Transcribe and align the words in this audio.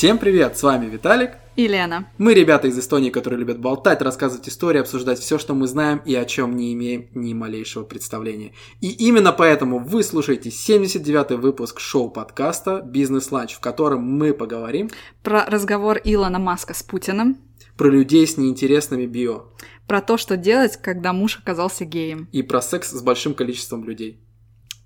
Всем 0.00 0.16
привет, 0.16 0.56
с 0.56 0.62
вами 0.62 0.86
Виталик. 0.86 1.32
И 1.56 1.68
Лена. 1.68 2.10
Мы 2.16 2.32
ребята 2.32 2.68
из 2.68 2.78
Эстонии, 2.78 3.10
которые 3.10 3.38
любят 3.38 3.60
болтать, 3.60 4.00
рассказывать 4.00 4.48
истории, 4.48 4.80
обсуждать 4.80 5.18
все, 5.18 5.36
что 5.36 5.52
мы 5.52 5.66
знаем 5.66 6.00
и 6.06 6.14
о 6.14 6.24
чем 6.24 6.56
не 6.56 6.72
имеем 6.72 7.08
ни 7.12 7.34
малейшего 7.34 7.84
представления. 7.84 8.54
И 8.80 8.88
именно 8.88 9.30
поэтому 9.30 9.78
вы 9.78 10.02
слушаете 10.02 10.48
79-й 10.48 11.36
выпуск 11.36 11.80
шоу-подкаста 11.80 12.80
«Бизнес-ланч», 12.80 13.52
в 13.52 13.60
котором 13.60 14.00
мы 14.00 14.32
поговорим 14.32 14.88
Про 15.22 15.44
разговор 15.44 16.00
Илона 16.02 16.38
Маска 16.38 16.72
с 16.72 16.82
Путиным. 16.82 17.36
про 17.76 17.90
людей 17.90 18.26
с 18.26 18.38
неинтересными 18.38 19.04
био 19.04 19.48
Про 19.86 20.00
то, 20.00 20.16
что 20.16 20.38
делать, 20.38 20.78
когда 20.78 21.12
муж 21.12 21.38
оказался 21.38 21.84
геем. 21.84 22.26
и 22.32 22.42
про 22.42 22.62
секс 22.62 22.90
с 22.90 23.02
большим 23.02 23.34
количеством 23.34 23.84
людей. 23.84 24.18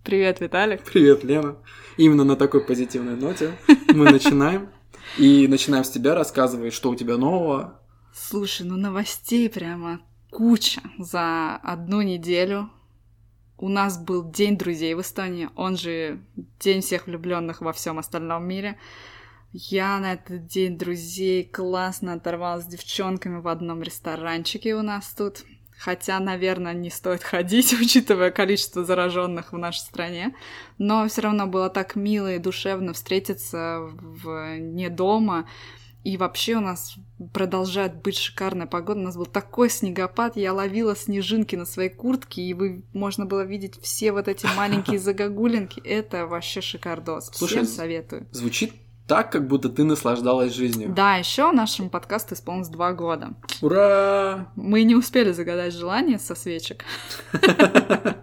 Привет, 0.02 0.40
Виталик. 0.40 0.82
Привет, 0.82 1.22
Лена. 1.22 1.58
Именно 1.98 2.24
на 2.24 2.34
такой 2.34 2.62
позитивной 2.66 3.14
ноте 3.14 3.52
мы 3.94 4.10
начинаем. 4.10 4.70
И 5.18 5.46
начинаем 5.48 5.84
с 5.84 5.90
тебя, 5.90 6.14
рассказывай, 6.14 6.70
что 6.70 6.90
у 6.90 6.94
тебя 6.94 7.16
нового. 7.16 7.80
Слушай, 8.12 8.66
ну 8.66 8.76
новостей 8.76 9.48
прямо 9.48 10.00
куча 10.30 10.80
за 10.98 11.56
одну 11.56 12.02
неделю. 12.02 12.70
У 13.56 13.68
нас 13.68 13.98
был 13.98 14.28
День 14.30 14.58
друзей 14.58 14.94
в 14.94 15.00
Эстонии, 15.00 15.48
он 15.54 15.76
же 15.76 16.20
День 16.58 16.80
всех 16.80 17.06
влюбленных 17.06 17.60
во 17.60 17.72
всем 17.72 17.98
остальном 17.98 18.46
мире. 18.46 18.78
Я 19.52 20.00
на 20.00 20.14
этот 20.14 20.46
день 20.48 20.76
друзей 20.76 21.44
классно 21.44 22.14
оторвалась 22.14 22.64
с 22.64 22.66
девчонками 22.66 23.40
в 23.40 23.46
одном 23.46 23.84
ресторанчике 23.84 24.74
у 24.74 24.82
нас 24.82 25.14
тут. 25.16 25.44
Хотя, 25.84 26.18
наверное, 26.18 26.72
не 26.72 26.88
стоит 26.88 27.22
ходить, 27.22 27.74
учитывая 27.74 28.30
количество 28.30 28.84
зараженных 28.84 29.52
в 29.52 29.58
нашей 29.58 29.80
стране. 29.80 30.34
Но 30.78 31.06
все 31.08 31.20
равно 31.20 31.46
было 31.46 31.68
так 31.68 31.94
мило 31.94 32.34
и 32.34 32.38
душевно 32.38 32.94
встретиться 32.94 33.80
в 33.82 34.58
не 34.58 34.88
дома. 34.88 35.46
И 36.02 36.16
вообще 36.16 36.56
у 36.56 36.60
нас 36.60 36.96
продолжает 37.34 37.96
быть 38.02 38.16
шикарная 38.16 38.66
погода. 38.66 39.00
У 39.00 39.02
нас 39.04 39.16
был 39.16 39.26
такой 39.26 39.68
снегопад, 39.68 40.36
я 40.36 40.54
ловила 40.54 40.96
снежинки 40.96 41.54
на 41.54 41.66
своей 41.66 41.90
куртке, 41.90 42.40
и 42.40 42.54
вы, 42.54 42.82
можно 42.94 43.26
было 43.26 43.42
видеть 43.42 43.78
все 43.82 44.12
вот 44.12 44.26
эти 44.26 44.46
маленькие 44.56 44.98
загогулинки. 44.98 45.80
Это 45.80 46.26
вообще 46.26 46.62
шикардос. 46.62 47.30
Слушай, 47.34 47.62
Всем 47.62 47.66
советую. 47.66 48.26
Звучит 48.30 48.72
так, 49.06 49.30
как 49.30 49.46
будто 49.46 49.68
ты 49.68 49.84
наслаждалась 49.84 50.54
жизнью. 50.54 50.92
Да, 50.94 51.16
еще 51.16 51.52
нашему 51.52 51.90
подкасту 51.90 52.34
исполнилось 52.34 52.68
два 52.68 52.92
года. 52.92 53.34
Ура! 53.60 54.48
Мы 54.56 54.82
не 54.84 54.94
успели 54.94 55.32
загадать 55.32 55.74
желание 55.74 56.18
со 56.18 56.34
свечек. 56.34 56.84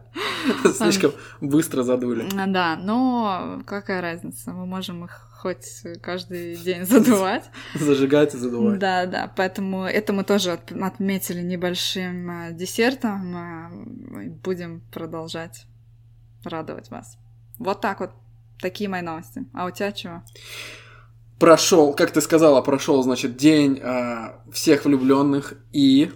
Слишком 0.76 1.12
быстро 1.40 1.84
задули. 1.84 2.28
Да, 2.48 2.76
но 2.78 3.62
какая 3.66 4.02
разница? 4.02 4.54
Мы 4.54 4.66
можем 4.66 5.06
их 5.06 5.28
хоть 5.42 5.84
каждый 6.02 6.56
день 6.56 6.86
задувать. 6.86 7.50
Зажигать 7.76 8.34
и 8.36 8.38
задувать. 8.38 8.80
Да, 8.80 9.06
да, 9.06 9.32
поэтому 9.36 9.86
это 9.86 10.14
мы 10.14 10.24
тоже 10.24 10.52
от- 10.54 10.72
отметили 10.72 11.42
небольшим 11.42 12.30
э, 12.30 12.54
десертом. 12.54 14.22
и 14.22 14.30
Будем 14.30 14.82
продолжать 14.92 15.66
радовать 16.44 16.90
вас. 16.92 17.18
Вот 17.60 17.82
так 17.82 18.00
вот. 18.00 18.12
Такие 18.62 18.90
мои 18.90 19.02
новости. 19.02 19.46
А 19.54 19.66
у 19.66 19.72
тебя 19.72 19.92
чего? 19.92 20.24
Прошел, 21.40 21.94
как 21.94 22.12
ты 22.12 22.22
сказала, 22.22 22.62
прошел, 22.62 23.02
значит, 23.02 23.36
день 23.36 23.80
э, 23.80 24.40
всех 24.52 24.86
влюбленных 24.86 25.56
и 25.72 26.12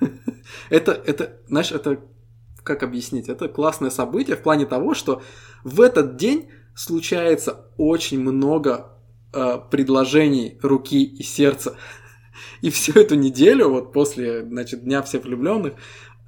это, 0.70 0.92
это, 0.92 1.32
знаешь, 1.48 1.72
это 1.72 1.98
как 2.62 2.82
объяснить? 2.82 3.28
Это 3.28 3.48
классное 3.48 3.90
событие 3.90 4.36
в 4.36 4.42
плане 4.42 4.66
того, 4.66 4.94
что 4.94 5.22
в 5.64 5.80
этот 5.80 6.16
день 6.16 6.48
случается 6.74 7.66
очень 7.76 8.20
много 8.20 8.92
э, 9.32 9.58
предложений 9.70 10.58
руки 10.62 11.02
и 11.02 11.22
сердца. 11.22 11.76
И 12.60 12.70
всю 12.70 12.92
эту 12.92 13.14
неделю, 13.14 13.68
вот 13.68 13.92
после, 13.92 14.44
значит, 14.44 14.84
Дня 14.84 15.02
всех 15.02 15.24
влюбленных, 15.24 15.74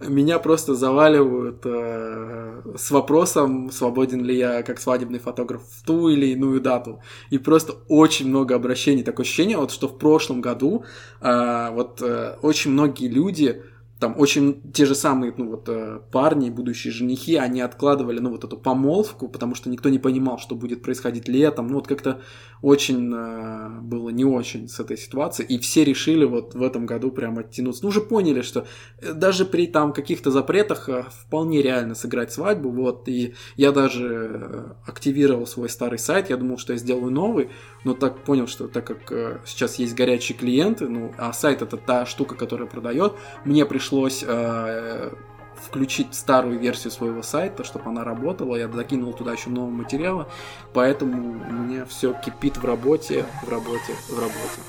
меня 0.08 0.38
просто 0.38 0.74
заваливают 0.74 1.62
э, 1.64 2.62
с 2.76 2.90
вопросом, 2.90 3.70
свободен 3.70 4.24
ли 4.24 4.36
я 4.36 4.62
как 4.62 4.80
свадебный 4.80 5.18
фотограф 5.18 5.62
в 5.62 5.84
ту 5.84 6.08
или 6.08 6.26
иную 6.26 6.60
дату. 6.60 7.00
И 7.30 7.38
просто 7.38 7.74
очень 7.88 8.28
много 8.28 8.54
обращений. 8.54 9.02
Такое 9.02 9.24
ощущение, 9.24 9.56
вот, 9.56 9.70
что 9.70 9.88
в 9.88 9.98
прошлом 9.98 10.40
году 10.40 10.84
э, 11.20 11.70
вот 11.72 12.00
э, 12.02 12.36
очень 12.42 12.72
многие 12.72 13.08
люди, 13.08 13.62
там 14.00 14.18
очень 14.18 14.60
те 14.72 14.86
же 14.86 14.94
самые, 14.94 15.32
ну 15.36 15.50
вот 15.50 15.68
э, 15.68 16.00
парни, 16.10 16.50
будущие 16.50 16.92
женихи, 16.92 17.36
они 17.36 17.60
откладывали, 17.60 18.18
ну 18.18 18.30
вот 18.30 18.44
эту 18.44 18.56
помолвку, 18.56 19.28
потому 19.28 19.54
что 19.54 19.70
никто 19.70 19.88
не 19.88 19.98
понимал, 19.98 20.38
что 20.38 20.56
будет 20.56 20.82
происходить 20.82 21.28
летом. 21.28 21.68
Ну 21.68 21.74
вот 21.74 21.86
как-то 21.86 22.20
очень 22.60 23.12
э, 23.14 23.80
было 23.80 24.08
не 24.08 24.24
очень 24.24 24.68
с 24.68 24.80
этой 24.80 24.98
ситуацией, 24.98 25.54
и 25.54 25.58
все 25.58 25.84
решили 25.84 26.24
вот 26.24 26.54
в 26.54 26.62
этом 26.62 26.86
году 26.86 27.12
прям 27.12 27.38
оттянуться. 27.38 27.84
Ну 27.84 27.90
уже 27.90 28.00
поняли, 28.00 28.42
что 28.42 28.66
э, 28.98 29.12
даже 29.12 29.44
при 29.44 29.68
там 29.68 29.92
каких-то 29.92 30.32
запретах 30.32 30.88
вполне 31.10 31.62
реально 31.62 31.94
сыграть 31.94 32.32
свадьбу, 32.32 32.70
вот, 32.70 33.08
и 33.08 33.34
я 33.56 33.70
даже 33.70 34.76
активировал 34.84 35.46
свой 35.46 35.68
старый 35.68 36.00
сайт, 36.00 36.30
я 36.30 36.36
думал, 36.36 36.58
что 36.58 36.72
я 36.72 36.78
сделаю 36.78 37.12
новый, 37.12 37.50
но 37.84 37.94
так 37.94 38.18
понял, 38.18 38.46
что 38.46 38.66
так 38.68 38.86
как 38.86 39.12
э, 39.12 39.38
сейчас 39.44 39.76
есть 39.76 39.94
горячие 39.94 40.36
клиенты, 40.36 40.88
ну, 40.88 41.12
а 41.18 41.32
сайт 41.32 41.62
это 41.62 41.76
та 41.76 42.06
штука, 42.06 42.34
которая 42.34 42.66
продает, 42.66 43.14
мне 43.44 43.64
пришлось 43.66 44.24
э, 44.26 45.12
включить 45.56 46.14
старую 46.14 46.58
версию 46.58 46.90
своего 46.90 47.22
сайта, 47.22 47.64
чтобы 47.64 47.90
она 47.90 48.04
работала. 48.04 48.56
Я 48.56 48.68
закинул 48.68 49.12
туда 49.12 49.32
еще 49.32 49.50
много 49.50 49.70
материала, 49.70 50.28
поэтому 50.72 51.32
у 51.32 51.52
меня 51.52 51.84
все 51.86 52.14
кипит 52.24 52.56
в 52.56 52.64
работе, 52.64 53.26
в 53.42 53.48
работе, 53.48 53.94
в 54.08 54.18
работе. 54.18 54.60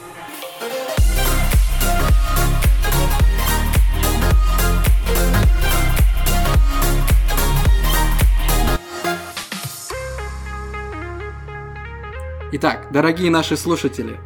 Итак, 12.58 12.88
дорогие 12.90 13.30
наши 13.30 13.58
слушатели, 13.58 14.18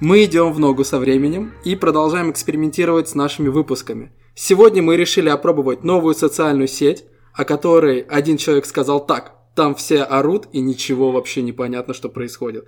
мы 0.00 0.24
идем 0.24 0.50
в 0.50 0.58
ногу 0.58 0.82
со 0.82 0.98
временем 0.98 1.52
и 1.62 1.76
продолжаем 1.76 2.30
экспериментировать 2.30 3.10
с 3.10 3.14
нашими 3.14 3.48
выпусками. 3.48 4.12
Сегодня 4.34 4.82
мы 4.82 4.96
решили 4.96 5.28
опробовать 5.28 5.84
новую 5.84 6.14
социальную 6.14 6.68
сеть, 6.68 7.04
о 7.34 7.44
которой 7.44 8.00
один 8.00 8.38
человек 8.38 8.64
сказал 8.64 9.04
так, 9.04 9.34
там 9.54 9.74
все 9.74 10.04
орут 10.04 10.48
и 10.52 10.60
ничего 10.60 11.12
вообще 11.12 11.42
не 11.42 11.52
понятно, 11.52 11.92
что 11.92 12.08
происходит. 12.08 12.66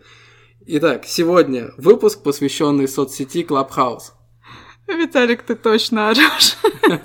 Итак, 0.67 1.07
сегодня 1.07 1.71
выпуск, 1.79 2.23
посвященный 2.23 2.87
соцсети 2.87 3.45
Clubhouse. 3.45 4.13
Виталик, 4.89 5.43
ты 5.43 5.55
точно 5.55 6.11
орешь. 6.11 6.59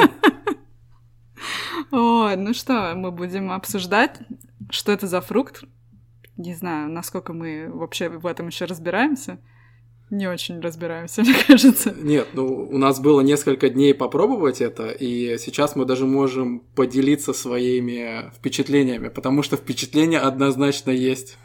Ой, 1.91 2.35
ну 2.35 2.53
что, 2.53 2.95
мы 2.97 3.11
будем 3.11 3.49
обсуждать, 3.49 4.19
что 4.71 4.91
это 4.91 5.07
за 5.07 5.21
фрукт. 5.21 5.63
Не 6.37 6.55
знаю, 6.55 6.89
насколько 6.89 7.33
мы 7.33 7.69
вообще 7.71 8.09
в 8.09 8.25
этом 8.25 8.47
еще 8.47 8.65
разбираемся. 8.65 9.39
Не 10.09 10.27
очень 10.27 10.59
разбираемся, 10.59 11.21
мне 11.23 11.35
кажется. 11.47 11.93
Нет, 11.97 12.29
ну 12.33 12.45
у 12.45 12.77
нас 12.77 12.99
было 12.99 13.21
несколько 13.21 13.69
дней 13.69 13.93
попробовать 13.93 14.61
это, 14.61 14.89
и 14.89 15.37
сейчас 15.37 15.75
мы 15.75 15.85
даже 15.85 16.05
можем 16.05 16.59
поделиться 16.75 17.33
своими 17.33 18.31
впечатлениями, 18.35 19.09
потому 19.09 19.41
что 19.41 19.57
впечатление 19.57 20.19
однозначно 20.19 20.91
есть. 20.91 21.37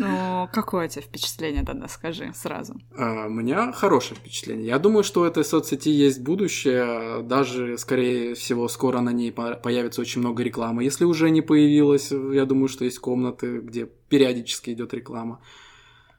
Ну, 0.00 0.48
какое 0.52 0.86
у 0.86 0.88
тебя 0.88 1.02
впечатление 1.02 1.64
тогда, 1.64 1.88
скажи 1.88 2.32
сразу. 2.34 2.80
А, 2.96 3.26
У 3.26 3.30
меня 3.30 3.72
хорошее 3.72 4.14
впечатление. 4.20 4.66
Я 4.66 4.78
думаю, 4.78 5.02
что 5.02 5.22
у 5.22 5.24
этой 5.24 5.44
соцсети 5.44 5.88
есть 5.90 6.20
будущее. 6.22 7.22
Даже, 7.24 7.76
скорее 7.78 8.34
всего, 8.34 8.68
скоро 8.68 9.00
на 9.00 9.10
ней 9.12 9.32
по- 9.32 9.54
появится 9.56 10.00
очень 10.00 10.20
много 10.20 10.42
рекламы. 10.44 10.84
Если 10.84 11.04
уже 11.04 11.30
не 11.30 11.42
появилось, 11.42 12.12
я 12.12 12.44
думаю, 12.44 12.68
что 12.68 12.84
есть 12.84 12.98
комнаты, 13.00 13.58
где 13.58 13.86
периодически 13.86 14.70
идет 14.70 14.94
реклама. 14.94 15.40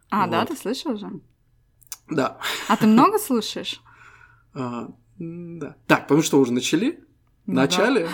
А, 0.09 0.27
да, 0.27 0.39
Вот. 0.41 0.49
ты 0.49 0.55
слышал 0.57 0.91
уже? 0.91 1.09
Да. 2.09 2.37
А 2.67 2.75
ты 2.75 2.85
много 2.87 3.17
слушаешь? 3.17 3.81
А, 4.53 4.89
да. 5.17 5.75
Так, 5.87 6.03
потому 6.07 6.21
что 6.21 6.39
уже 6.39 6.51
начали? 6.51 7.03
Ну 7.49 7.55
да. 7.55 7.61
Начали. 7.61 8.07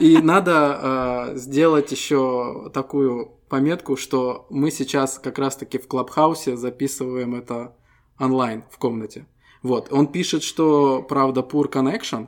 И 0.00 0.18
надо 0.18 0.52
а, 0.56 1.34
сделать 1.36 1.92
еще 1.92 2.68
такую 2.74 3.26
пометку, 3.48 3.96
что 3.96 4.48
мы 4.50 4.72
сейчас 4.72 5.20
как 5.20 5.38
раз-таки 5.38 5.78
в 5.78 5.86
Клабхаусе 5.86 6.56
записываем 6.56 7.36
это 7.36 7.76
онлайн 8.18 8.64
в 8.72 8.78
комнате. 8.78 9.26
Вот, 9.62 9.92
он 9.92 10.08
пишет, 10.08 10.42
что, 10.42 11.00
правда, 11.02 11.42
poor 11.42 11.70
connection, 11.70 12.26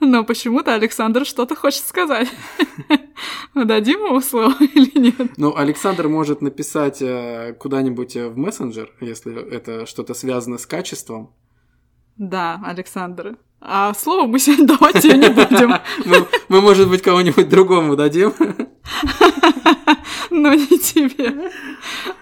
Но 0.00 0.24
почему-то 0.24 0.74
Александр 0.74 1.24
что-то 1.24 1.54
хочет 1.54 1.84
сказать. 1.84 2.28
Дадим 3.54 4.04
ему 4.04 4.20
слово 4.20 4.56
или 4.58 4.98
нет? 4.98 5.32
Ну, 5.36 5.54
Александр 5.56 6.08
может 6.08 6.42
написать 6.42 7.00
э, 7.00 7.54
куда-нибудь 7.56 8.16
э, 8.16 8.28
в 8.28 8.36
мессенджер, 8.36 8.92
если 9.00 9.48
это 9.48 9.86
что-то 9.86 10.14
связано 10.14 10.58
с 10.58 10.66
качеством. 10.66 11.32
Да, 12.16 12.60
Александр. 12.64 13.38
А 13.60 13.92
слово 13.94 14.26
мы 14.26 14.38
сегодня 14.38 14.66
давать 14.66 15.02
тебе 15.02 15.16
не 15.16 15.28
будем. 15.30 15.74
Мы, 16.04 16.26
мы, 16.48 16.60
может 16.60 16.88
быть, 16.88 17.02
кого-нибудь 17.02 17.48
другому 17.48 17.96
дадим. 17.96 18.32
но 20.30 20.54
не 20.54 20.78
тебе. 20.78 21.50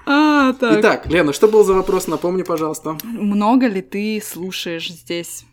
А, 0.06 0.52
так. 0.54 0.80
Итак, 0.80 1.06
Лена, 1.06 1.32
что 1.32 1.48
был 1.48 1.64
за 1.64 1.74
вопрос? 1.74 2.06
Напомни, 2.06 2.42
пожалуйста. 2.42 2.96
Много 3.04 3.66
ли 3.66 3.82
ты 3.82 4.22
слушаешь 4.24 4.88
здесь? 4.88 5.44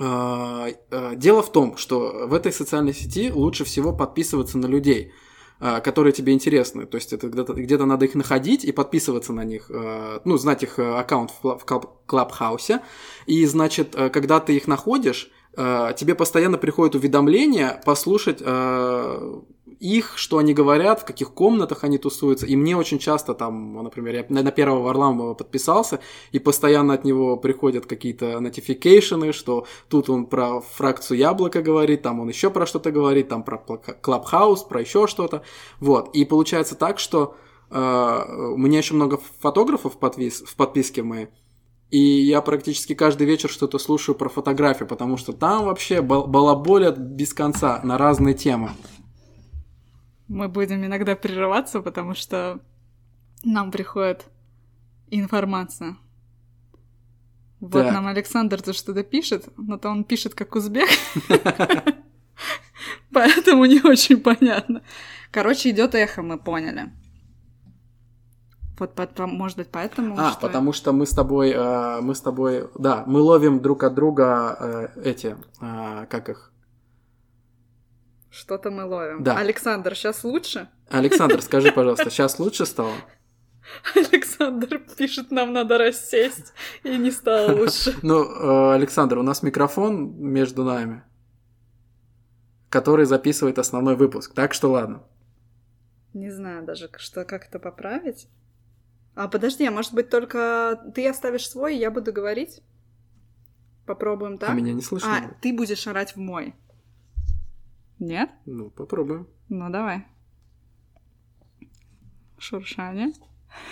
А, 0.00 0.68
а, 0.90 1.14
дело 1.14 1.42
в 1.42 1.52
том, 1.52 1.76
что 1.76 2.26
в 2.26 2.34
этой 2.34 2.52
социальной 2.52 2.94
сети 2.94 3.30
лучше 3.30 3.64
всего 3.64 3.92
подписываться 3.92 4.58
на 4.58 4.66
людей, 4.66 5.12
которые 5.84 6.12
тебе 6.12 6.32
интересны. 6.32 6.86
То 6.86 6.96
есть 6.96 7.12
это 7.12 7.28
где-то, 7.28 7.54
где-то 7.54 7.86
надо 7.86 8.04
их 8.06 8.14
находить 8.14 8.64
и 8.64 8.72
подписываться 8.72 9.32
на 9.32 9.44
них. 9.44 9.70
Ну, 10.24 10.36
знать 10.36 10.62
их 10.64 10.78
аккаунт 10.78 11.30
в 11.42 11.60
Клабхаусе. 12.06 12.80
И, 13.26 13.46
значит, 13.46 13.94
когда 14.12 14.40
ты 14.40 14.56
их 14.56 14.66
находишь, 14.66 15.30
тебе 15.54 16.14
постоянно 16.14 16.58
приходят 16.58 16.94
уведомления 16.94 17.80
послушать 17.84 18.42
их, 19.82 20.12
что 20.16 20.38
они 20.38 20.54
говорят, 20.54 21.00
в 21.00 21.04
каких 21.04 21.34
комнатах 21.34 21.82
они 21.82 21.98
тусуются. 21.98 22.46
И 22.46 22.54
мне 22.54 22.76
очень 22.76 23.00
часто 23.00 23.34
там, 23.34 23.82
например, 23.82 24.14
я 24.14 24.42
на 24.42 24.52
первого 24.52 24.84
Варламова 24.84 25.34
подписался, 25.34 25.98
и 26.30 26.38
постоянно 26.38 26.94
от 26.94 27.04
него 27.04 27.36
приходят 27.36 27.86
какие-то 27.86 28.38
нотификейшены, 28.38 29.32
что 29.32 29.66
тут 29.88 30.08
он 30.08 30.26
про 30.26 30.60
фракцию 30.60 31.18
яблоко 31.18 31.62
говорит, 31.62 32.02
там 32.02 32.20
он 32.20 32.28
еще 32.28 32.50
про 32.50 32.64
что-то 32.64 32.92
говорит, 32.92 33.28
там 33.28 33.42
про 33.42 33.58
Клабхаус, 33.58 34.62
про 34.62 34.80
еще 34.80 35.08
что-то. 35.08 35.42
Вот. 35.80 36.14
И 36.14 36.24
получается 36.24 36.76
так, 36.76 37.00
что 37.00 37.34
э, 37.70 37.74
у 37.76 38.56
меня 38.56 38.78
еще 38.78 38.94
много 38.94 39.18
фотографов 39.40 39.94
в, 39.94 39.98
подпис 39.98 40.42
в 40.46 40.54
подписке 40.54 41.02
моей. 41.02 41.26
И 41.90 41.98
я 41.98 42.40
практически 42.40 42.94
каждый 42.94 43.26
вечер 43.26 43.50
что-то 43.50 43.78
слушаю 43.78 44.14
про 44.14 44.28
фотографию, 44.28 44.88
потому 44.88 45.16
что 45.16 45.32
там 45.32 45.64
вообще 45.64 46.00
балаболят 46.00 46.98
без 46.98 47.34
конца 47.34 47.80
на 47.82 47.98
разные 47.98 48.34
темы 48.34 48.70
мы 50.32 50.48
будем 50.48 50.84
иногда 50.84 51.14
прерываться, 51.14 51.82
потому 51.82 52.14
что 52.14 52.60
нам 53.44 53.70
приходит 53.70 54.24
информация. 55.10 55.96
Вот 57.60 57.84
да. 57.84 57.92
нам 57.92 58.06
Александр 58.06 58.62
то 58.62 58.72
что-то 58.72 59.02
пишет, 59.04 59.48
но 59.56 59.78
то 59.78 59.90
он 59.90 60.04
пишет 60.04 60.34
как 60.34 60.56
узбек. 60.56 60.88
Поэтому 63.12 63.66
не 63.66 63.80
очень 63.82 64.20
понятно. 64.20 64.82
Короче, 65.30 65.70
идет 65.70 65.94
эхо, 65.94 66.22
мы 66.22 66.38
поняли. 66.38 66.90
Вот, 68.78 68.98
может 69.18 69.58
быть, 69.58 69.68
поэтому. 69.70 70.16
А, 70.18 70.32
что... 70.32 70.40
потому 70.40 70.72
что 70.72 70.92
мы 70.92 71.06
с 71.06 71.10
тобой, 71.10 71.50
э, 71.50 72.00
мы 72.00 72.14
с 72.14 72.20
тобой, 72.20 72.68
да, 72.76 73.04
мы 73.06 73.20
ловим 73.20 73.60
друг 73.60 73.84
от 73.84 73.94
друга 73.94 74.56
э, 74.58 74.88
эти, 75.04 75.36
э, 75.60 76.06
как 76.08 76.30
их, 76.30 76.51
что-то 78.32 78.70
мы 78.70 78.84
ловим. 78.84 79.22
Да. 79.22 79.36
Александр, 79.36 79.94
сейчас 79.94 80.24
лучше? 80.24 80.68
Александр, 80.88 81.42
скажи, 81.42 81.70
пожалуйста, 81.70 82.10
сейчас 82.10 82.38
лучше 82.38 82.64
стало? 82.66 82.94
Александр 83.94 84.80
пишет, 84.96 85.30
нам 85.30 85.52
надо 85.52 85.78
рассесть, 85.78 86.52
и 86.82 86.96
не 86.96 87.10
стало 87.10 87.54
лучше. 87.54 87.94
Ну, 88.02 88.24
э, 88.24 88.74
Александр, 88.74 89.18
у 89.18 89.22
нас 89.22 89.42
микрофон 89.42 90.16
между 90.16 90.64
нами, 90.64 91.02
который 92.70 93.04
записывает 93.04 93.58
основной 93.58 93.96
выпуск, 93.96 94.34
так 94.34 94.54
что 94.54 94.70
ладно. 94.70 95.02
Не 96.14 96.30
знаю 96.30 96.64
даже, 96.64 96.90
что, 96.96 97.24
как 97.24 97.46
это 97.46 97.58
поправить. 97.58 98.28
А 99.14 99.28
подожди, 99.28 99.66
а 99.66 99.70
может 99.70 99.92
быть 99.92 100.08
только 100.08 100.90
ты 100.94 101.06
оставишь 101.06 101.48
свой, 101.48 101.76
и 101.76 101.78
я 101.78 101.90
буду 101.90 102.12
говорить? 102.12 102.62
Попробуем 103.86 104.38
так? 104.38 104.50
А 104.50 104.54
меня 104.54 104.72
не 104.72 104.82
слышно? 104.82 105.16
А, 105.16 105.34
ты 105.40 105.52
будешь 105.52 105.86
орать 105.86 106.16
в 106.16 106.18
мой. 106.18 106.54
Нет? 108.02 108.30
Ну, 108.46 108.68
попробуем. 108.68 109.28
Ну, 109.48 109.70
давай. 109.70 110.04
Шуршание. 112.36 113.12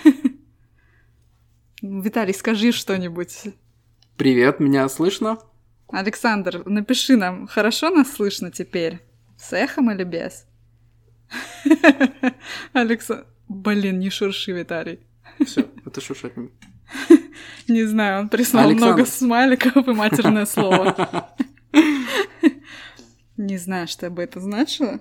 Виталий, 1.83 2.33
скажи 2.33 2.71
что-нибудь. 2.71 3.49
Привет, 4.17 4.61
меня 4.61 4.89
слышно? 4.89 5.41
Александр, 5.89 6.63
напиши 6.65 7.17
нам, 7.17 7.49
хорошо 7.49 7.91
нас 7.91 8.13
слышно 8.13 8.53
теперь? 8.53 9.01
С 9.37 9.53
эхом 9.53 9.91
или 9.91 10.05
без? 10.05 10.47
Александр... 12.73 13.27
Блин, 13.49 13.99
не 13.99 14.11
шурши, 14.11 14.53
Виталий. 14.53 15.01
Все, 15.45 15.69
это 15.85 16.01
шуршать 16.01 16.35
не... 17.67 17.83
Знаю, 17.83 18.21
он 18.21 18.29
прислал 18.29 18.69
Александр... 18.69 18.95
много 18.95 19.11
смайликов 19.11 19.89
и 19.89 19.93
матерное 19.93 20.47
слово. 20.47 21.35
Не 23.41 23.57
знаю, 23.57 23.89
что 23.89 24.11
бы 24.11 24.23
это 24.23 24.39
значило. 24.39 25.01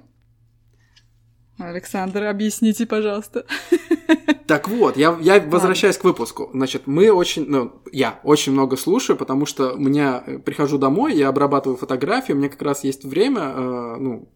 Александр, 1.57 2.23
объясните, 2.23 2.85
пожалуйста. 2.85 3.45
Так 4.47 4.67
вот, 4.67 4.97
я, 4.97 5.15
я 5.21 5.39
возвращаюсь 5.39 5.97
Ладно. 5.97 6.01
к 6.01 6.03
выпуску. 6.05 6.49
Значит, 6.53 6.87
мы 6.87 7.11
очень, 7.11 7.45
ну, 7.47 7.83
я 7.91 8.19
очень 8.23 8.51
много 8.51 8.77
слушаю, 8.77 9.15
потому 9.15 9.45
что 9.45 9.73
у 9.73 9.77
меня 9.77 10.23
э, 10.25 10.39
прихожу 10.39 10.79
домой, 10.79 11.15
я 11.15 11.27
обрабатываю 11.27 11.77
фотографии, 11.77 12.33
у 12.33 12.35
меня 12.35 12.49
как 12.49 12.63
раз 12.63 12.83
есть 12.83 13.05
время, 13.05 13.41
э, 13.41 13.95
ну, 13.99 14.33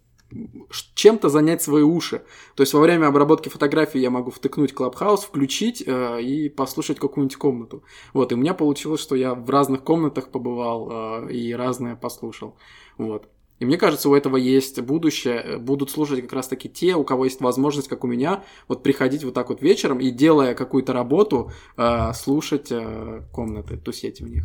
чем-то 0.93 1.29
занять 1.29 1.63
свои 1.63 1.81
уши. 1.81 2.21
То 2.53 2.61
есть 2.61 2.75
во 2.75 2.81
время 2.81 3.07
обработки 3.07 3.49
фотографий 3.49 4.01
я 4.01 4.11
могу 4.11 4.29
втыкнуть 4.29 4.73
Clubhouse, 4.73 5.25
включить 5.25 5.83
э, 5.83 6.21
и 6.21 6.47
послушать 6.47 6.99
какую-нибудь 6.99 7.37
комнату. 7.37 7.83
Вот, 8.13 8.31
и 8.31 8.35
у 8.35 8.37
меня 8.37 8.53
получилось, 8.53 9.01
что 9.01 9.15
я 9.15 9.33
в 9.33 9.49
разных 9.49 9.83
комнатах 9.83 10.29
побывал 10.29 10.89
э, 10.91 11.31
и 11.31 11.55
разное 11.55 11.95
послушал. 11.95 12.55
Вот. 12.99 13.32
И 13.63 13.65
мне 13.65 13.77
кажется, 13.77 14.09
у 14.09 14.13
этого 14.13 14.35
есть 14.35 14.81
будущее. 14.81 15.57
Будут 15.57 15.89
слушать 15.89 16.19
как 16.19 16.33
раз-таки 16.33 16.67
те, 16.67 16.95
у 16.95 17.05
кого 17.05 17.23
есть 17.23 17.39
возможность, 17.39 17.87
как 17.87 18.03
у 18.03 18.07
меня, 18.07 18.43
вот 18.67 18.83
приходить 18.83 19.23
вот 19.23 19.33
так 19.33 19.47
вот 19.47 19.61
вечером 19.61 20.01
и, 20.01 20.11
делая 20.11 20.53
какую-то 20.53 20.91
работу, 20.91 21.49
э, 21.77 22.11
слушать 22.13 22.73
э, 22.73 23.21
комнаты, 23.31 23.77
тусеть 23.77 24.19
в 24.19 24.27
них. 24.27 24.43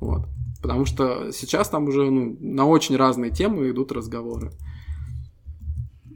Вот. 0.00 0.22
Потому 0.60 0.84
что 0.84 1.30
сейчас 1.30 1.68
там 1.68 1.86
уже 1.86 2.10
ну, 2.10 2.36
на 2.40 2.66
очень 2.66 2.96
разные 2.96 3.30
темы 3.30 3.70
идут 3.70 3.92
разговоры. 3.92 4.50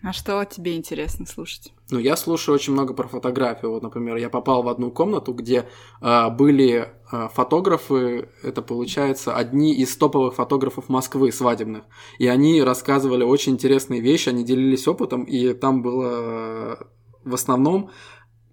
А 0.03 0.13
что 0.13 0.43
тебе 0.45 0.77
интересно 0.77 1.27
слушать? 1.27 1.73
Ну, 1.91 1.99
я 1.99 2.17
слушаю 2.17 2.55
очень 2.55 2.73
много 2.73 2.95
про 2.95 3.07
фотографию. 3.07 3.71
Вот, 3.71 3.83
например, 3.83 4.17
я 4.17 4.31
попал 4.31 4.63
в 4.63 4.69
одну 4.69 4.91
комнату, 4.91 5.35
где 5.35 5.67
э, 6.01 6.31
были 6.31 6.89
э, 7.13 7.29
фотографы, 7.35 8.31
это 8.43 8.63
получается 8.63 9.35
одни 9.35 9.75
из 9.75 9.95
топовых 9.97 10.35
фотографов 10.35 10.89
Москвы 10.89 11.31
свадебных. 11.33 11.85
И 12.19 12.27
они 12.27 12.63
рассказывали 12.63 13.25
очень 13.25 13.53
интересные 13.53 14.01
вещи, 14.01 14.31
они 14.31 14.43
делились 14.43 14.89
опытом, 14.89 15.25
и 15.25 15.53
там 15.53 15.83
было 15.83 16.11
э, 16.11 16.77
в 17.25 17.35
основном 17.35 17.91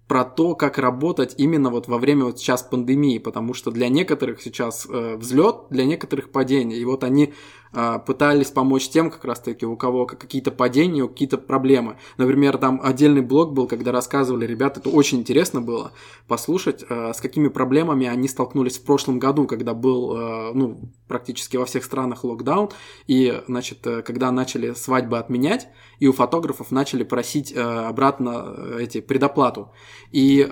про 0.08 0.24
то, 0.24 0.54
как 0.54 0.78
работать 0.78 1.34
именно 1.36 1.70
вот 1.70 1.86
во 1.86 1.98
время 1.98 2.24
вот 2.24 2.38
сейчас 2.38 2.62
пандемии, 2.62 3.18
потому 3.18 3.52
что 3.52 3.70
для 3.70 3.88
некоторых 3.90 4.40
сейчас 4.40 4.86
э, 4.88 5.16
взлет, 5.16 5.66
для 5.70 5.84
некоторых 5.84 6.32
падение. 6.32 6.78
И 6.78 6.84
вот 6.86 7.04
они 7.04 7.34
пытались 7.72 8.50
помочь 8.50 8.88
тем, 8.88 9.10
как 9.10 9.24
раз-таки, 9.24 9.66
у 9.66 9.76
кого 9.76 10.06
какие-то 10.06 10.50
падения, 10.50 11.06
какие-то 11.06 11.38
проблемы. 11.38 11.96
Например, 12.16 12.56
там 12.58 12.80
отдельный 12.82 13.22
блог 13.22 13.52
был, 13.52 13.66
когда 13.66 13.92
рассказывали 13.92 14.46
ребята, 14.46 14.80
это 14.80 14.90
очень 14.90 15.18
интересно 15.18 15.60
было 15.60 15.92
послушать, 16.26 16.84
э, 16.88 17.12
с 17.12 17.20
какими 17.20 17.48
проблемами 17.48 18.06
они 18.06 18.28
столкнулись 18.28 18.78
в 18.78 18.84
прошлом 18.84 19.18
году, 19.18 19.46
когда 19.46 19.74
был, 19.74 20.16
э, 20.16 20.52
ну, 20.54 20.92
практически 21.06 21.56
во 21.56 21.64
всех 21.64 21.84
странах 21.84 22.24
локдаун, 22.24 22.70
и, 23.06 23.42
значит, 23.46 23.86
э, 23.86 24.02
когда 24.02 24.30
начали 24.30 24.72
свадьбы 24.74 25.18
отменять, 25.18 25.68
и 25.98 26.06
у 26.06 26.12
фотографов 26.12 26.70
начали 26.70 27.04
просить 27.04 27.52
э, 27.52 27.60
обратно 27.60 28.54
э, 28.56 28.78
эти 28.82 29.00
предоплату. 29.00 29.72
И 30.12 30.46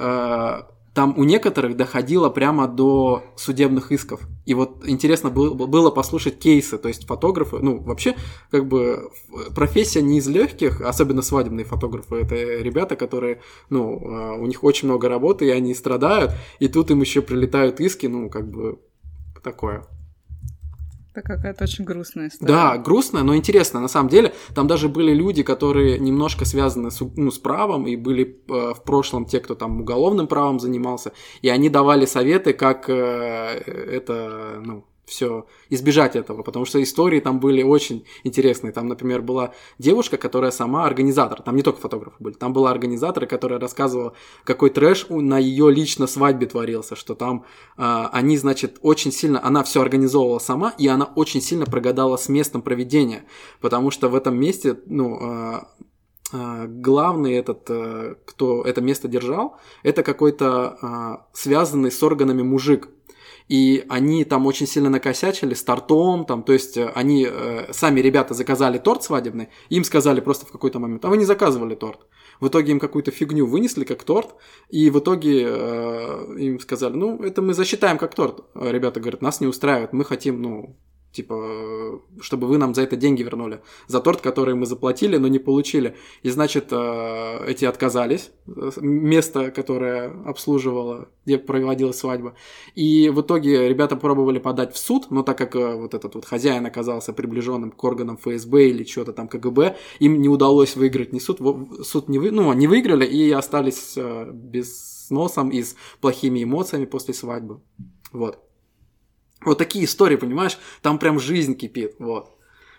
там 0.96 1.12
у 1.18 1.24
некоторых 1.24 1.76
доходило 1.76 2.30
прямо 2.30 2.66
до 2.66 3.22
судебных 3.36 3.92
исков. 3.92 4.22
И 4.46 4.54
вот 4.54 4.88
интересно 4.88 5.28
было, 5.28 5.52
было 5.52 5.90
послушать 5.90 6.38
кейсы, 6.38 6.78
то 6.78 6.88
есть 6.88 7.06
фотографы, 7.06 7.58
ну, 7.58 7.82
вообще, 7.82 8.16
как 8.50 8.66
бы, 8.66 9.10
профессия 9.54 10.00
не 10.00 10.16
из 10.16 10.26
легких, 10.26 10.80
особенно 10.80 11.20
свадебные 11.20 11.66
фотографы, 11.66 12.16
это 12.16 12.34
ребята, 12.34 12.96
которые, 12.96 13.42
ну, 13.68 14.00
э, 14.00 14.40
у 14.40 14.46
них 14.46 14.64
очень 14.64 14.88
много 14.88 15.10
работы, 15.10 15.44
и 15.44 15.50
они 15.50 15.74
страдают, 15.74 16.32
и 16.60 16.68
тут 16.68 16.90
им 16.90 17.02
еще 17.02 17.20
прилетают 17.20 17.78
иски, 17.78 18.06
ну, 18.06 18.30
как 18.30 18.50
бы, 18.50 18.78
такое. 19.44 19.84
Это 21.16 21.26
какая-то 21.26 21.64
очень 21.64 21.84
грустная 21.84 22.28
история. 22.28 22.52
Да, 22.52 22.76
грустная, 22.76 23.22
но 23.22 23.34
интересная. 23.34 23.80
На 23.80 23.88
самом 23.88 24.10
деле, 24.10 24.34
там 24.54 24.66
даже 24.66 24.90
были 24.90 25.14
люди, 25.14 25.42
которые 25.42 25.98
немножко 25.98 26.44
связаны 26.44 26.90
с, 26.90 27.00
ну, 27.16 27.30
с 27.30 27.38
правом, 27.38 27.86
и 27.86 27.96
были 27.96 28.38
э, 28.48 28.74
в 28.74 28.82
прошлом 28.84 29.24
те, 29.24 29.40
кто 29.40 29.54
там 29.54 29.80
уголовным 29.80 30.26
правом 30.26 30.60
занимался, 30.60 31.12
и 31.40 31.48
они 31.48 31.70
давали 31.70 32.04
советы, 32.04 32.52
как 32.52 32.90
э, 32.90 32.94
это, 32.94 34.60
ну, 34.62 34.84
все 35.06 35.46
избежать 35.70 36.16
этого, 36.16 36.42
потому 36.42 36.64
что 36.64 36.82
истории 36.82 37.20
там 37.20 37.38
были 37.38 37.62
очень 37.62 38.04
интересные. 38.24 38.72
Там, 38.72 38.88
например, 38.88 39.22
была 39.22 39.54
девушка, 39.78 40.16
которая 40.16 40.50
сама 40.50 40.84
организатор, 40.84 41.40
там 41.42 41.54
не 41.54 41.62
только 41.62 41.80
фотографы 41.80 42.16
были, 42.18 42.34
там 42.34 42.52
была 42.52 42.72
организатор, 42.72 43.26
которая 43.26 43.60
рассказывала, 43.60 44.14
какой 44.44 44.70
трэш 44.70 45.06
на 45.08 45.38
ее 45.38 45.70
лично 45.70 46.08
свадьбе 46.08 46.46
творился, 46.48 46.96
что 46.96 47.14
там 47.14 47.44
э, 47.78 48.04
они, 48.12 48.36
значит, 48.36 48.78
очень 48.82 49.12
сильно, 49.12 49.44
она 49.44 49.62
все 49.62 49.80
организовывала 49.80 50.40
сама, 50.40 50.74
и 50.76 50.88
она 50.88 51.04
очень 51.14 51.40
сильно 51.40 51.66
прогадала 51.66 52.16
с 52.16 52.28
местом 52.28 52.60
проведения, 52.60 53.24
потому 53.60 53.92
что 53.92 54.08
в 54.08 54.14
этом 54.16 54.36
месте, 54.36 54.76
ну, 54.86 55.62
э, 56.32 56.66
главный 56.66 57.34
этот, 57.34 57.70
э, 57.70 58.16
кто 58.24 58.62
это 58.62 58.80
место 58.80 59.06
держал, 59.06 59.56
это 59.84 60.02
какой-то 60.02 61.28
связанный 61.32 61.92
с 61.92 62.02
органами 62.02 62.42
мужик. 62.42 62.88
И 63.48 63.84
они 63.88 64.24
там 64.24 64.46
очень 64.46 64.66
сильно 64.66 64.90
накосячили 64.90 65.54
с 65.54 65.62
тортом, 65.62 66.24
там, 66.24 66.42
то 66.42 66.52
есть 66.52 66.76
э, 66.76 66.90
они, 66.94 67.28
э, 67.30 67.72
сами 67.72 68.00
ребята 68.00 68.34
заказали 68.34 68.78
торт 68.78 69.04
свадебный, 69.04 69.48
им 69.68 69.84
сказали 69.84 70.20
просто 70.20 70.46
в 70.46 70.50
какой-то 70.50 70.80
момент, 70.80 71.04
а 71.04 71.08
вы 71.08 71.16
не 71.16 71.24
заказывали 71.24 71.76
торт. 71.76 72.06
В 72.40 72.48
итоге 72.48 72.72
им 72.72 72.80
какую-то 72.80 73.12
фигню 73.12 73.46
вынесли 73.46 73.84
как 73.84 74.02
торт, 74.02 74.34
и 74.68 74.90
в 74.90 74.98
итоге 74.98 75.46
э, 75.48 76.36
им 76.38 76.58
сказали, 76.58 76.96
ну, 76.96 77.22
это 77.22 77.40
мы 77.40 77.54
засчитаем 77.54 77.98
как 77.98 78.14
торт. 78.14 78.44
Ребята 78.54 78.98
говорят, 79.00 79.22
нас 79.22 79.40
не 79.40 79.46
устраивает, 79.46 79.92
мы 79.92 80.04
хотим, 80.04 80.42
ну, 80.42 80.76
типа, 81.16 82.00
чтобы 82.20 82.46
вы 82.46 82.58
нам 82.58 82.74
за 82.74 82.82
это 82.82 82.96
деньги 82.96 83.22
вернули, 83.22 83.60
за 83.88 84.00
торт, 84.00 84.20
который 84.20 84.54
мы 84.54 84.66
заплатили, 84.66 85.16
но 85.16 85.28
не 85.28 85.38
получили. 85.38 85.96
И, 86.22 86.30
значит, 86.30 86.68
э, 86.70 87.44
эти 87.46 87.64
отказались, 87.64 88.30
место, 88.76 89.50
которое 89.50 90.12
обслуживало, 90.26 91.08
где 91.24 91.38
проводилась 91.38 91.98
свадьба. 91.98 92.34
И 92.74 93.08
в 93.08 93.20
итоге 93.22 93.68
ребята 93.68 93.96
пробовали 93.96 94.38
подать 94.38 94.74
в 94.74 94.78
суд, 94.78 95.10
но 95.10 95.22
так 95.22 95.38
как 95.38 95.56
э, 95.56 95.74
вот 95.74 95.94
этот 95.94 96.14
вот 96.14 96.24
хозяин 96.24 96.66
оказался 96.66 97.12
приближенным 97.12 97.70
к 97.70 97.84
органам 97.84 98.18
ФСБ 98.18 98.68
или 98.68 98.84
что-то 98.84 99.12
там 99.12 99.28
КГБ, 99.28 99.76
им 100.00 100.20
не 100.20 100.28
удалось 100.28 100.76
выиграть 100.76 101.12
ни 101.12 101.18
суд, 101.18 101.40
суд 101.82 102.08
не, 102.08 102.18
вы, 102.18 102.30
ну, 102.30 102.52
не 102.52 102.66
выиграли 102.66 103.06
и 103.06 103.30
остались 103.32 103.94
э, 103.96 104.30
без 104.32 105.10
носом 105.10 105.48
и 105.48 105.62
с 105.62 105.76
плохими 106.00 106.44
эмоциями 106.44 106.84
после 106.84 107.14
свадьбы. 107.14 107.60
Вот. 108.12 108.45
Вот 109.46 109.58
такие 109.58 109.86
истории, 109.86 110.16
понимаешь? 110.16 110.58
Там 110.82 110.98
прям 110.98 111.18
жизнь 111.18 111.54
кипит, 111.54 111.94
вот. 111.98 112.36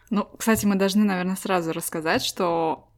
Ну, 0.09 0.25
кстати, 0.37 0.65
мы 0.65 0.75
должны, 0.75 1.03
наверное, 1.03 1.35
сразу 1.35 1.73
рассказать, 1.73 2.23
что 2.23 2.89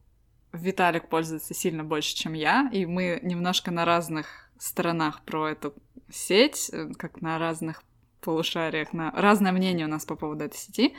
Виталик 0.52 1.08
пользуется 1.08 1.54
сильно 1.54 1.84
больше, 1.84 2.14
чем 2.14 2.34
я, 2.34 2.68
и 2.72 2.84
мы 2.84 3.20
немножко 3.22 3.70
на 3.70 3.84
разных 3.84 4.50
сторонах 4.58 5.22
про 5.24 5.50
эту 5.50 5.72
сеть, 6.12 6.70
э, 6.72 6.90
как 6.98 7.20
на 7.20 7.38
разных 7.38 7.82
полушариях, 8.20 8.92
на 8.92 9.10
разное 9.12 9.52
мнение 9.52 9.86
у 9.86 9.88
нас 9.88 10.04
по 10.04 10.16
поводу 10.16 10.44
этой 10.44 10.58
сети. 10.58 10.94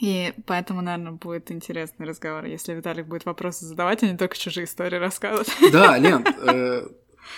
И 0.00 0.32
поэтому, 0.46 0.80
наверное, 0.80 1.12
будет 1.12 1.50
интересный 1.50 2.06
разговор, 2.06 2.44
если 2.44 2.72
Виталик 2.72 3.06
будет 3.06 3.26
вопросы 3.26 3.64
задавать, 3.64 4.02
а 4.02 4.06
не 4.06 4.16
только 4.16 4.38
чужие 4.38 4.64
истории 4.64 4.96
рассказывать. 4.96 5.52
Да, 5.72 5.98
Лен, 5.98 6.24
э, 6.24 6.88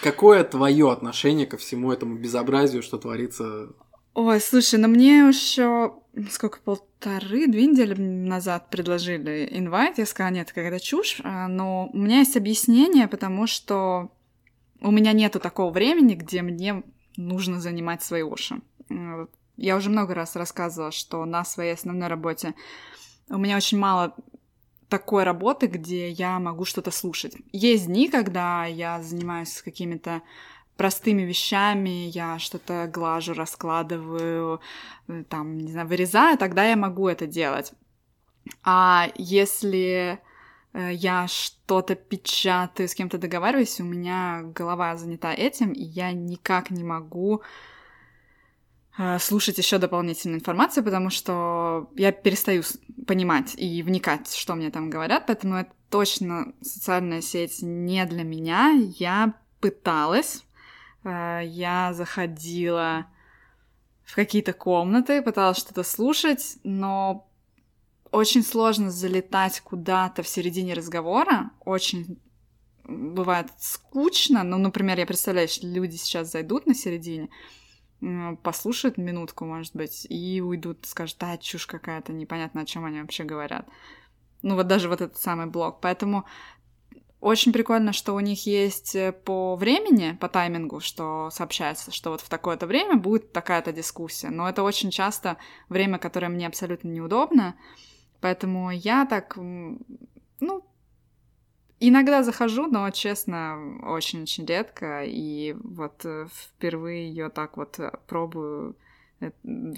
какое 0.03 0.45
твое 0.45 0.93
отношение 0.93 1.47
ко 1.47 1.57
всему 1.57 1.91
этому 1.91 2.17
безобразию, 2.17 2.83
что 2.83 2.99
творится 2.99 3.71
Ой, 4.15 4.41
слушай, 4.41 4.79
ну 4.79 4.89
мне 4.89 5.19
еще 5.19 5.95
сколько, 6.31 6.59
полторы, 6.61 7.47
две 7.47 7.67
недели 7.67 7.95
назад 7.95 8.69
предложили 8.71 9.49
инвайт, 9.53 9.99
я 9.99 10.07
сказала, 10.07 10.33
нет, 10.33 10.49
какая-то 10.49 10.81
чушь, 10.81 11.21
а, 11.23 11.49
но 11.49 11.89
у 11.93 11.99
меня 11.99 12.19
есть 12.19 12.37
объяснение, 12.37 13.07
потому 13.09 13.47
что 13.47 14.11
у 14.81 14.91
меня 14.91 15.13
нету 15.13 15.41
такого 15.41 15.71
времени, 15.71 16.15
где 16.15 16.43
мне 16.43 16.83
нужно 17.17 17.61
занимать 17.61 18.03
свои 18.03 18.23
уши. 18.23 18.61
Я 19.57 19.77
уже 19.77 19.91
много 19.91 20.15
раз 20.15 20.37
рассказывала, 20.37 20.91
что 20.91 21.25
на 21.25 21.45
своей 21.45 21.75
основной 21.75 22.09
работе 22.09 22.55
у 23.29 23.37
меня 23.37 23.57
очень 23.57 23.79
мало 23.79 24.17
такой 24.89 25.23
работы, 25.23 25.67
где 25.67 26.11
я 26.11 26.39
могу 26.41 26.65
что-то 26.65 26.91
слушать. 26.91 27.37
Есть 27.53 27.87
дни, 27.87 28.09
когда 28.09 28.65
я 28.65 29.01
занимаюсь 29.03 29.63
какими-то 29.63 30.23
простыми 30.81 31.25
вещами, 31.25 32.09
я 32.09 32.39
что-то 32.39 32.91
глажу, 32.91 33.35
раскладываю, 33.35 34.63
э, 35.09 35.25
там, 35.29 35.59
не 35.59 35.71
знаю, 35.73 35.87
вырезаю, 35.87 36.39
тогда 36.39 36.65
я 36.65 36.75
могу 36.75 37.07
это 37.07 37.27
делать. 37.27 37.75
А 38.65 39.09
если 39.15 40.21
э, 40.73 40.93
я 40.95 41.29
что-то 41.29 41.97
печатаю, 41.97 42.89
с 42.89 42.95
кем-то 42.95 43.19
договариваюсь, 43.19 43.79
у 43.79 43.85
меня 43.85 44.41
голова 44.55 44.97
занята 44.97 45.35
этим, 45.35 45.73
и 45.73 45.83
я 45.83 46.13
никак 46.13 46.71
не 46.71 46.83
могу 46.83 47.43
э, 48.97 49.19
слушать 49.19 49.59
еще 49.59 49.77
дополнительную 49.77 50.39
информацию, 50.39 50.83
потому 50.83 51.11
что 51.11 51.91
я 51.95 52.11
перестаю 52.11 52.63
понимать 53.07 53.55
и 53.59 53.83
вникать, 53.83 54.33
что 54.33 54.55
мне 54.55 54.71
там 54.71 54.89
говорят, 54.89 55.27
поэтому 55.27 55.57
это 55.57 55.73
точно 55.91 56.55
социальная 56.63 57.21
сеть 57.21 57.61
не 57.61 58.07
для 58.07 58.23
меня. 58.23 58.71
Я 58.97 59.35
пыталась, 59.61 60.47
я 61.05 61.93
заходила 61.93 63.07
в 64.05 64.15
какие-то 64.15 64.53
комнаты, 64.53 65.23
пыталась 65.23 65.59
что-то 65.59 65.83
слушать, 65.83 66.59
но 66.65 67.29
очень 68.11 68.43
сложно 68.43 68.91
залетать 68.91 69.61
куда-то 69.61 70.23
в 70.23 70.29
середине 70.29 70.75
разговора, 70.75 71.51
очень 71.65 72.21
бывает 72.85 73.49
скучно, 73.59 74.43
ну, 74.43 74.59
например, 74.59 74.99
я 74.99 75.07
представляю, 75.07 75.49
что 75.49 75.67
люди 75.67 75.97
сейчас 75.97 76.33
зайдут 76.33 76.67
на 76.67 76.75
середине, 76.75 77.29
послушают 78.43 78.99
минутку, 78.99 79.45
может 79.45 79.77
быть, 79.77 80.07
и 80.09 80.41
уйдут, 80.41 80.87
скажут, 80.87 81.19
да, 81.21 81.37
чушь 81.37 81.67
какая-то, 81.67 82.13
непонятно, 82.13 82.63
о 82.63 82.67
чем 82.67 82.85
они 82.85 83.01
вообще 83.01 83.25
говорят. 83.25 83.69
Ну, 84.43 84.55
вот 84.55 84.67
даже 84.67 84.89
вот 84.89 85.03
этот 85.03 85.19
самый 85.19 85.47
блог. 85.47 85.81
Поэтому 85.81 86.25
очень 87.21 87.53
прикольно, 87.53 87.93
что 87.93 88.15
у 88.15 88.21
них 88.21 88.47
есть 88.47 88.95
э, 88.95 89.13
по 89.13 89.55
времени, 89.55 90.17
по 90.21 90.29
таймингу, 90.29 90.81
что 90.81 91.29
сообщается, 91.31 91.93
что 91.93 92.11
вот 92.11 92.23
в 92.23 92.29
такое-то 92.29 92.67
время 92.67 92.97
будет 92.97 93.33
такая-то 93.33 93.73
дискуссия. 93.73 94.31
Но 94.31 94.49
это 94.49 94.63
очень 94.63 94.91
часто 94.91 95.37
время, 95.69 95.99
которое 95.99 96.29
мне 96.29 96.47
абсолютно 96.47 96.89
неудобно. 96.89 97.57
Поэтому 98.21 98.71
я 98.71 99.05
так, 99.05 99.37
ну, 99.37 100.65
иногда 101.79 102.23
захожу, 102.23 102.67
но, 102.67 102.91
честно, 102.91 103.79
очень-очень 103.83 104.47
редко. 104.47 105.05
И 105.05 105.55
вот 105.63 106.05
э, 106.05 106.27
впервые 106.33 107.09
ее 107.09 107.29
так 107.29 107.59
вот 107.59 107.79
э, 107.79 107.93
пробую 108.07 108.77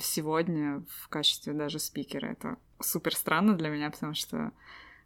сегодня 0.01 0.85
в 1.01 1.09
качестве 1.09 1.53
даже 1.53 1.81
спикера. 1.81 2.27
Это 2.27 2.57
супер 2.79 3.17
странно 3.17 3.55
для 3.55 3.71
меня, 3.71 3.91
потому 3.91 4.15
что 4.15 4.53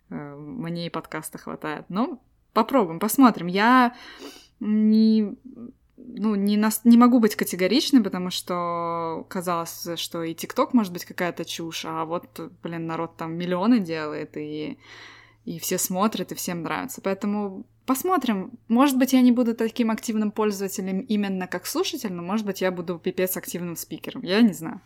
мне 0.09 0.87
и 0.87 0.91
подкаста 0.91 1.39
хватает. 1.39 1.87
Ну, 1.89 2.21
попробуем, 2.53 2.99
посмотрим. 2.99 3.47
Я 3.47 3.95
не 4.61 5.37
ну, 5.97 6.35
не, 6.35 6.57
нас, 6.57 6.83
не 6.85 6.97
могу 6.97 7.19
быть 7.19 7.37
категоричной, 7.37 8.03
потому 8.03 8.31
что 8.31 9.27
казалось, 9.29 9.89
что 9.97 10.23
и 10.23 10.35
ТикТок 10.35 10.73
может 10.75 10.93
быть 10.93 11.05
какая-то 11.05 11.45
чушь, 11.45 11.85
а 11.85 12.05
вот, 12.05 12.41
блин, 12.63 12.87
народ 12.87 13.17
там 13.17 13.35
миллионы 13.35 13.81
делает, 13.81 14.37
и, 14.37 14.79
и 15.45 15.59
все 15.59 15.79
смотрят, 15.79 16.33
и 16.33 16.35
всем 16.35 16.63
нравится. 16.63 17.01
Поэтому 17.01 17.67
посмотрим. 17.87 18.53
Может 18.69 18.99
быть, 18.99 19.13
я 19.13 19.21
не 19.21 19.33
буду 19.33 19.55
таким 19.55 19.91
активным 19.91 20.31
пользователем 20.31 21.01
именно 21.01 21.47
как 21.47 21.67
слушатель, 21.67 22.13
но, 22.13 22.23
может 22.23 22.47
быть, 22.47 22.61
я 22.61 22.71
буду 22.71 22.99
пипец 22.99 23.37
активным 23.37 23.77
спикером. 23.77 24.23
Я 24.23 24.43
не 24.43 24.53
знаю. 24.53 24.81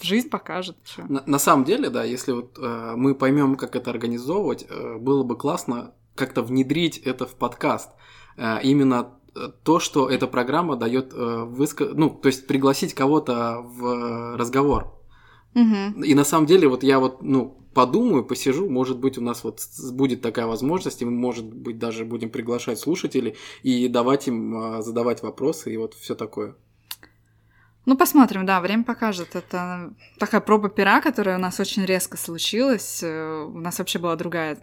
Жизнь 0.00 0.28
покажет. 0.28 0.76
На, 1.08 1.22
на 1.26 1.38
самом 1.38 1.64
деле, 1.64 1.90
да, 1.90 2.04
если 2.04 2.32
вот 2.32 2.58
э, 2.58 2.94
мы 2.96 3.14
поймем, 3.14 3.56
как 3.56 3.76
это 3.76 3.90
организовывать, 3.90 4.66
э, 4.68 4.96
было 4.98 5.22
бы 5.22 5.36
классно 5.36 5.94
как-то 6.14 6.42
внедрить 6.42 6.98
это 6.98 7.26
в 7.26 7.34
подкаст. 7.34 7.90
Э, 8.36 8.58
именно 8.62 9.14
то, 9.62 9.78
что 9.78 10.08
эта 10.08 10.26
программа 10.26 10.76
дает 10.76 11.12
э, 11.12 11.44
высказ... 11.44 11.90
ну, 11.94 12.10
то 12.10 12.26
есть 12.26 12.46
пригласить 12.46 12.94
кого-то 12.94 13.60
в 13.62 14.36
разговор. 14.36 14.94
Угу. 15.54 16.02
И 16.04 16.14
на 16.14 16.24
самом 16.24 16.46
деле, 16.46 16.68
вот 16.68 16.82
я 16.82 17.00
вот, 17.00 17.22
ну, 17.22 17.60
подумаю, 17.74 18.24
посижу, 18.24 18.68
может 18.68 18.98
быть, 18.98 19.18
у 19.18 19.20
нас 19.20 19.44
вот 19.44 19.60
будет 19.92 20.22
такая 20.22 20.46
возможность, 20.46 21.02
и 21.02 21.04
мы, 21.04 21.12
может 21.12 21.44
быть, 21.44 21.78
даже 21.78 22.04
будем 22.04 22.30
приглашать 22.30 22.78
слушателей 22.78 23.36
и 23.62 23.88
давать 23.88 24.28
им 24.28 24.78
э, 24.78 24.82
задавать 24.82 25.22
вопросы 25.22 25.72
и 25.72 25.76
вот 25.76 25.94
все 25.94 26.14
такое. 26.14 26.56
Ну, 27.86 27.96
посмотрим, 27.96 28.44
да, 28.44 28.60
время 28.60 28.84
покажет. 28.84 29.34
Это 29.34 29.94
такая 30.18 30.42
проба 30.42 30.68
пера, 30.68 31.00
которая 31.00 31.38
у 31.38 31.40
нас 31.40 31.58
очень 31.60 31.84
резко 31.86 32.18
случилась. 32.18 33.00
Э, 33.02 33.44
у 33.44 33.58
нас 33.58 33.78
вообще 33.78 33.98
была 33.98 34.16
другая 34.16 34.58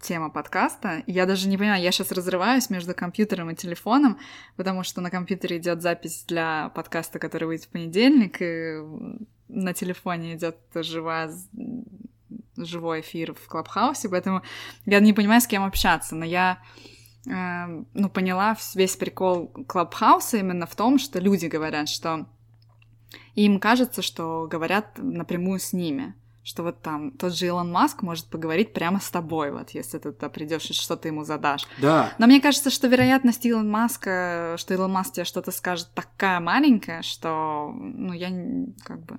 тема 0.00 0.30
подкаста. 0.30 1.02
Я 1.08 1.26
даже 1.26 1.48
не 1.48 1.58
понимаю, 1.58 1.82
я 1.82 1.90
сейчас 1.90 2.12
разрываюсь 2.12 2.70
между 2.70 2.94
компьютером 2.94 3.50
и 3.50 3.56
телефоном, 3.56 4.18
потому 4.56 4.84
что 4.84 5.00
на 5.00 5.10
компьютере 5.10 5.58
идет 5.58 5.82
запись 5.82 6.24
для 6.28 6.68
подкаста, 6.76 7.18
который 7.18 7.44
выйдет 7.44 7.66
в 7.66 7.70
понедельник, 7.70 8.36
и 8.40 8.80
на 9.48 9.74
телефоне 9.74 10.34
идет 10.34 10.56
живая 10.74 11.30
живой 12.56 13.00
эфир 13.00 13.34
в 13.34 13.48
Клабхаусе, 13.48 14.08
поэтому 14.08 14.42
я 14.86 15.00
не 15.00 15.12
понимаю, 15.12 15.40
с 15.40 15.46
кем 15.46 15.64
общаться, 15.64 16.14
но 16.14 16.24
я 16.24 16.58
э, 17.26 17.84
ну, 17.94 18.08
поняла 18.08 18.56
весь 18.74 18.96
прикол 18.96 19.48
Клабхауса 19.66 20.36
именно 20.38 20.66
в 20.66 20.76
том, 20.76 20.98
что 20.98 21.18
люди 21.18 21.46
говорят, 21.46 21.88
что 21.88 22.26
и 23.34 23.44
им 23.44 23.58
кажется, 23.60 24.02
что 24.02 24.46
говорят 24.50 24.98
напрямую 24.98 25.58
с 25.60 25.72
ними 25.72 26.14
что 26.46 26.62
вот 26.62 26.82
там 26.82 27.10
тот 27.12 27.34
же 27.34 27.46
Илон 27.46 27.72
Маск 27.72 28.02
может 28.02 28.26
поговорить 28.26 28.74
прямо 28.74 29.00
с 29.00 29.08
тобой, 29.08 29.50
вот 29.50 29.70
если 29.70 29.96
ты 29.98 30.12
туда 30.12 30.28
придешь 30.28 30.68
и 30.68 30.74
что 30.74 30.94
ты 30.94 31.08
ему 31.08 31.24
задашь. 31.24 31.66
Да. 31.80 32.12
Но 32.18 32.26
мне 32.26 32.38
кажется, 32.38 32.68
что 32.68 32.86
вероятность 32.86 33.46
Илон 33.46 33.70
Маска, 33.70 34.56
что 34.58 34.74
Илон 34.74 34.92
Маск 34.92 35.14
тебе 35.14 35.24
что-то 35.24 35.50
скажет 35.52 35.88
такая 35.94 36.40
маленькая, 36.40 37.00
что, 37.00 37.72
ну, 37.74 38.12
я 38.12 38.28
как 38.84 39.02
бы 39.06 39.18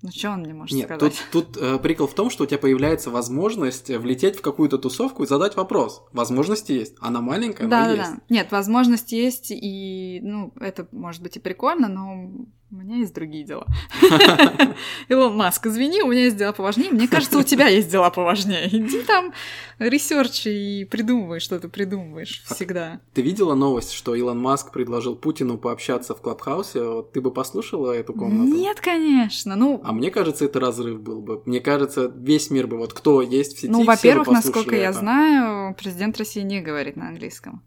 Ну, 0.00 0.10
что 0.10 0.30
он 0.30 0.40
мне 0.40 0.54
может 0.54 0.74
Нет, 0.74 0.86
сказать? 0.86 1.14
тут, 1.30 1.52
тут 1.54 1.62
э, 1.62 1.78
прикол 1.78 2.06
в 2.06 2.14
том, 2.14 2.30
что 2.30 2.44
у 2.44 2.46
тебя 2.46 2.58
появляется 2.58 3.10
возможность 3.10 3.90
влететь 3.90 4.36
в 4.38 4.40
какую-то 4.40 4.78
тусовку 4.78 5.24
и 5.24 5.26
задать 5.26 5.56
вопрос. 5.56 6.02
Возможности 6.14 6.72
есть. 6.72 6.94
Она 7.00 7.20
маленькая, 7.20 7.68
Да, 7.68 7.80
но 7.80 7.84
да, 7.84 7.92
есть. 8.02 8.14
да. 8.14 8.20
Нет, 8.30 8.50
возможность 8.50 9.12
есть, 9.12 9.50
и, 9.50 10.20
ну, 10.22 10.54
это 10.58 10.88
может 10.90 11.22
быть 11.22 11.36
и 11.36 11.40
прикольно, 11.40 11.88
но 11.88 12.46
у 12.72 12.76
меня 12.76 12.96
есть 12.96 13.14
другие 13.14 13.44
дела. 13.44 13.66
Илон 15.08 15.36
Маск, 15.36 15.66
извини, 15.66 16.02
у 16.02 16.08
меня 16.08 16.24
есть 16.24 16.38
дела 16.38 16.52
поважнее. 16.52 16.90
Мне 16.90 17.06
кажется, 17.06 17.38
у 17.38 17.42
тебя 17.42 17.68
есть 17.68 17.90
дела 17.90 18.08
поважнее. 18.08 18.66
Иди 18.66 19.02
там 19.02 19.34
ресерчи 19.78 20.48
и 20.48 20.84
придумывай, 20.86 21.38
что 21.38 21.60
ты 21.60 21.68
придумываешь 21.68 22.42
всегда. 22.46 23.00
Ты 23.12 23.20
видела 23.20 23.54
новость, 23.54 23.92
что 23.92 24.14
Илон 24.14 24.40
Маск 24.40 24.72
предложил 24.72 25.16
Путину 25.16 25.58
пообщаться 25.58 26.14
в 26.14 26.22
Клабхаусе? 26.22 26.82
Вот 26.82 27.12
ты 27.12 27.20
бы 27.20 27.30
послушала 27.30 27.92
эту 27.92 28.14
комнату? 28.14 28.56
Нет, 28.56 28.80
конечно. 28.80 29.54
Ну, 29.54 29.82
А 29.84 29.92
мне 29.92 30.10
кажется, 30.10 30.46
это 30.46 30.58
разрыв 30.58 30.98
был 31.02 31.20
бы. 31.20 31.42
Мне 31.44 31.60
кажется, 31.60 32.10
весь 32.16 32.50
мир 32.50 32.68
бы, 32.68 32.78
вот 32.78 32.94
кто 32.94 33.20
есть 33.20 33.54
в 33.56 33.60
сети, 33.60 33.70
ну, 33.70 33.84
во-первых, 33.84 34.28
насколько 34.28 34.74
я 34.74 34.94
знаю, 34.94 35.74
президент 35.74 36.16
России 36.16 36.40
не 36.40 36.62
говорит 36.62 36.96
на 36.96 37.08
английском. 37.08 37.62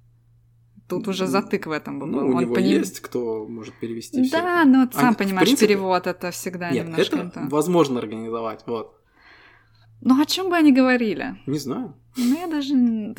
Тут 0.88 1.08
уже 1.08 1.26
затык 1.26 1.66
в 1.66 1.72
этом 1.72 2.00
был. 2.00 2.08
Ну, 2.08 2.18
Он 2.20 2.36
у 2.36 2.40
него 2.42 2.54
поним- 2.56 2.80
есть 2.80 3.00
кто 3.00 3.48
может 3.48 3.74
перевести 3.80 4.22
всё 4.24 4.32
Да, 4.42 4.62
это. 4.62 4.70
ну, 4.70 4.88
ты 4.88 4.98
А, 4.98 5.02
сам 5.02 5.16
понимаешь, 5.16 5.48
принципе- 5.48 5.68
перевод 5.68 6.06
это 6.08 6.30
всегда 6.32 6.70
Нет, 6.70 6.86
немножко 6.86 7.16
это 7.18 7.28
это. 7.28 7.48
возможно 7.50 8.00
организовать, 8.00 8.64
вот. 8.68 8.92
Ну, 10.02 10.22
о 10.22 10.26
чем 10.26 10.50
бы 10.50 10.56
они 10.58 10.72
говорили? 10.72 11.38
Не 11.48 11.58
знаю. 11.58 11.96
Ну, 12.18 12.40
я 12.40 12.48
даже... 12.48 12.76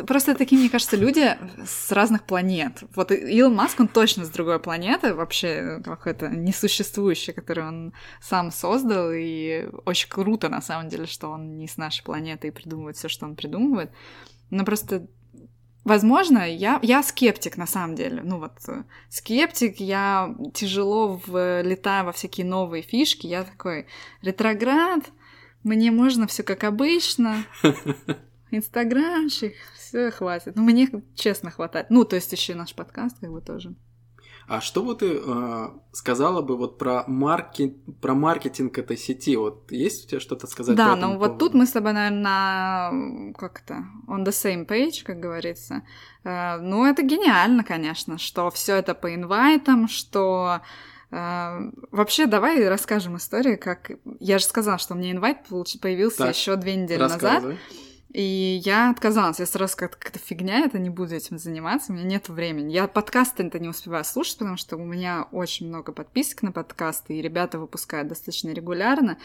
Просто 0.07 0.35
такие, 0.35 0.59
мне 0.61 0.71
кажется, 0.71 0.97
люди 0.97 1.37
с 1.67 1.91
разных 1.93 2.23
планет. 2.25 2.85
Вот 2.95 3.11
Илон 3.11 3.55
Маск, 3.55 3.81
он 3.81 3.89
точно 3.89 4.25
с 4.25 4.29
другой 4.31 4.59
планеты, 4.61 5.13
вообще 5.15 5.81
какой-то 5.85 6.29
несуществующий, 6.29 7.33
который 7.33 7.65
он 7.67 7.93
сам 8.23 8.53
создал, 8.53 9.11
и 9.13 9.67
очень 9.85 10.09
круто, 10.09 10.49
на 10.49 10.63
самом 10.63 10.89
деле, 10.89 11.07
что 11.07 11.29
он 11.31 11.57
не 11.59 11.67
с 11.67 11.77
нашей 11.79 12.05
планеты 12.05 12.49
и 12.49 12.51
придумывает 12.53 12.97
все, 12.97 13.09
что 13.09 13.27
он 13.27 13.35
придумывает. 13.35 13.91
Но 14.51 14.65
просто 14.65 15.09
Возможно, 15.87 16.39
я, 16.39 16.81
я 16.83 17.01
скептик 17.05 17.57
на 17.57 17.69
самом 17.69 17.95
деле. 17.95 18.21
Ну 18.25 18.41
вот, 18.41 18.55
э, 18.67 18.83
скептик, 19.09 19.79
я 19.79 20.35
тяжело 20.53 21.21
влетаю 21.25 22.07
во 22.07 22.11
всякие 22.11 22.45
новые 22.45 22.83
фишки. 22.83 23.29
Я 23.29 23.45
такой 23.45 23.87
ретроград, 24.21 25.05
мне 25.63 25.93
можно 25.93 26.27
все 26.27 26.43
как 26.43 26.65
обычно. 26.65 27.45
Инстаграмчик, 28.51 29.55
все 29.77 30.11
хватит. 30.11 30.57
Ну, 30.57 30.65
мне 30.65 30.89
честно 31.15 31.53
хватает. 31.53 31.87
Ну, 31.89 32.05
то 32.05 32.17
есть 32.17 32.33
еще 32.33 32.55
и 32.55 32.57
наш 32.57 32.75
подкаст, 32.75 33.21
как 33.21 33.31
бы 33.31 33.41
тоже. 33.41 33.77
А 34.49 34.61
что 34.61 34.83
бы 34.85 34.95
ты 34.95 35.19
э, 35.27 35.69
сказала 35.93 36.41
бы 36.41 36.57
вот 36.57 36.79
про, 36.79 37.03
маркет, 37.09 37.75
про 38.01 38.15
маркетинг 38.15 38.79
этой 38.79 38.97
сети? 38.97 39.35
Вот 39.37 39.73
есть 39.73 40.05
у 40.05 40.09
тебя 40.09 40.21
что-то 40.21 40.47
сказать 40.47 40.77
Да, 40.77 40.93
этому 40.97 41.15
ну 41.15 41.19
вот 41.19 41.27
поводу? 41.27 41.39
тут 41.47 41.55
мы 41.55 41.67
с 41.67 41.73
тобой, 41.73 41.93
наверное, 41.93 42.21
на 42.23 43.33
как 43.37 43.63
это 43.65 43.85
on 44.07 44.25
the 44.25 44.29
same 44.31 44.67
page, 44.67 45.03
как 45.05 45.19
говорится. 45.19 45.83
Э, 46.25 46.59
Ну, 46.59 46.85
это 46.87 47.03
гениально, 47.03 47.65
конечно, 47.65 48.19
что 48.19 48.51
все 48.51 48.77
это 48.77 48.95
по 48.95 49.13
инвайтам, 49.13 49.89
что 49.89 50.61
э, 51.11 51.71
вообще 51.91 52.27
давай 52.27 52.69
расскажем 52.69 53.17
историю, 53.17 53.59
как 53.59 53.91
я 54.21 54.39
же 54.39 54.45
сказала, 54.45 54.79
что 54.79 54.95
у 54.95 54.97
меня 54.97 55.11
инвайт 55.11 55.39
получ- 55.51 55.81
появился 55.81 56.19
Так, 56.19 56.37
еще 56.37 56.55
две 56.57 56.77
недели 56.77 57.01
назад. 57.01 57.43
И 58.17 58.63
я 58.65 58.89
отказалась. 58.89 59.41
Я 59.41 59.45
сразу 59.45 59.77
как 59.77 59.99
какая-то 59.99 60.19
фигня, 60.19 60.61
это 60.61 60.79
не 60.79 60.89
буду 60.89 61.15
этим 61.15 61.37
заниматься, 61.37 61.93
у 61.93 61.95
меня 61.95 62.07
нет 62.07 62.31
времени. 62.31 62.73
Я 62.73 62.89
подкасты 62.89 63.43
это 63.43 63.59
не 63.59 63.69
успеваю 63.69 64.07
слушать, 64.07 64.39
потому 64.39 64.57
что 64.57 64.79
у 64.79 64.85
меня 64.87 65.29
очень 65.33 65.69
много 65.69 65.93
подписок 65.93 66.41
на 66.41 66.51
подкасты, 66.51 67.19
и 67.19 67.21
ребята 67.21 67.59
выпускают 67.59 68.09
достаточно 68.09 68.53
регулярно, 68.53 69.19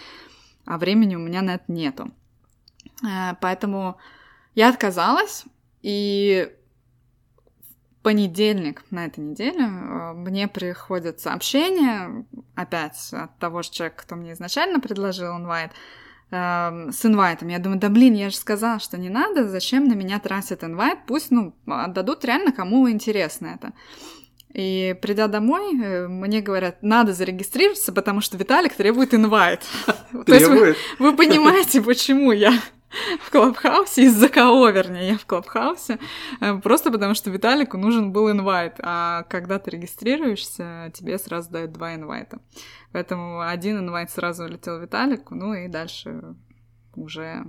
а 0.66 0.78
времени 0.78 1.16
у 1.16 1.20
меня 1.20 1.42
на 1.42 1.56
это 1.56 1.72
нету. 1.72 2.12
Э, 3.02 3.36
Поэтому 3.40 3.98
я 4.56 4.68
отказалась, 4.68 5.46
и 5.82 6.54
понедельник 8.04 8.84
на 8.92 9.06
этой 9.06 9.22
неделе 9.22 9.64
э, 9.64 10.14
мне 10.16 10.50
приходят 10.50 11.22
сообщения, 11.22 12.26
опять 12.56 13.14
от 13.14 13.40
того 13.40 13.62
же 13.62 13.72
человека, 13.72 14.04
кто 14.04 14.16
мне 14.18 14.34
изначально 14.34 14.82
предложил 14.82 15.38
инвайт, 15.38 15.72
с 16.32 17.06
инвайтом. 17.06 17.50
Я 17.50 17.60
думаю, 17.60 17.80
да 17.80 17.90
блин, 17.90 18.14
я 18.14 18.30
же 18.30 18.38
сказала, 18.38 18.80
что 18.80 18.98
не 18.98 19.10
надо, 19.10 19.50
зачем 19.50 19.88
на 19.88 19.94
меня 19.94 20.18
тратят 20.20 20.64
инвайт, 20.64 21.00
пусть, 21.06 21.30
ну, 21.30 21.54
отдадут 21.68 22.24
реально, 22.24 22.54
кому 22.54 22.90
интересно 22.90 23.48
это. 23.48 23.74
И 24.54 24.96
придя 25.02 25.28
домой, 25.28 25.80
э, 25.82 26.08
мне 26.08 26.42
говорят, 26.42 26.84
надо 26.84 27.14
зарегистрироваться, 27.14 27.94
потому 27.94 28.20
что 28.22 28.38
Виталик 28.38 28.74
требует 28.74 29.14
инвайт. 29.14 29.62
То 29.86 30.34
есть 30.34 30.48
вы, 30.48 30.56
Требует? 30.56 30.78
вы 31.00 31.16
понимаете, 31.16 31.82
почему 31.82 32.32
я 32.32 32.54
в 33.22 33.32
Клабхаусе, 33.32 34.04
из-за 34.04 34.30
кого, 34.30 34.70
вернее, 34.70 35.10
я 35.10 35.18
в 35.18 35.26
Клабхаусе, 35.26 36.00
Э, 36.40 36.58
просто 36.60 36.92
потому 36.92 37.14
что 37.14 37.30
Виталику 37.30 37.78
нужен 37.78 38.12
был 38.12 38.32
инвайт, 38.32 38.76
а 38.80 39.24
когда 39.24 39.60
ты 39.60 39.72
регистрируешься, 39.72 40.92
тебе 40.94 41.18
сразу 41.18 41.52
дают 41.52 41.72
два 41.72 41.96
инвайта. 41.96 42.40
Поэтому 42.92 43.42
один 43.42 43.80
инвайт 43.80 44.12
сразу 44.12 44.44
улетел 44.44 44.80
Виталику, 44.80 45.36
ну 45.36 45.54
и 45.54 45.68
дальше 45.68 46.36
уже 46.96 47.46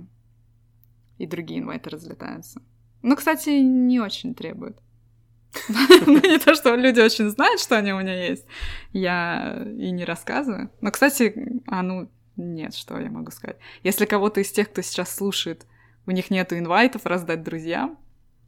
и 1.17 1.27
другие 1.27 1.59
инвайты 1.59 1.89
разлетаются. 1.89 2.61
Ну, 3.01 3.15
кстати, 3.15 3.49
не 3.49 3.99
очень 3.99 4.33
требуют. 4.33 4.77
Ну, 6.07 6.19
Не 6.19 6.39
то, 6.39 6.55
что 6.55 6.75
люди 6.75 6.99
очень 6.99 7.29
знают, 7.29 7.59
что 7.59 7.77
они 7.77 7.93
у 7.93 7.99
меня 7.99 8.27
есть, 8.27 8.45
я 8.91 9.63
и 9.77 9.91
не 9.91 10.03
рассказываю. 10.05 10.71
Но, 10.81 10.91
кстати, 10.91 11.61
а 11.67 11.83
ну, 11.83 12.09
нет, 12.35 12.73
что 12.73 12.99
я 12.99 13.09
могу 13.09 13.31
сказать. 13.31 13.57
Если 13.83 14.05
кого-то 14.05 14.41
из 14.41 14.51
тех, 14.51 14.69
кто 14.69 14.81
сейчас 14.81 15.15
слушает, 15.15 15.65
у 16.05 16.11
них 16.11 16.29
нету 16.29 16.57
инвайтов 16.57 17.05
раздать 17.05 17.43
друзьям, 17.43 17.97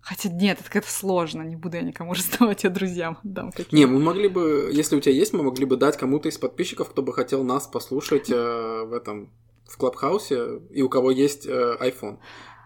хотя 0.02 0.30
нет, 0.30 0.60
это 0.62 0.70
как-то 0.70 0.92
сложно, 0.92 1.42
не 1.42 1.56
буду 1.56 1.78
я 1.78 1.84
никому 1.84 2.14
раздавать, 2.16 2.64
я 2.64 2.70
друзьям 2.70 3.18
отдам. 3.24 3.52
каким. 3.52 3.78
Не, 3.78 3.86
мы 3.86 4.00
могли 4.00 4.28
бы, 4.28 4.70
если 4.72 4.96
у 4.96 5.00
тебя 5.00 5.16
есть, 5.16 5.34
мы 5.34 5.44
могли 5.44 5.66
бы 5.66 5.78
дать 5.78 5.98
кому-то 5.98 6.30
из 6.30 6.38
подписчиков, 6.38 6.90
кто 6.90 7.02
бы 7.02 7.14
хотел 7.14 7.44
нас 7.44 7.68
послушать 7.68 8.30
э, 8.30 8.84
в 8.86 8.94
этом, 8.94 9.32
в 9.68 9.78
Клабхаусе, 9.78 10.60
и 10.70 10.82
у 10.82 10.90
кого 10.90 11.12
есть 11.12 11.46
э, 11.48 11.78
iPhone. 11.80 12.20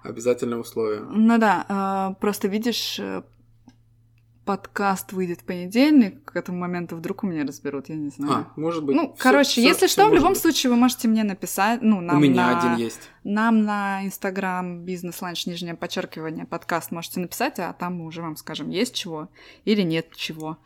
Обязательное 0.03 0.60
условие. 0.60 1.01
Ну 1.01 1.38
да, 1.38 1.65
а, 1.67 2.13
просто 2.21 2.47
видишь, 2.47 2.99
э, 2.99 3.23
подкаст 4.50 5.14
выйдет 5.14 5.42
в 5.42 5.44
понедельник, 5.44 6.24
к 6.26 6.36
этому 6.36 6.58
моменту 6.58 6.96
вдруг 6.96 7.24
у 7.24 7.28
меня 7.28 7.46
разберут, 7.46 7.88
я 7.90 7.96
не 7.96 8.10
знаю. 8.10 8.48
А, 8.56 8.60
может 8.60 8.84
быть. 8.84 8.96
ну, 8.96 9.14
всё- 9.14 9.22
короче, 9.22 9.52
всё- 9.52 9.62
если 9.62 9.86
всё 9.86 10.02
что, 10.02 10.10
в 10.10 10.14
любом 10.16 10.30
быть. 10.34 10.42
случае 10.42 10.72
вы 10.72 10.76
можете 10.76 11.08
мне 11.08 11.24
написать, 11.24 11.84
ну, 11.84 12.02
нам 12.02 12.18
У 12.18 12.20
меня 12.20 12.48
на... 12.48 12.58
один 12.58 12.84
есть. 12.84 13.12
Нам 13.24 13.64
на 13.64 14.04
Инстаграм 14.04 14.84
бизнес-ланч, 14.84 15.46
нижнее 15.46 15.76
подчеркивание, 15.76 16.48
подкаст 16.48 16.90
можете 16.92 17.20
написать, 17.20 17.60
а 17.60 17.72
там 17.74 17.98
мы 18.00 18.08
уже 18.08 18.24
вам 18.24 18.36
скажем, 18.38 18.72
есть 18.72 18.96
чего 18.96 19.30
или 19.66 19.84
нет 19.84 20.08
чего. 20.16 20.58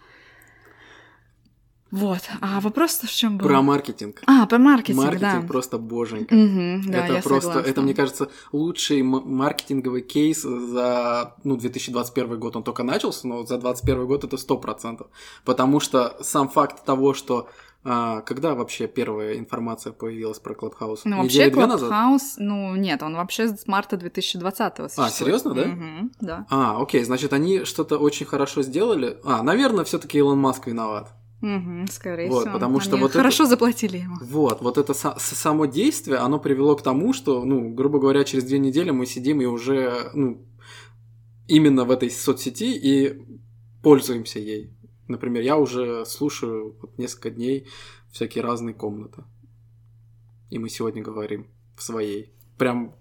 Вот. 1.93 2.21
А 2.41 2.59
вопрос 2.59 3.01
в 3.03 3.15
чем 3.15 3.37
был? 3.37 3.47
Про 3.47 3.61
маркетинг. 3.61 4.23
А, 4.25 4.47
про 4.47 4.57
маркетинг, 4.57 4.97
Маркетинг 4.97 5.41
да. 5.41 5.47
просто 5.47 5.77
боженька. 5.77 6.33
Мгм, 6.33 6.91
да, 6.91 7.05
это 7.05 7.13
я 7.13 7.21
просто, 7.21 7.49
согласна. 7.49 7.69
это, 7.69 7.81
мне 7.81 7.93
кажется, 7.93 8.29
лучший 8.51 9.03
маркетинговый 9.03 10.01
кейс 10.01 10.41
за, 10.41 11.35
ну, 11.43 11.55
2021 11.55 12.39
год. 12.39 12.55
Он 12.55 12.63
только 12.63 12.81
начался, 12.81 13.27
но 13.27 13.43
за 13.43 13.59
2021 13.59 14.07
год 14.07 14.23
это 14.23 14.37
100%. 14.37 15.05
Потому 15.45 15.79
что 15.79 16.17
сам 16.21 16.49
факт 16.49 16.83
того, 16.83 17.13
что 17.13 17.47
а, 17.83 18.21
когда 18.21 18.55
вообще 18.55 18.87
первая 18.87 19.37
информация 19.37 19.93
появилась 19.93 20.39
про 20.39 20.55
Clubhouse? 20.55 21.01
Ну, 21.05 21.21
вообще? 21.21 21.51
Clubhouse, 21.51 22.35
ну, 22.37 22.75
нет, 22.75 23.03
он 23.03 23.13
вообще 23.13 23.49
с 23.49 23.67
марта 23.67 23.97
2020-го 23.97 24.87
А, 24.97 25.09
серьезно, 25.11 25.53
да? 25.53 25.65
Мгм, 25.65 26.11
да. 26.19 26.47
А, 26.49 26.81
окей, 26.81 27.03
значит, 27.03 27.33
они 27.33 27.65
что-то 27.65 27.99
очень 27.99 28.25
хорошо 28.25 28.63
сделали. 28.63 29.19
А, 29.23 29.43
наверное, 29.43 29.85
все-таки 29.85 30.17
Илон 30.17 30.39
Маск 30.39 30.65
виноват. 30.65 31.11
Мгм, 31.43 31.87
скорее 31.87 32.29
Вот, 32.29 32.41
всего. 32.43 32.53
потому 32.53 32.79
что 32.79 32.93
Они 32.93 33.01
вот 33.01 33.09
это- 33.11 33.19
хорошо 33.19 33.45
заплатили 33.45 33.97
ему. 33.97 34.15
Вот, 34.21 34.61
вот 34.61 34.77
это 34.77 34.93
са- 34.93 35.19
само 35.19 35.65
действие, 35.65 36.19
оно 36.19 36.39
привело 36.39 36.75
к 36.77 36.81
тому, 36.81 37.11
что, 37.11 37.43
ну, 37.43 37.69
грубо 37.73 37.99
говоря, 37.99 38.23
через 38.23 38.45
две 38.45 38.59
недели 38.59 38.91
мы 38.91 39.05
сидим 39.05 39.41
и 39.41 39.45
уже, 39.45 40.09
ну, 40.13 40.41
именно 41.49 41.83
в 41.83 41.91
этой 41.91 42.09
соцсети 42.09 42.73
и 42.77 43.21
пользуемся 43.81 44.39
ей. 44.39 44.71
Например, 45.09 45.43
я 45.43 45.57
уже 45.57 46.05
слушаю 46.05 46.77
вот 46.81 46.97
несколько 46.97 47.29
дней 47.29 47.67
всякие 48.11 48.41
разные 48.41 48.73
комнаты. 48.73 49.23
И 50.49 50.59
мы 50.59 50.69
сегодня 50.69 51.03
говорим 51.03 51.47
в 51.75 51.83
своей. 51.83 52.31
Прям, 52.57 52.95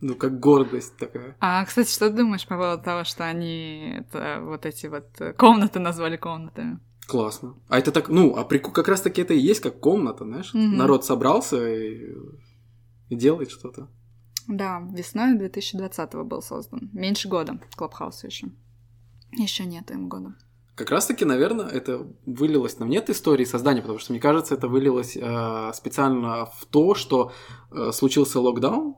ну, 0.00 0.14
как 0.14 0.38
гордость 0.38 0.96
такая. 0.98 1.34
А, 1.40 1.64
кстати, 1.64 1.90
что 1.90 2.08
ты 2.10 2.16
думаешь 2.18 2.46
по 2.46 2.56
поводу 2.56 2.80
того, 2.82 3.02
что 3.02 3.24
они 3.24 3.96
это, 3.98 4.38
вот 4.42 4.66
эти 4.66 4.86
вот 4.86 5.06
э, 5.20 5.32
комнаты 5.32 5.80
назвали 5.80 6.16
комнатами? 6.16 6.78
Классно. 7.08 7.54
А 7.68 7.78
это 7.78 7.90
так, 7.90 8.10
ну, 8.10 8.36
а 8.36 8.44
прикол, 8.44 8.70
как 8.70 8.86
раз 8.86 9.00
таки 9.00 9.22
это 9.22 9.32
и 9.32 9.38
есть 9.38 9.60
как 9.60 9.80
комната, 9.80 10.24
знаешь? 10.24 10.52
Мгм. 10.52 10.76
Народ 10.76 11.06
собрался 11.06 11.66
и, 11.66 12.14
и 13.08 13.16
делает 13.16 13.50
что-то. 13.50 13.88
Да, 14.46 14.86
весной 14.92 15.34
2020 15.38 16.14
был 16.26 16.42
создан. 16.42 16.90
Меньше 16.92 17.28
года 17.28 17.60
Клабхаусу 17.76 18.26
еще. 18.26 18.48
Еще 19.32 19.64
нет 19.64 19.90
ему 19.90 20.08
года. 20.08 20.34
Как 20.74 20.90
раз-таки, 20.90 21.24
наверное, 21.24 21.66
это 21.66 22.06
вылилось 22.26 22.78
на 22.78 22.84
нет 22.84 23.08
истории 23.08 23.46
создания, 23.46 23.80
потому 23.80 23.98
что, 23.98 24.12
мне 24.12 24.20
кажется, 24.20 24.54
это 24.54 24.68
вылилось 24.68 25.16
э, 25.16 25.72
специально 25.74 26.44
в 26.44 26.66
то, 26.66 26.94
что 26.94 27.32
э, 27.70 27.90
случился 27.92 28.38
локдаун, 28.38 28.96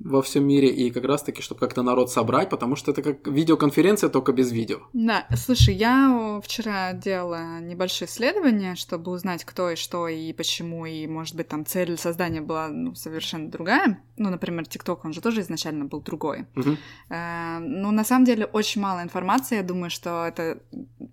во 0.00 0.22
всем 0.22 0.46
мире, 0.46 0.68
и 0.68 0.90
как 0.90 1.04
раз-таки, 1.04 1.40
чтобы 1.40 1.60
как-то 1.60 1.82
народ 1.82 2.10
собрать, 2.10 2.50
потому 2.50 2.76
что 2.76 2.90
это 2.90 3.02
как 3.02 3.26
видеоконференция, 3.26 4.10
только 4.10 4.32
без 4.32 4.50
видео. 4.52 4.80
Да, 4.92 5.26
слушай, 5.36 5.74
я 5.74 6.40
вчера 6.42 6.92
делала 6.92 7.60
небольшое 7.60 8.08
исследование, 8.08 8.74
чтобы 8.74 9.12
узнать, 9.12 9.44
кто 9.44 9.70
и 9.70 9.76
что 9.76 10.08
и 10.08 10.32
почему, 10.32 10.84
и, 10.84 11.06
может 11.06 11.36
быть, 11.36 11.48
там 11.48 11.64
цель 11.64 11.96
создания 11.96 12.40
была 12.40 12.68
ну, 12.68 12.94
совершенно 12.94 13.50
другая. 13.50 14.02
Ну, 14.16 14.30
например, 14.30 14.66
ТикТок, 14.66 15.04
он 15.04 15.12
же 15.12 15.20
тоже 15.20 15.40
изначально 15.40 15.84
был 15.84 16.00
другой. 16.00 16.46
Угу. 16.56 16.76
Э, 17.10 17.58
ну, 17.60 17.90
на 17.90 18.04
самом 18.04 18.24
деле, 18.24 18.46
очень 18.46 18.80
мало 18.80 19.02
информации. 19.02 19.56
Я 19.56 19.62
думаю, 19.62 19.90
что 19.90 20.26
это 20.26 20.60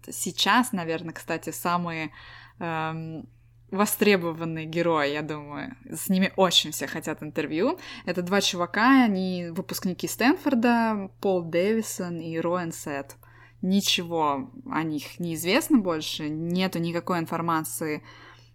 сейчас, 0.10 0.72
наверное, 0.72 1.14
кстати, 1.14 1.52
самые... 1.52 2.12
Эм, 2.60 3.28
востребованные 3.72 4.66
герои, 4.66 5.12
я 5.12 5.22
думаю. 5.22 5.76
С 5.90 6.10
ними 6.10 6.32
очень 6.36 6.72
все 6.72 6.88
хотят 6.88 7.24
интервью. 7.24 7.80
Это 8.06 8.22
два 8.22 8.42
чувака, 8.42 9.06
они 9.06 9.48
выпускники 9.52 10.08
Стэнфорда, 10.08 11.10
Пол 11.22 11.42
Дэвисон 11.44 12.20
и 12.20 12.38
Роэн 12.38 12.72
Сет. 12.72 13.16
Ничего 13.62 14.52
о 14.70 14.84
них 14.84 15.20
не 15.20 15.36
известно 15.36 15.78
больше, 15.78 16.30
нету 16.30 16.80
никакой 16.80 17.20
информации, 17.20 18.04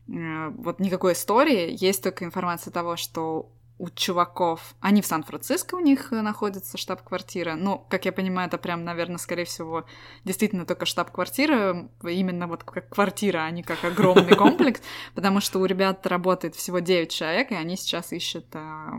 э, 0.08 0.48
вот 0.50 0.80
никакой 0.80 1.14
истории. 1.14 1.76
Есть 1.80 2.02
только 2.02 2.24
информация 2.24 2.72
того, 2.72 2.96
что 2.96 3.52
у 3.78 3.90
чуваков, 3.90 4.74
они 4.80 5.02
в 5.02 5.06
Сан-Франциско 5.06 5.74
у 5.74 5.80
них 5.80 6.12
э, 6.12 6.22
находится 6.22 6.78
штаб-квартира. 6.78 7.56
Ну, 7.56 7.84
как 7.90 8.06
я 8.06 8.12
понимаю, 8.12 8.48
это 8.48 8.56
прям, 8.56 8.84
наверное, 8.84 9.18
скорее 9.18 9.44
всего, 9.44 9.84
действительно 10.24 10.64
только 10.64 10.86
штаб-квартира, 10.86 11.88
именно 12.02 12.46
вот 12.46 12.64
как 12.64 12.88
квартира, 12.88 13.40
а 13.40 13.50
не 13.50 13.62
как 13.62 13.84
огромный 13.84 14.34
комплекс, 14.36 14.80
потому 15.14 15.40
что 15.40 15.58
у 15.58 15.66
ребят 15.66 16.06
работает 16.06 16.54
всего 16.54 16.78
9 16.78 17.10
человек, 17.10 17.52
и 17.52 17.54
они 17.54 17.76
сейчас 17.76 18.12
ищут 18.12 18.46
а, 18.54 18.92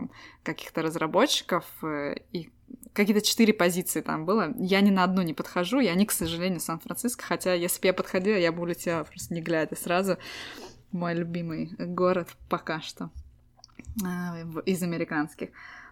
каких-то 0.44 0.82
разработчиков, 0.82 1.64
э, 1.82 2.14
и 2.32 2.50
какие-то 2.92 3.24
четыре 3.24 3.52
позиции 3.52 4.00
там 4.00 4.26
было. 4.26 4.54
Я 4.58 4.80
ни 4.80 4.90
на 4.90 5.02
одну 5.02 5.22
не 5.22 5.34
подхожу, 5.34 5.80
и 5.80 5.86
они, 5.88 6.06
к 6.06 6.12
сожалению, 6.12 6.60
Сан-Франциско, 6.60 7.24
хотя 7.24 7.52
если 7.52 7.80
бы 7.80 7.86
я 7.88 7.94
подходила, 7.94 8.36
я 8.36 8.52
бы 8.52 8.62
улетела 8.62 9.02
просто 9.02 9.34
не 9.34 9.40
глядя 9.40 9.74
сразу. 9.74 10.18
Мой 10.92 11.14
любимый 11.14 11.72
город 11.78 12.28
пока 12.48 12.80
что. 12.80 13.10
А, 14.04 14.36
из 14.66 14.82
американских. 14.82 15.50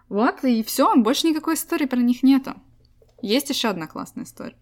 Вот, 0.09 0.43
и 0.43 0.63
все, 0.63 0.95
больше 0.95 1.27
никакой 1.27 1.55
истории 1.55 1.85
про 1.85 1.97
них 1.97 2.23
нету. 2.23 2.53
Есть 3.21 3.49
еще 3.49 3.69
одна 3.69 3.87
классная 3.87 4.23
история. 4.23 4.55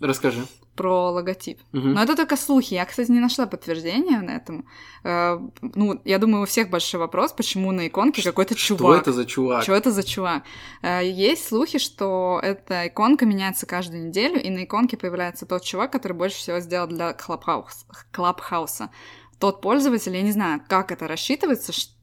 Расскажи. 0.00 0.44
Про 0.74 1.12
логотип. 1.12 1.60
Угу. 1.72 1.88
Но 1.88 2.02
это 2.02 2.16
только 2.16 2.36
слухи. 2.36 2.74
Я, 2.74 2.84
кстати, 2.84 3.10
не 3.10 3.20
нашла 3.20 3.46
подтверждения 3.46 4.20
на 4.20 4.32
этом. 4.32 4.66
Э, 5.04 5.38
ну, 5.62 6.00
я 6.04 6.18
думаю, 6.18 6.42
у 6.42 6.46
всех 6.46 6.68
большой 6.68 6.98
вопрос, 6.98 7.32
почему 7.32 7.70
на 7.70 7.86
иконке 7.86 8.22
какой-то 8.22 8.56
чувак. 8.56 8.80
Что 8.80 8.94
это 8.96 9.12
за 9.12 9.24
чувак? 9.24 9.62
Что 9.62 9.72
это 9.74 9.90
за 9.92 10.02
чувак? 10.02 10.42
Э, 10.82 11.00
есть 11.04 11.46
слухи, 11.46 11.78
что 11.78 12.40
эта 12.42 12.88
иконка 12.88 13.24
меняется 13.24 13.66
каждую 13.66 14.08
неделю, 14.08 14.42
и 14.42 14.50
на 14.50 14.64
иконке 14.64 14.96
появляется 14.96 15.46
тот 15.46 15.62
чувак, 15.62 15.92
который 15.92 16.14
больше 16.14 16.38
всего 16.38 16.58
сделал 16.58 16.88
для 16.88 17.12
Клабхаус, 17.12 17.86
Клабхауса. 18.10 18.90
Тот 19.38 19.60
пользователь, 19.60 20.16
я 20.16 20.22
не 20.22 20.32
знаю, 20.32 20.60
как 20.66 20.90
это 20.90 21.06
рассчитывается, 21.06 21.72
что 21.72 21.94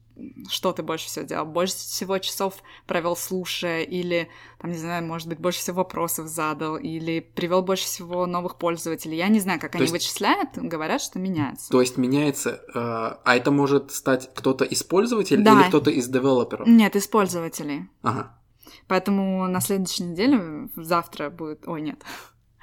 ты 0.72 0.82
больше 0.82 1.06
всего 1.06 1.24
делал? 1.24 1.46
Больше 1.46 1.74
всего 1.74 2.18
часов 2.18 2.54
провел 2.86 3.16
слушая, 3.16 3.82
или, 3.82 4.28
там, 4.60 4.72
не 4.72 4.78
знаю, 4.78 5.04
может 5.04 5.28
быть, 5.28 5.38
больше 5.38 5.60
всего 5.60 5.78
вопросов 5.78 6.28
задал, 6.28 6.76
или 6.76 7.20
привел 7.20 7.62
больше 7.62 7.84
всего 7.84 8.26
новых 8.26 8.56
пользователей. 8.56 9.16
Я 9.16 9.28
не 9.28 9.40
знаю, 9.40 9.60
как 9.60 9.72
то 9.72 9.78
они 9.78 9.84
есть... 9.84 9.92
вычисляют, 9.92 10.50
говорят, 10.54 11.02
что 11.02 11.18
меняется. 11.18 11.70
То 11.70 11.80
есть 11.80 11.96
меняется, 11.96 12.62
э, 12.68 12.70
а 12.74 13.36
это 13.36 13.50
может 13.50 13.92
стать 13.92 14.30
кто-то 14.34 14.64
из 14.64 14.82
пользователей 14.82 15.42
да. 15.42 15.60
или 15.60 15.68
кто-то 15.68 15.90
из 15.90 16.08
девелоперов? 16.08 16.66
Нет, 16.66 16.96
из 16.96 17.06
пользователей. 17.06 17.88
Ага. 18.02 18.38
Поэтому 18.86 19.46
на 19.46 19.60
следующей 19.60 20.04
неделе, 20.04 20.68
завтра 20.76 21.30
будет... 21.30 21.66
Ой, 21.66 21.82
нет, 21.82 22.02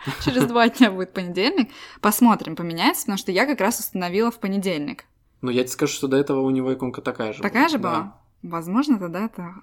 через 0.26 0.46
два 0.46 0.70
дня 0.70 0.92
будет 0.92 1.14
понедельник. 1.14 1.70
Посмотрим, 2.02 2.56
поменяется, 2.56 3.04
потому 3.04 3.18
что 3.18 3.32
я 3.32 3.46
как 3.46 3.60
раз 3.60 3.80
установила 3.80 4.32
в 4.32 4.40
понедельник. 4.40 5.06
Но 5.42 5.52
я 5.52 5.62
тебе 5.64 5.72
скажу, 5.72 5.94
что 5.94 6.08
до 6.08 6.18
этого 6.18 6.42
у 6.42 6.50
него 6.50 6.74
иконка 6.74 7.02
такая 7.02 7.34
же. 7.34 7.42
Такая 7.42 7.68
была. 7.68 7.70
же 7.70 7.78
была? 7.78 7.92
Да. 7.92 8.20
Возможно, 8.42 9.00
тогда 9.00 9.26
это 9.26 9.56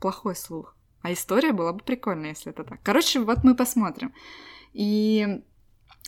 плохой 0.00 0.36
слух. 0.36 0.74
А 1.02 1.12
история 1.12 1.52
была 1.52 1.72
бы 1.72 1.80
прикольная, 1.80 2.30
если 2.30 2.50
это 2.50 2.64
так. 2.64 2.80
Короче, 2.82 3.20
вот 3.20 3.44
мы 3.44 3.54
посмотрим. 3.54 4.12
И 4.72 5.42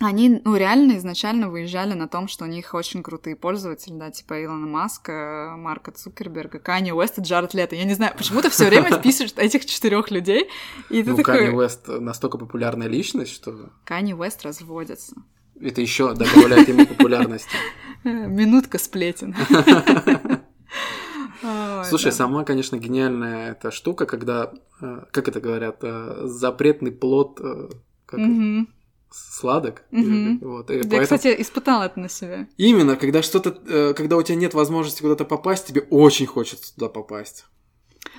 они, 0.01 0.43
ну, 0.45 0.57
реально 0.57 0.99
изначально 0.99 1.49
выезжали 1.49 1.95
на 1.95 2.07
том, 2.07 2.29
что 2.29 2.45
у 2.45 2.49
них 2.49 2.75
очень 2.75 3.03
крутые 3.03 3.35
пользователи, 3.35 3.95
да, 3.95 4.11
типа 4.11 4.45
Илона 4.45 4.67
Маска, 4.67 5.55
Марка 5.57 5.91
Цукерберга, 5.91 6.59
Кани 6.59 6.93
Уэста, 6.93 7.23
Джаред 7.23 7.55
Лето. 7.55 7.77
Я 7.77 7.85
не 7.85 7.95
знаю, 7.95 8.15
почему 8.17 8.43
ты 8.43 8.51
все 8.51 8.67
время 8.67 8.91
вписываешь 8.99 9.33
этих 9.37 9.65
четырех 9.65 10.11
людей, 10.11 10.51
и 10.91 11.03
ты 11.03 11.11
ну, 11.11 11.17
такой... 11.17 11.39
Кани 11.39 11.57
Уэст 11.57 11.89
настолько 11.89 12.37
популярная 12.37 12.89
личность, 12.89 13.33
что... 13.33 13.71
Кани 13.85 14.15
Уэст 14.15 14.43
разводится. 14.43 15.17
Это 15.61 15.81
еще 15.81 16.15
добавляет 16.15 16.69
ему 16.69 16.87
популярности. 16.87 17.51
Минутка 18.05 18.79
сплетен. 18.79 19.35
Слушай, 21.85 22.13
сама, 22.13 22.45
конечно, 22.45 22.77
гениальная 22.77 23.53
эта 23.53 23.71
штука, 23.71 24.07
когда, 24.07 24.53
э, 24.81 25.05
как 25.13 25.29
это 25.29 25.41
говорят, 25.41 25.79
э, 25.83 26.23
запретный 26.25 26.91
плод 26.91 27.41
э, 27.41 27.69
сладок. 29.11 29.85
Вот, 29.91 30.71
и 30.71 30.75
Я, 30.75 30.81
поэтому... 30.83 31.03
кстати, 31.03 31.35
испытала 31.39 31.85
это 31.85 32.01
на 32.01 32.09
себе. 32.09 32.49
Именно, 32.57 32.97
когда 32.97 33.23
что-то, 33.23 33.95
когда 33.95 34.17
у 34.17 34.23
тебя 34.23 34.37
нет 34.37 34.55
возможности 34.55 35.03
куда-то 35.03 35.25
попасть, 35.25 35.67
тебе 35.67 35.83
очень 35.91 36.27
хочется 36.27 36.75
туда 36.75 36.89
попасть. 36.89 37.47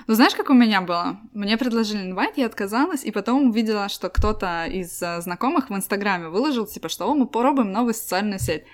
Ну, 0.08 0.14
знаешь, 0.14 0.34
как 0.34 0.48
у 0.48 0.54
меня 0.54 0.80
было? 0.80 1.20
Мне 1.34 1.58
предложили 1.58 2.00
инвайт, 2.00 2.38
я 2.38 2.46
отказалась, 2.46 3.04
и 3.04 3.10
потом 3.10 3.50
увидела, 3.50 3.90
что 3.90 4.08
кто-то 4.08 4.64
из 4.64 4.98
знакомых 4.98 5.68
в 5.68 5.74
Инстаграме 5.74 6.28
выложил, 6.28 6.66
типа, 6.66 6.88
что 6.88 7.14
мы 7.14 7.26
попробуем 7.26 7.72
новую 7.72 7.92
социальную 7.92 8.40
сеть. 8.40 8.64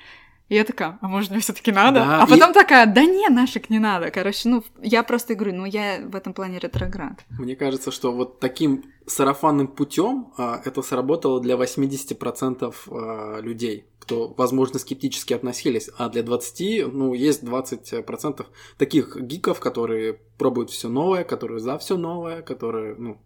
И 0.48 0.54
я 0.54 0.64
такая, 0.64 0.98
а 1.00 1.08
может, 1.08 1.30
мне 1.30 1.40
все 1.40 1.52
таки 1.52 1.72
надо? 1.72 2.00
Да, 2.00 2.22
а 2.22 2.26
потом 2.26 2.50
и... 2.50 2.54
такая, 2.54 2.86
да 2.86 3.04
не, 3.04 3.28
нафиг 3.28 3.70
не 3.70 3.80
надо. 3.80 4.10
Короче, 4.10 4.48
ну, 4.48 4.62
я 4.80 5.02
просто 5.02 5.34
говорю, 5.34 5.56
ну, 5.56 5.64
я 5.64 6.00
в 6.04 6.14
этом 6.14 6.34
плане 6.34 6.58
ретроград. 6.58 7.24
Мне 7.30 7.56
кажется, 7.56 7.90
что 7.90 8.12
вот 8.12 8.40
таким 8.40 8.84
сарафанным 9.06 9.68
путем 9.68 10.32
а, 10.36 10.60
это 10.64 10.82
сработало 10.82 11.40
для 11.40 11.56
80% 11.56 12.74
а, 12.90 13.40
людей, 13.40 13.86
кто, 14.04 14.34
возможно, 14.36 14.78
скептически 14.78 15.32
относились, 15.32 15.88
а 15.96 16.10
для 16.10 16.22
20, 16.22 16.92
ну, 16.92 17.14
есть 17.14 17.42
20% 17.42 18.46
таких 18.76 19.16
гиков, 19.16 19.60
которые 19.60 20.20
пробуют 20.36 20.70
все 20.70 20.88
новое, 20.88 21.24
которые 21.24 21.60
за 21.60 21.78
все 21.78 21.96
новое, 21.96 22.42
которые, 22.42 22.96
ну, 22.96 23.22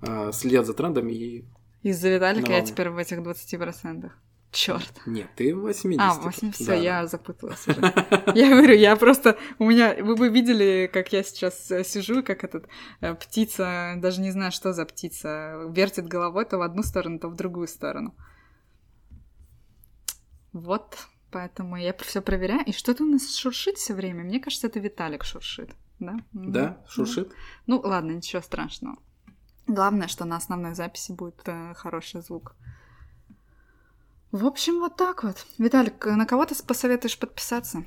а, 0.00 0.30
следят 0.30 0.64
за 0.66 0.74
трендами 0.74 1.12
и... 1.12 1.44
Из-за 1.82 2.08
Виталика 2.08 2.52
я 2.52 2.62
теперь 2.62 2.90
в 2.90 2.98
этих 2.98 3.18
20%. 3.18 4.10
Черт. 4.52 4.92
Нет, 5.06 5.26
ты 5.34 5.54
80. 5.54 6.00
А, 6.00 6.14
80, 6.14 6.54
все, 6.54 6.64
да, 6.66 6.74
я 6.74 7.06
запуталась 7.06 7.66
уже. 7.66 7.80
Я 8.34 8.48
говорю, 8.48 8.74
я 8.74 8.96
просто... 8.96 9.36
У 9.58 9.66
меня... 9.66 9.96
Вы 10.00 10.14
бы 10.14 10.28
видели, 10.28 10.88
как 10.90 11.12
я 11.12 11.22
сейчас 11.24 11.70
э, 11.70 11.84
сижу, 11.84 12.22
как 12.22 12.44
этот 12.44 12.66
э, 13.00 13.14
птица, 13.14 13.94
даже 13.98 14.20
не 14.20 14.30
знаю, 14.30 14.52
что 14.52 14.72
за 14.72 14.86
птица, 14.86 15.68
вертит 15.68 16.06
головой 16.06 16.44
то 16.46 16.58
в 16.58 16.62
одну 16.62 16.82
сторону, 16.82 17.18
то 17.18 17.28
в 17.28 17.34
другую 17.34 17.66
сторону. 17.68 18.14
Вот, 20.56 20.96
поэтому 21.30 21.76
я 21.76 21.92
все 21.98 22.22
проверяю. 22.22 22.64
И 22.64 22.72
что-то 22.72 23.04
у 23.04 23.06
нас 23.06 23.36
шуршит 23.36 23.76
все 23.76 23.92
время. 23.92 24.24
Мне 24.24 24.40
кажется, 24.40 24.68
это 24.68 24.80
Виталик 24.80 25.22
шуршит. 25.22 25.70
Да? 25.98 26.16
Да, 26.32 26.82
шуршит. 26.88 27.30
Ну, 27.66 27.78
ладно, 27.84 28.12
ничего 28.12 28.40
страшного. 28.40 28.96
Главное, 29.66 30.08
что 30.08 30.24
на 30.24 30.36
основной 30.36 30.74
записи 30.74 31.12
будет 31.12 31.42
э, 31.44 31.74
хороший 31.74 32.22
звук. 32.22 32.54
В 34.32 34.46
общем, 34.46 34.80
вот 34.80 34.96
так 34.96 35.24
вот. 35.24 35.46
Виталик, 35.58 36.06
на 36.06 36.24
кого 36.24 36.46
ты 36.46 36.54
посоветуешь 36.62 37.18
подписаться? 37.18 37.84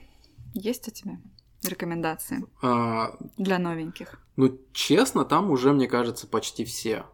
Есть 0.53 0.87
у 0.87 0.91
тебя 0.91 1.17
рекомендации 1.63 2.45
а... 2.61 3.17
для 3.37 3.57
новеньких? 3.57 4.21
Ну, 4.35 4.59
честно, 4.73 5.25
там 5.25 5.49
уже, 5.49 5.73
мне 5.73 5.87
кажется, 5.87 6.27
почти 6.27 6.65
все. 6.65 7.05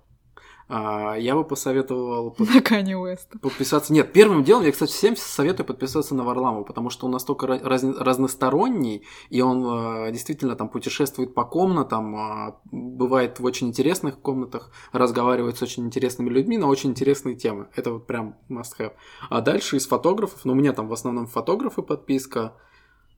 А, 0.67 1.15
я 1.15 1.35
бы 1.35 1.43
посоветовал... 1.43 2.35
На 2.39 2.61
Кани 2.61 2.95
Уэста. 2.95 3.37
Подписаться... 3.39 3.93
Нет, 3.93 4.13
первым 4.13 4.43
делом 4.43 4.63
я, 4.63 4.71
кстати, 4.71 4.91
всем 4.91 5.15
советую 5.15 5.67
подписаться 5.67 6.15
на 6.15 6.23
Варламова, 6.23 6.63
потому 6.63 6.89
что 6.89 7.05
он 7.05 7.11
настолько 7.11 7.45
раз... 7.45 7.83
разносторонний, 7.83 9.03
и 9.29 9.41
он 9.41 9.63
э, 9.63 10.11
действительно 10.11 10.55
там 10.55 10.69
путешествует 10.69 11.35
по 11.35 11.45
комнатам, 11.45 12.15
э, 12.15 12.53
бывает 12.71 13.39
в 13.39 13.45
очень 13.45 13.67
интересных 13.67 14.19
комнатах, 14.19 14.71
разговаривает 14.91 15.57
с 15.57 15.61
очень 15.61 15.85
интересными 15.85 16.29
людьми 16.29 16.57
на 16.57 16.67
очень 16.67 16.91
интересные 16.91 17.35
темы. 17.35 17.67
Это 17.75 17.91
вот 17.91 18.07
прям 18.07 18.35
must 18.49 18.79
have. 18.79 18.93
А 19.29 19.41
дальше 19.41 19.77
из 19.77 19.85
фотографов, 19.85 20.45
ну, 20.45 20.53
у 20.53 20.55
меня 20.55 20.73
там 20.73 20.87
в 20.87 20.93
основном 20.93 21.27
фотографы 21.27 21.83
подписка, 21.83 22.55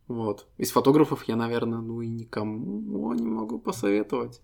вот. 0.08 0.48
Из 0.58 0.72
фотографов 0.72 1.24
я, 1.28 1.36
наверное, 1.36 1.80
ну 1.80 2.02
и 2.02 2.08
никому 2.08 3.14
не 3.14 3.28
могу 3.28 3.60
посоветовать. 3.60 4.42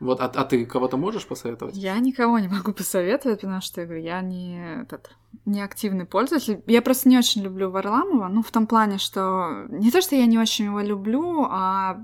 Вот, 0.00 0.20
а, 0.20 0.26
а 0.26 0.44
ты 0.44 0.64
кого-то 0.64 0.96
можешь 0.96 1.26
посоветовать? 1.26 1.76
Я 1.76 1.98
никого 1.98 2.38
не 2.38 2.48
могу 2.48 2.72
посоветовать, 2.72 3.40
потому 3.40 3.60
что 3.60 3.80
я 3.80 3.86
говорю, 3.86 4.04
я 4.04 4.20
не, 4.20 4.82
этот, 4.82 5.10
не 5.44 5.60
активный 5.60 6.04
пользователь. 6.04 6.62
Я 6.66 6.82
просто 6.82 7.08
не 7.08 7.18
очень 7.18 7.42
люблю 7.42 7.70
Варламова, 7.70 8.28
ну, 8.28 8.42
в 8.42 8.50
том 8.50 8.66
плане, 8.66 8.98
что 8.98 9.66
не 9.68 9.90
то, 9.90 10.00
что 10.00 10.14
я 10.14 10.26
не 10.26 10.38
очень 10.38 10.66
его 10.66 10.80
люблю, 10.80 11.46
а... 11.50 12.00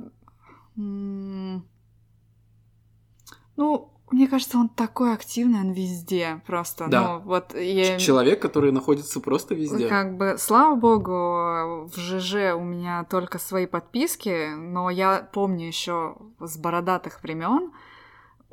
Ну, 0.76 1.62
мне 4.10 4.28
кажется, 4.28 4.58
он 4.58 4.68
такой 4.68 5.14
активный, 5.14 5.60
он 5.60 5.72
везде 5.72 6.42
просто. 6.46 6.86
Да. 6.88 7.02
Ну, 7.02 7.20
вот 7.20 7.54
я... 7.54 7.98
Человек, 7.98 8.40
который 8.40 8.70
находится 8.70 9.20
просто 9.20 9.54
везде. 9.54 9.88
Как 9.88 10.16
бы, 10.16 10.36
слава 10.38 10.74
богу, 10.74 11.86
в 11.86 11.92
ЖЖ 11.96 12.54
у 12.54 12.60
меня 12.60 13.04
только 13.04 13.38
свои 13.38 13.66
подписки, 13.66 14.54
но 14.54 14.90
я 14.90 15.28
помню 15.32 15.66
еще 15.66 16.16
с 16.40 16.56
бородатых 16.56 17.22
времен, 17.22 17.72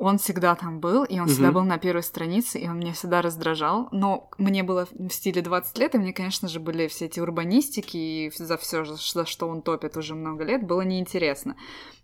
он 0.02 0.18
всегда 0.18 0.56
там 0.56 0.80
был, 0.80 1.04
и 1.04 1.20
он 1.20 1.28
всегда 1.28 1.48
Мгм. 1.48 1.54
был 1.54 1.62
на 1.62 1.78
первой 1.78 2.02
странице, 2.02 2.58
и 2.58 2.68
он 2.68 2.80
меня 2.80 2.92
всегда 2.92 3.22
раздражал. 3.22 3.88
Но 3.92 4.30
мне 4.36 4.64
было 4.64 4.88
в 4.90 5.10
стиле 5.10 5.42
20 5.42 5.78
лет, 5.78 5.94
и 5.94 5.98
мне, 5.98 6.12
конечно 6.12 6.48
же, 6.48 6.58
были 6.58 6.88
все 6.88 7.04
эти 7.06 7.20
урбанистики, 7.20 7.96
и 7.96 8.32
за 8.36 8.56
все, 8.56 8.84
за 8.84 9.26
что 9.26 9.48
он 9.48 9.62
топит 9.62 9.96
уже 9.96 10.16
много 10.16 10.42
лет, 10.42 10.66
было 10.66 10.80
неинтересно 10.80 11.54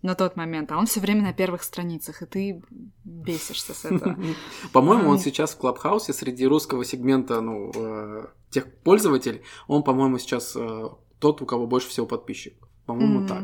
на 0.02 0.14
тот 0.14 0.36
момент. 0.36 0.70
А 0.70 0.78
он 0.78 0.86
все 0.86 1.00
время 1.00 1.22
на 1.22 1.32
первых 1.32 1.64
страницах, 1.64 2.22
и 2.22 2.26
ты 2.26 2.62
бесишься 3.04 3.74
с 3.74 3.84
этого. 3.84 4.16
По-моему, 4.72 5.10
он 5.10 5.18
сейчас 5.18 5.54
в 5.54 5.58
Клабхаусе 5.58 6.12
среди 6.12 6.46
русского 6.46 6.84
сегмента, 6.84 7.40
ну, 7.40 7.72
э, 7.74 8.26
тех 8.50 8.72
пользователей, 8.82 9.42
он, 9.66 9.82
по-моему, 9.82 10.18
сейчас 10.18 10.54
э, 10.54 10.88
тот, 11.18 11.42
у 11.42 11.46
кого 11.46 11.66
больше 11.66 11.88
всего 11.88 12.06
подписчиков. 12.06 12.68
По-моему, 12.86 13.26
так. 13.26 13.42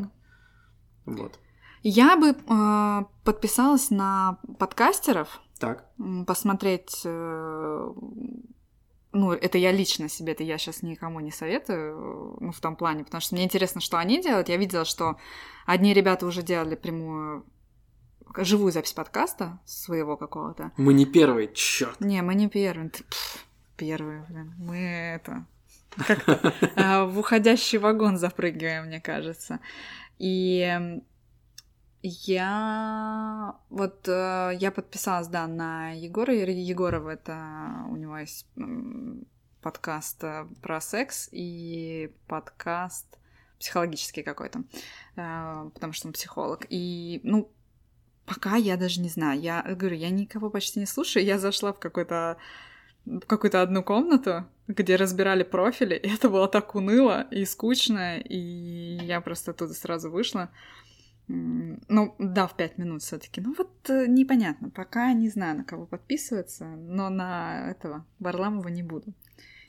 Вот. 1.05 1.39
Я 1.87 2.17
бы 2.17 2.29
э, 2.29 3.03
подписалась 3.23 3.91
на 3.91 4.39
подкастеров, 4.57 5.39
Так. 5.59 5.85
посмотреть. 6.25 7.01
э, 7.05 7.91
ну, 9.11 9.31
это 9.31 9.57
я 9.59 9.71
лично 9.71 10.09
себе, 10.09 10.33
это 10.33 10.43
я 10.43 10.57
сейчас 10.57 10.81
никому 10.81 11.19
не 11.19 11.29
советую, 11.29 12.37
ну, 12.39 12.51
в 12.51 12.59
том 12.59 12.75
плане, 12.75 13.03
потому 13.03 13.21
что 13.21 13.35
мне 13.35 13.43
интересно, 13.43 13.81
что 13.81 13.99
они 13.99 14.19
делают. 14.19 14.49
Я 14.49 14.57
видела, 14.57 14.83
что 14.83 15.17
одни 15.67 15.93
ребята 15.93 16.25
уже 16.25 16.41
делали 16.41 16.73
прямую 16.73 17.45
живую 18.35 18.71
запись 18.71 18.93
подкаста 18.93 19.59
своего 19.65 20.17
какого-то. 20.17 20.71
Мы 20.77 20.91
не 20.95 21.05
первые, 21.05 21.53
черт. 21.53 22.01
Не, 22.01 22.23
мы 22.23 22.33
не 22.33 22.49
первые. 22.49 22.89
Ты, 22.89 23.03
первые, 23.77 24.25
блин. 24.27 24.55
Мы 24.57 24.77
это... 24.77 25.45
Как-то 26.07 26.51
э, 26.75 27.03
в 27.05 27.19
уходящий 27.19 27.77
вагон 27.77 28.17
запрыгиваем, 28.17 28.87
мне 28.87 28.99
кажется. 28.99 29.59
И 30.17 30.99
я 32.07 33.55
вот 33.69 34.07
э, 34.07 34.51
я 34.59 34.71
подписалась, 34.71 35.27
да, 35.27 35.47
на 35.47 35.91
Егора 35.91 36.33
Егорова. 36.33 37.11
Это 37.11 37.85
у 37.89 37.95
него 37.95 38.17
есть 38.17 38.47
подкаст 39.61 40.23
э, 40.23 40.47
про 40.61 40.81
секс 40.81 41.29
и 41.31 42.11
подкаст 42.27 43.17
психологический 43.59 44.23
какой-то, 44.23 44.63
э, 45.15 45.69
потому 45.73 45.93
что 45.93 46.07
он 46.07 46.13
психолог. 46.13 46.65
И, 46.69 47.21
ну, 47.23 47.51
пока 48.25 48.55
я 48.55 48.77
даже 48.77 49.01
не 49.01 49.09
знаю. 49.09 49.39
Я 49.39 49.63
говорю, 49.63 49.95
я 49.95 50.09
никого 50.09 50.49
почти 50.49 50.79
не 50.79 50.85
слушаю. 50.85 51.25
Я 51.25 51.39
зашла 51.39 51.73
в 51.73 51.79
какой-то 51.79 52.37
в 53.05 53.21
какую-то 53.21 53.61
одну 53.61 53.83
комнату, 53.83 54.45
где 54.67 54.95
разбирали 54.95 55.43
профили, 55.43 55.95
и 55.95 56.09
это 56.09 56.27
было 56.27 56.47
так 56.47 56.73
уныло 56.73 57.27
и 57.29 57.45
скучно, 57.45 58.17
и 58.17 58.97
я 59.03 59.21
просто 59.21 59.51
оттуда 59.51 59.75
сразу 59.75 60.09
вышла. 60.09 60.49
Ну, 61.27 62.15
да, 62.19 62.47
в 62.47 62.55
пять 62.55 62.77
минут 62.77 63.01
все 63.01 63.17
таки 63.17 63.41
Ну, 63.41 63.55
вот 63.57 63.89
э, 63.89 64.05
непонятно. 64.07 64.69
Пока 64.69 65.11
не 65.13 65.29
знаю, 65.29 65.57
на 65.57 65.63
кого 65.63 65.85
подписываться, 65.85 66.65
но 66.65 67.09
на 67.09 67.71
этого 67.71 68.05
Варламова 68.19 68.67
не 68.67 68.83
буду. 68.83 69.13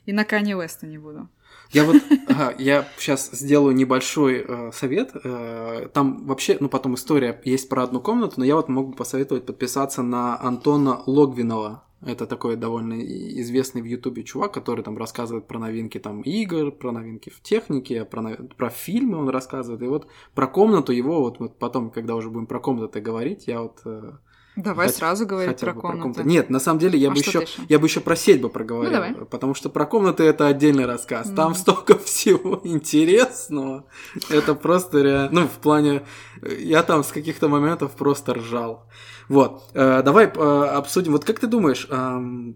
И 0.05 0.13
на 0.13 0.23
Канье 0.23 0.55
Уэста 0.55 0.87
не 0.87 0.97
буду. 0.97 1.29
Я 1.71 1.83
вот, 1.83 1.97
ага, 2.27 2.53
я 2.57 2.87
сейчас 2.97 3.31
сделаю 3.31 3.75
небольшой 3.75 4.45
э, 4.47 4.71
совет. 4.71 5.11
Э, 5.23 5.89
там 5.93 6.25
вообще, 6.25 6.57
ну 6.59 6.69
потом 6.69 6.95
история 6.95 7.39
есть 7.43 7.69
про 7.69 7.83
одну 7.83 7.99
комнату, 8.01 8.35
но 8.37 8.45
я 8.45 8.55
вот 8.55 8.69
могу 8.69 8.93
посоветовать 8.93 9.45
подписаться 9.45 10.03
на 10.03 10.39
Антона 10.39 11.01
Логвинова. 11.05 11.83
Это 12.01 12.27
такой 12.27 12.57
довольно 12.57 13.01
известный 13.01 13.81
в 13.81 13.85
Ютубе 13.85 14.23
чувак, 14.23 14.53
который 14.53 14.83
там 14.83 14.97
рассказывает 14.97 15.47
про 15.47 15.57
новинки 15.57 15.97
там 15.97 16.21
игр, 16.21 16.71
про 16.71 16.91
новинки 16.91 17.29
в 17.31 17.41
технике, 17.41 18.05
про, 18.05 18.21
нов- 18.21 18.55
про 18.55 18.69
фильмы 18.69 19.17
он 19.17 19.29
рассказывает. 19.29 19.81
И 19.81 19.87
вот 19.87 20.07
про 20.35 20.47
комнату 20.47 20.91
его, 20.91 21.21
вот, 21.21 21.39
вот 21.39 21.57
потом, 21.57 21.89
когда 21.89 22.15
уже 22.15 22.29
будем 22.29 22.45
про 22.45 22.59
комнаты 22.59 23.01
говорить, 23.01 23.47
я 23.47 23.63
вот 23.63 23.81
э, 23.85 24.11
Давай 24.57 24.87
Хотя- 24.87 24.97
сразу 24.99 25.25
говорить 25.27 25.53
хотя 25.53 25.65
про 25.67 25.73
бы 25.75 25.81
комнаты. 25.81 26.23
Нет, 26.23 26.49
на 26.49 26.59
самом 26.59 26.79
деле 26.79 26.97
я 26.97 27.09
А 27.09 27.11
бы 27.11 27.17
еще 27.19 27.39
ещё? 27.41 27.61
я 27.69 27.77
бы 27.79 27.85
еще 27.87 27.99
про 28.01 28.15
сеть 28.15 28.41
бы 28.41 28.49
проговорил, 28.49 28.89
Ну, 28.91 28.95
давай. 28.97 29.13
потому 29.25 29.53
что 29.53 29.69
про 29.69 29.85
комнаты 29.85 30.23
это 30.23 30.47
отдельный 30.47 30.85
рассказ. 30.85 31.29
Там 31.35 31.51
Мгм. 31.51 31.55
столько 31.55 31.97
всего 31.99 32.59
интересного. 32.63 33.85
Это 34.29 34.55
просто 34.55 35.01
реально, 35.03 35.41
ну 35.41 35.47
в 35.47 35.59
плане, 35.61 36.01
э, 36.41 36.55
я 36.59 36.81
там 36.83 37.03
с 37.03 37.11
каких-то 37.11 37.49
моментов 37.49 37.91
просто 37.91 38.33
ржал. 38.33 38.87
Вот, 39.29 39.63
э, 39.75 40.01
давай 40.03 40.25
э, 40.25 40.29
обсудим. 40.29 41.11
Вот 41.11 41.23
как 41.23 41.39
ты 41.39 41.45
думаешь, 41.47 41.85
ам, 41.91 42.55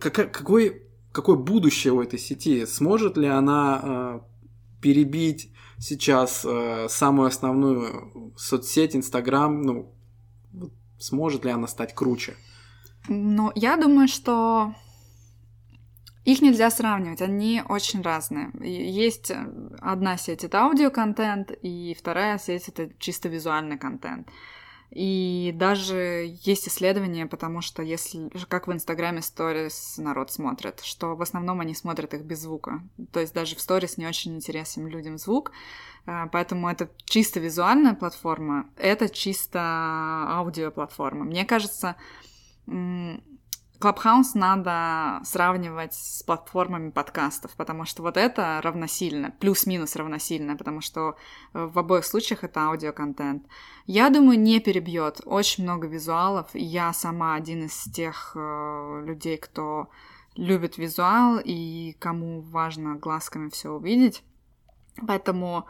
кака- 0.00 0.26
какой 0.26 0.82
какое 1.12 1.36
будущее 1.36 1.92
у 1.92 2.00
этой 2.00 2.18
сети? 2.18 2.64
Сможет 2.66 3.16
ли 3.18 3.26
она 3.28 3.80
э, 3.84 4.20
перебить 4.80 5.52
сейчас 5.78 6.42
э, 6.44 6.86
самую 6.88 7.28
основную 7.28 8.32
соцсеть 8.36 8.96
Инстаграм? 8.96 9.60
Ну, 9.60 9.94
вот 10.52 10.72
сможет 10.98 11.44
ли 11.44 11.50
она 11.50 11.66
стать 11.66 11.94
круче? 11.94 12.36
Но 13.08 13.52
я 13.54 13.76
думаю, 13.76 14.08
что 14.08 14.74
их 16.24 16.40
нельзя 16.40 16.70
сравнивать, 16.70 17.20
они 17.20 17.62
очень 17.68 18.02
разные. 18.02 18.50
Есть 18.60 19.30
э, 19.30 19.44
одна 19.80 20.16
сеть— 20.16 20.44
это 20.44 20.60
аудиоконтент, 20.60 21.50
и 21.50 21.96
вторая 21.98 22.38
сеть— 22.38 22.68
это 22.68 22.90
чисто 22.98 23.28
визуальный 23.28 23.76
контент. 23.76 24.28
И 24.94 25.52
даже 25.54 26.36
есть 26.42 26.68
исследования, 26.68 27.26
потому 27.26 27.62
что 27.62 27.82
если, 27.82 28.28
как 28.46 28.68
в 28.68 28.72
Инстаграме 28.72 29.22
сторис 29.22 29.96
народ 29.96 30.30
смотрит, 30.30 30.80
что 30.82 31.16
в 31.16 31.22
основном 31.22 31.60
они 31.60 31.74
смотрят 31.74 32.12
их 32.12 32.22
без 32.22 32.40
звука. 32.40 32.82
То 33.10 33.20
есть 33.20 33.32
даже 33.32 33.56
в 33.56 33.60
сторис 33.60 33.96
не 33.96 34.06
очень 34.06 34.36
интересен 34.36 34.86
людям 34.86 35.16
звук, 35.16 35.52
а, 36.04 36.26
поэтому 36.26 36.68
это 36.68 36.90
чисто 37.04 37.40
визуальная 37.40 37.94
платформа, 37.94 38.68
это 38.76 39.08
чисто 39.08 39.60
аудиоплатформа. 40.28 41.24
Мне 41.24 41.46
кажется, 41.46 41.96
Clubhouse 43.82 44.30
надо 44.34 45.24
сравнивать 45.24 45.94
с 45.94 46.22
платформами 46.22 46.90
подкастов, 46.90 47.50
потому 47.56 47.84
что 47.84 48.02
вот 48.02 48.16
это 48.16 48.60
равносильно, 48.62 49.32
плюс-минус 49.40 49.96
равносильно, 49.96 50.56
потому 50.56 50.80
что 50.80 51.16
э, 51.54 51.64
в 51.66 51.78
обоих 51.78 52.04
случаях 52.04 52.44
это 52.44 52.60
аудиоконтент. 52.60 53.46
Я 53.86 54.10
думаю, 54.10 54.38
не 54.38 54.60
перебьет. 54.60 55.20
Очень 55.24 55.64
много 55.64 55.88
визуалов. 55.88 56.48
Я 56.54 56.92
сама 56.92 57.34
один 57.34 57.64
из 57.66 57.84
тех 57.84 58.32
э, 58.36 59.02
людей, 59.04 59.36
кто 59.38 59.88
любит 60.36 60.78
визуал 60.78 61.40
и 61.42 61.94
кому 61.98 62.40
важно 62.40 62.94
глазками 62.94 63.48
все 63.50 63.70
увидеть. 63.70 64.22
Поэтому, 65.06 65.66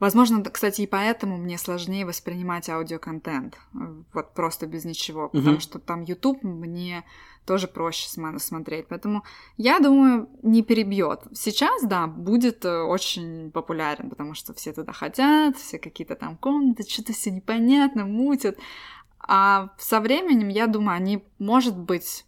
возможно, 0.00 0.42
кстати, 0.44 0.82
и 0.82 0.86
поэтому 0.86 1.36
мне 1.36 1.58
сложнее 1.58 2.06
воспринимать 2.06 2.68
аудиоконтент. 2.68 3.58
э, 3.74 3.78
Вот 4.12 4.34
просто 4.34 4.66
без 4.66 4.84
ничего. 4.84 5.28
Потому 5.28 5.52
Мгм. 5.52 5.60
что 5.60 5.78
там 5.78 6.02
YouTube 6.02 6.42
мне 6.42 7.04
тоже 7.44 7.68
проще 7.68 8.08
смотреть. 8.08 8.86
Поэтому 8.88 9.24
я 9.56 9.80
думаю, 9.80 10.28
не 10.42 10.62
перебьет. 10.62 11.20
Сейчас, 11.32 11.82
да, 11.84 12.06
будет 12.06 12.64
э, 12.64 12.82
очень 12.82 13.50
популярен, 13.50 14.10
потому 14.10 14.34
что 14.34 14.54
все 14.54 14.72
туда 14.72 14.92
хотят, 14.92 15.56
все 15.56 15.78
какие-то 15.78 16.14
там 16.14 16.36
комнаты, 16.36 16.84
что-то 16.88 17.12
все 17.12 17.30
непонятно, 17.30 18.04
мутят. 18.04 18.58
А 19.18 19.70
со 19.78 20.00
временем, 20.00 20.48
я 20.48 20.66
думаю, 20.66 20.96
они, 20.96 21.24
может 21.38 21.78
быть, 21.78 22.24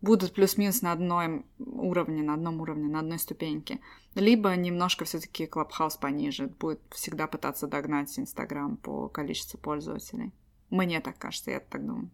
будут 0.00 0.32
плюс-минус 0.32 0.82
на 0.82 0.92
одном 0.92 1.44
уровне, 1.58 2.22
на 2.22 2.34
одном 2.34 2.60
уровне, 2.60 2.88
на 2.88 3.00
одной 3.00 3.18
ступеньке. 3.18 3.80
Либо 4.14 4.54
немножко 4.56 5.04
все-таки 5.04 5.44
Clubhouse 5.44 5.98
пониже, 6.00 6.46
будет 6.46 6.80
всегда 6.90 7.26
пытаться 7.26 7.66
догнать 7.66 8.18
Инстаграм 8.18 8.76
по 8.76 9.08
количеству 9.08 9.58
пользователей. 9.58 10.32
Мне 10.70 11.00
так 11.00 11.18
кажется, 11.18 11.50
я 11.50 11.60
так 11.60 11.84
думаю. 11.84 12.10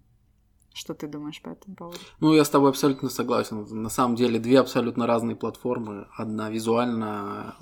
Что 0.76 0.92
ты 0.92 1.06
думаешь 1.06 1.40
по 1.40 1.48
этому 1.48 1.74
поводу? 1.74 1.98
Ну, 2.20 2.34
я 2.34 2.44
с 2.44 2.50
тобой 2.50 2.68
абсолютно 2.68 3.08
согласен. 3.08 3.66
На 3.82 3.88
самом 3.88 4.14
деле, 4.14 4.38
две 4.38 4.60
абсолютно 4.60 5.06
разные 5.06 5.34
платформы. 5.34 6.06
Одна 6.14 6.50
визуальная, 6.50 7.54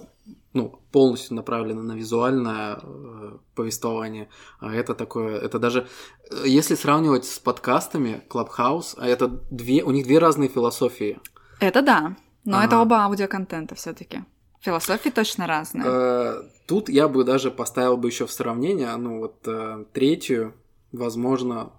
ну, 0.53 0.81
полностью 0.91 1.37
направлена 1.37 1.83
на 1.83 1.93
визуальное 1.93 2.81
э, 2.83 3.39
повествование, 3.55 4.29
а 4.59 4.75
это 4.75 4.97
такое, 4.97 5.39
это 5.39 5.61
даже, 5.61 5.87
э, 6.29 6.43
если 6.45 6.75
сравнивать 6.75 7.25
с 7.25 7.39
подкастами 7.39 8.25
Clubhouse, 8.29 8.97
а 8.97 9.07
это 9.07 9.29
две, 9.29 9.85
у 9.85 9.93
них 9.93 10.07
две 10.07 10.19
разные 10.19 10.49
философии. 10.49 11.21
Это 11.61 11.83
да, 11.83 12.17
но 12.45 12.59
это 12.65 12.75
Ага. 12.75 12.83
оба 12.83 12.97
аудиоконтента 13.05 13.77
все-таки. 13.77 14.25
Философии 14.61 15.11
точно 15.11 15.47
разные. 15.47 15.85
Э, 15.87 16.43
Тут 16.67 16.89
я 16.89 17.07
бы 17.07 17.23
даже 17.23 17.53
поставил 17.53 17.97
бы 17.97 18.09
еще 18.09 18.27
в 18.27 18.33
сравнение, 18.33 18.97
ну, 18.97 19.21
вот 19.21 19.37
э, 19.47 19.85
третью, 19.93 20.55
возможно, 20.91 21.71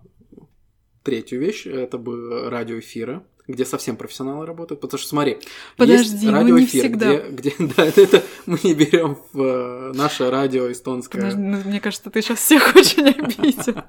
третью 1.05 1.39
вещь, 1.39 1.65
это 1.65 1.97
бы 1.97 2.49
радиоэфиры 2.49 3.21
где 3.47 3.63
совсем 3.63 3.95
профессионалы 3.95 4.45
работают, 4.45 4.81
потому 4.81 4.97
что 4.99 5.07
смотри, 5.07 5.37
Подожди, 5.77 6.13
есть 6.13 6.23
ну 6.23 6.31
радиоэфир, 6.31 6.59
не 6.59 6.65
всегда. 6.65 7.17
где, 7.29 7.51
где 7.51 7.53
да, 7.77 7.85
это, 7.85 8.01
это 8.01 8.23
мы 8.47 8.59
не 8.63 8.73
берем 8.73 9.19
в 9.33 9.41
э, 9.41 9.91
наше 9.93 10.31
радио 10.31 10.71
эстонское. 10.71 11.21
Подожди, 11.21 11.41
ну, 11.41 11.57
мне 11.63 11.79
кажется, 11.79 12.09
ты 12.09 12.21
сейчас 12.23 12.39
всех 12.39 12.71
очень 12.75 13.07
обидел. 13.07 13.83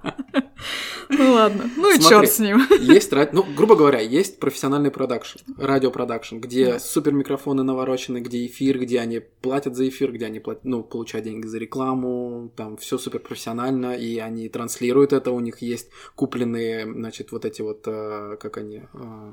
Ну 1.09 1.33
ладно, 1.35 1.71
ну 1.77 1.91
и 1.91 2.01
Смотри, 2.01 2.09
черт 2.09 2.31
с 2.31 2.39
ним. 2.41 2.63
Есть, 2.81 3.13
ну, 3.33 3.45
грубо 3.57 3.77
говоря, 3.77 4.01
есть 4.01 4.41
профессиональный 4.41 4.91
продакшн, 4.91 5.39
радиопродакшн, 5.57 6.39
где 6.39 6.73
Да. 6.73 6.79
супер 6.81 7.13
микрофоны 7.13 7.63
наворочены, 7.63 8.19
где 8.19 8.45
эфир, 8.47 8.79
где 8.81 8.99
они 9.01 9.21
платят 9.21 9.77
за 9.77 9.89
эфир, 9.89 10.11
где 10.13 10.27
они 10.27 10.41
платят, 10.41 10.65
ну, 10.65 10.83
получают 10.83 11.25
деньги 11.27 11.47
за 11.47 11.59
рекламу, 11.59 12.53
там 12.57 12.77
все 12.77 12.99
супер 12.99 13.21
профессионально, 13.21 13.95
и 13.97 14.19
они 14.19 14.49
транслируют 14.49 15.13
это, 15.13 15.31
у 15.31 15.41
них 15.41 15.63
есть 15.63 15.91
купленные, 16.17 16.85
значит, 16.93 17.31
вот 17.33 17.45
эти 17.45 17.63
вот, 17.63 17.83
э, 17.87 18.37
как 18.41 18.57
они, 18.59 18.83
э, 18.93 19.33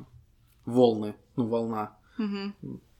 волны, 0.65 1.15
ну, 1.36 1.48
волна, 1.48 1.98
Мгм. 2.17 2.54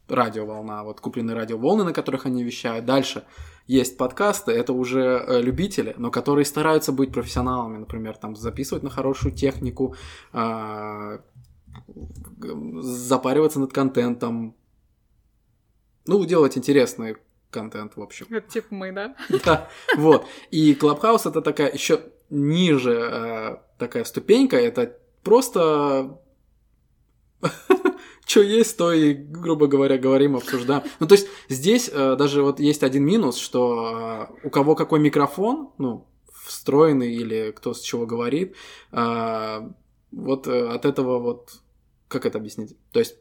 радиоволна, 0.10 0.84
вот 0.84 1.00
купленные 1.00 1.36
радиоволны, 1.36 1.84
на 1.84 1.94
которых 1.94 2.26
они 2.26 2.44
вещают. 2.44 2.86
Дальше 2.86 3.24
есть 3.68 3.98
подкасты, 3.98 4.52
это 4.52 4.74
уже 4.74 5.24
э, 5.26 5.42
любители, 5.42 5.96
но 5.98 6.12
которые 6.12 6.46
стараются 6.46 6.92
быть 6.92 7.14
профессионалами, 7.14 7.78
например, 7.78 8.18
там 8.18 8.36
записывать 8.36 8.84
на 8.84 8.90
хорошую 8.90 9.34
технику, 9.34 9.96
г- 10.34 11.00
запариваться 12.82 13.60
над 13.60 13.72
контентом, 13.74 14.56
ну, 16.06 16.26
делать 16.26 16.58
интересный 16.58 17.16
контент, 17.50 17.96
в 17.96 18.02
общем. 18.02 18.26
Это 18.30 18.50
типа 18.50 18.68
мы, 18.72 18.92
да? 18.92 19.16
Да, 19.46 19.70
вот. 19.96 20.26
И 20.52 20.74
Clubhouse 20.74 21.30
это 21.30 21.42
такая 21.42 21.72
еще 21.72 22.02
ниже 22.30 22.92
э, 22.92 23.58
такая 23.78 24.04
ступенька, 24.04 24.58
это 24.58 24.98
просто 25.24 26.20
что 28.26 28.42
есть, 28.42 28.78
то 28.78 28.92
и, 28.92 29.14
грубо 29.14 29.68
говоря, 29.68 29.98
говорим, 29.98 30.36
обсуждаем. 30.36 30.84
Ну, 31.00 31.08
то 31.08 31.16
есть 31.16 31.28
здесь 31.50 31.90
э, 31.92 32.16
даже 32.16 32.44
вот 32.44 32.60
есть 32.60 32.84
один 32.84 33.06
минус, 33.06 33.38
что 33.38 34.30
э, 34.44 34.48
у 34.48 34.50
кого 34.50 34.76
какой 34.76 35.00
микрофон, 35.00 35.70
ну, 35.78 36.08
встроенный 36.46 37.14
или 37.14 37.52
кто 37.52 37.74
с 37.74 37.82
чего 37.82 38.06
говорит, 38.06 38.56
э, 38.92 39.70
вот 40.12 40.48
э, 40.48 40.68
от 40.68 40.86
этого 40.86 41.20
вот, 41.20 41.54
как 42.08 42.26
это 42.26 42.38
объяснить? 42.38 42.76
То 42.92 43.00
есть 43.00 43.16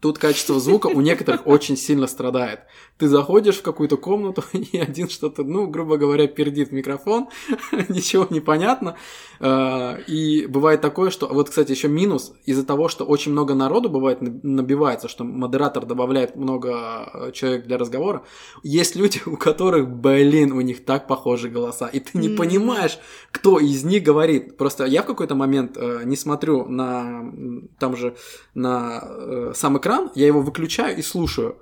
Тут 0.00 0.18
качество 0.18 0.60
звука 0.60 0.88
у 0.88 1.00
некоторых 1.00 1.46
очень 1.46 1.76
сильно 1.76 2.06
страдает. 2.06 2.60
Ты 2.98 3.08
заходишь 3.08 3.56
в 3.58 3.62
какую-то 3.62 3.96
комнату, 3.96 4.42
и 4.52 4.78
один 4.78 5.08
что-то, 5.08 5.42
ну, 5.44 5.66
грубо 5.66 5.96
говоря, 5.96 6.26
пердит 6.26 6.72
микрофон, 6.72 7.28
ничего 7.88 8.26
не 8.30 8.40
понятно. 8.40 8.96
Э, 9.40 10.00
И 10.06 10.46
бывает 10.46 10.80
такое, 10.80 11.10
что... 11.10 11.26
Вот, 11.28 11.50
кстати, 11.50 11.72
еще 11.72 11.88
минус 11.88 12.32
из-за 12.44 12.64
того, 12.64 12.88
что 12.88 13.04
очень 13.04 13.32
много 13.32 13.54
народу 13.54 13.88
бывает 13.90 14.20
наб- 14.22 14.40
набивается, 14.42 15.08
что 15.08 15.24
модератор 15.24 15.84
добавляет 15.86 16.36
много 16.36 16.70
э, 17.12 17.32
человек 17.32 17.66
для 17.66 17.78
разговора. 17.78 18.22
Есть 18.62 18.96
люди, 18.96 19.20
у 19.26 19.36
которых, 19.36 19.88
блин, 19.88 20.52
у 20.52 20.60
них 20.60 20.84
так 20.84 21.06
похожи 21.06 21.48
голоса, 21.48 21.86
и 21.88 22.00
ты 22.00 22.18
не 22.18 22.28
понимаешь, 22.28 22.98
кто 23.32 23.58
из 23.58 23.84
них 23.84 24.02
говорит. 24.02 24.56
Просто 24.56 24.84
я 24.86 25.02
в 25.02 25.06
какой-то 25.06 25.34
момент 25.34 25.76
э, 25.76 26.02
не 26.04 26.16
смотрю 26.16 26.66
на... 26.66 27.32
Там 27.78 27.96
же 27.96 28.16
на 28.54 29.00
э, 29.02 29.52
сам 29.54 29.76
экран, 29.86 30.10
я 30.14 30.26
его 30.26 30.42
выключаю 30.42 30.96
и 30.96 31.02
слушаю. 31.02 31.58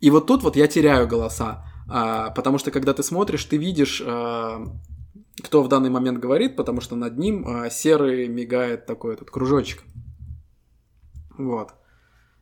И 0.00 0.10
вот 0.10 0.26
тут 0.26 0.42
вот 0.42 0.56
я 0.56 0.66
теряю 0.66 1.06
голоса. 1.06 1.64
А, 1.88 2.30
потому 2.30 2.58
что 2.58 2.70
когда 2.70 2.92
ты 2.94 3.02
смотришь, 3.02 3.44
ты 3.44 3.56
видишь, 3.56 4.02
а, 4.04 4.66
кто 5.42 5.62
в 5.62 5.68
данный 5.68 5.90
момент 5.90 6.18
говорит, 6.18 6.56
потому 6.56 6.80
что 6.80 6.96
над 6.96 7.18
ним 7.18 7.46
а, 7.46 7.70
серый 7.70 8.28
мигает 8.28 8.86
такой 8.86 9.14
этот 9.14 9.30
кружочек. 9.30 9.82
Вот. 11.38 11.74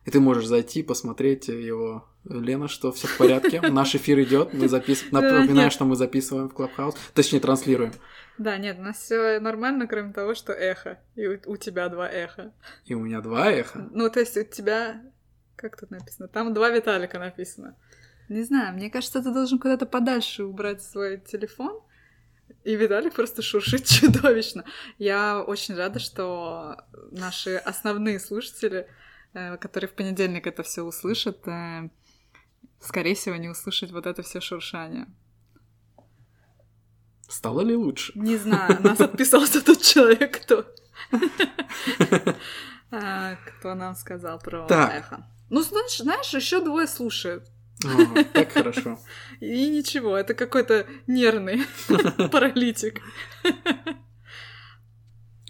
И 0.05 0.11
ты 0.11 0.19
можешь 0.19 0.45
зайти, 0.45 0.83
посмотреть 0.83 1.47
его. 1.47 2.07
Лена, 2.23 2.67
что 2.67 2.91
все 2.91 3.07
в 3.07 3.17
порядке? 3.17 3.61
Наш 3.69 3.95
эфир 3.95 4.19
идет. 4.21 4.53
Мы 4.53 4.67
записываем. 4.67 5.13
Напоминаю, 5.13 5.69
что 5.69 5.85
мы 5.85 5.95
записываем 5.95 6.49
в 6.49 6.53
Clubhouse. 6.53 6.95
Точнее, 7.13 7.39
транслируем. 7.39 7.91
Да, 8.37 8.57
нет, 8.57 8.77
у 8.79 8.81
нас 8.81 8.97
все 8.97 9.39
нормально, 9.39 9.87
кроме 9.87 10.11
того, 10.11 10.33
что 10.33 10.51
эхо. 10.53 10.99
И 11.15 11.27
у, 11.27 11.39
у 11.45 11.57
тебя 11.57 11.87
два 11.89 12.09
эха. 12.09 12.53
И 12.85 12.93
у 12.93 12.99
меня 12.99 13.21
два 13.21 13.51
эха. 13.51 13.87
Ну, 13.91 14.09
то 14.09 14.19
есть 14.19 14.37
у 14.37 14.43
тебя... 14.43 15.01
Как 15.55 15.79
тут 15.79 15.91
написано? 15.91 16.27
Там 16.27 16.53
два 16.53 16.69
Виталика 16.69 17.19
написано. 17.19 17.75
Не 18.29 18.43
знаю, 18.43 18.73
мне 18.73 18.89
кажется, 18.89 19.21
ты 19.21 19.31
должен 19.31 19.59
куда-то 19.59 19.85
подальше 19.85 20.43
убрать 20.43 20.81
свой 20.81 21.17
телефон. 21.19 21.81
И 22.63 22.75
Виталик 22.75 23.13
просто 23.13 23.41
шуршит 23.41 23.85
чудовищно. 23.85 24.65
Я 24.97 25.41
очень 25.41 25.75
рада, 25.75 25.99
что 25.99 26.77
наши 27.11 27.55
основные 27.55 28.19
слушатели, 28.19 28.87
э, 29.33 29.57
которые 29.57 29.87
в 29.87 29.93
понедельник 29.93 30.47
это 30.47 30.63
все 30.63 30.81
услышат, 30.81 31.47
э, 31.47 31.89
скорее 32.79 33.15
всего, 33.15 33.35
не 33.35 33.49
услышат 33.49 33.91
вот 33.91 34.07
это 34.07 34.23
все 34.23 34.41
шуршание. 34.41 35.07
Стало 37.27 37.61
ли 37.61 37.75
лучше? 37.75 38.13
Не 38.15 38.37
знаю, 38.37 38.81
нас 38.81 38.99
отписался 39.01 39.63
тот 39.63 39.81
человек, 39.81 40.41
кто... 40.41 40.65
а, 42.91 43.35
Кто 43.59 43.75
нам 43.75 43.95
сказал 43.95 44.39
про 44.39 44.65
эхо. 44.69 45.27
Ну, 45.49 45.61
знаешь, 45.61 45.97
знаешь, 45.97 46.33
еще 46.33 46.61
двое 46.61 46.87
слушают. 46.87 47.47
О, 47.83 48.23
так 48.33 48.51
хорошо. 48.51 48.99
И 49.39 49.69
ничего, 49.69 50.15
это 50.17 50.33
какой-то 50.33 50.87
нервный 51.07 51.63
паралитик. 52.31 53.01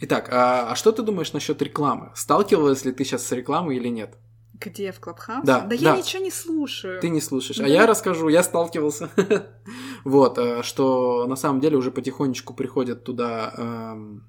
Итак, 0.02 0.28
а, 0.32 0.72
а 0.72 0.76
что 0.76 0.92
ты 0.92 1.04
думаешь 1.04 1.32
насчет 1.34 1.62
рекламы? 1.62 2.12
Сталкивалась 2.16 2.84
ли 2.84 2.92
ты 2.92 3.06
сейчас 3.06 3.26
с 3.26 3.32
рекламой 3.32 3.78
или 3.78 3.88
нет? 3.88 4.18
Где, 4.60 4.92
в 4.92 5.00
Клабхаусе? 5.00 5.46
Да, 5.46 5.62
Да 5.62 5.76
я 5.76 5.92
да. 5.94 5.98
ничего 5.98 6.24
не 6.24 6.32
слушаю. 6.32 7.00
Ты 7.02 7.10
не 7.10 7.22
слушаешь. 7.22 7.60
А 7.60 7.64
Да. 7.64 7.68
я 7.68 7.86
расскажу, 7.86 8.28
я 8.30 8.44
сталкивался. 8.44 9.10
Вот, 10.04 10.38
э, 10.38 10.62
что 10.64 11.26
на 11.28 11.36
самом 11.36 11.60
деле 11.62 11.78
уже 11.78 11.90
потихонечку 11.92 12.54
приходят 12.54 13.04
туда, 13.04 13.52
эм, 13.58 14.28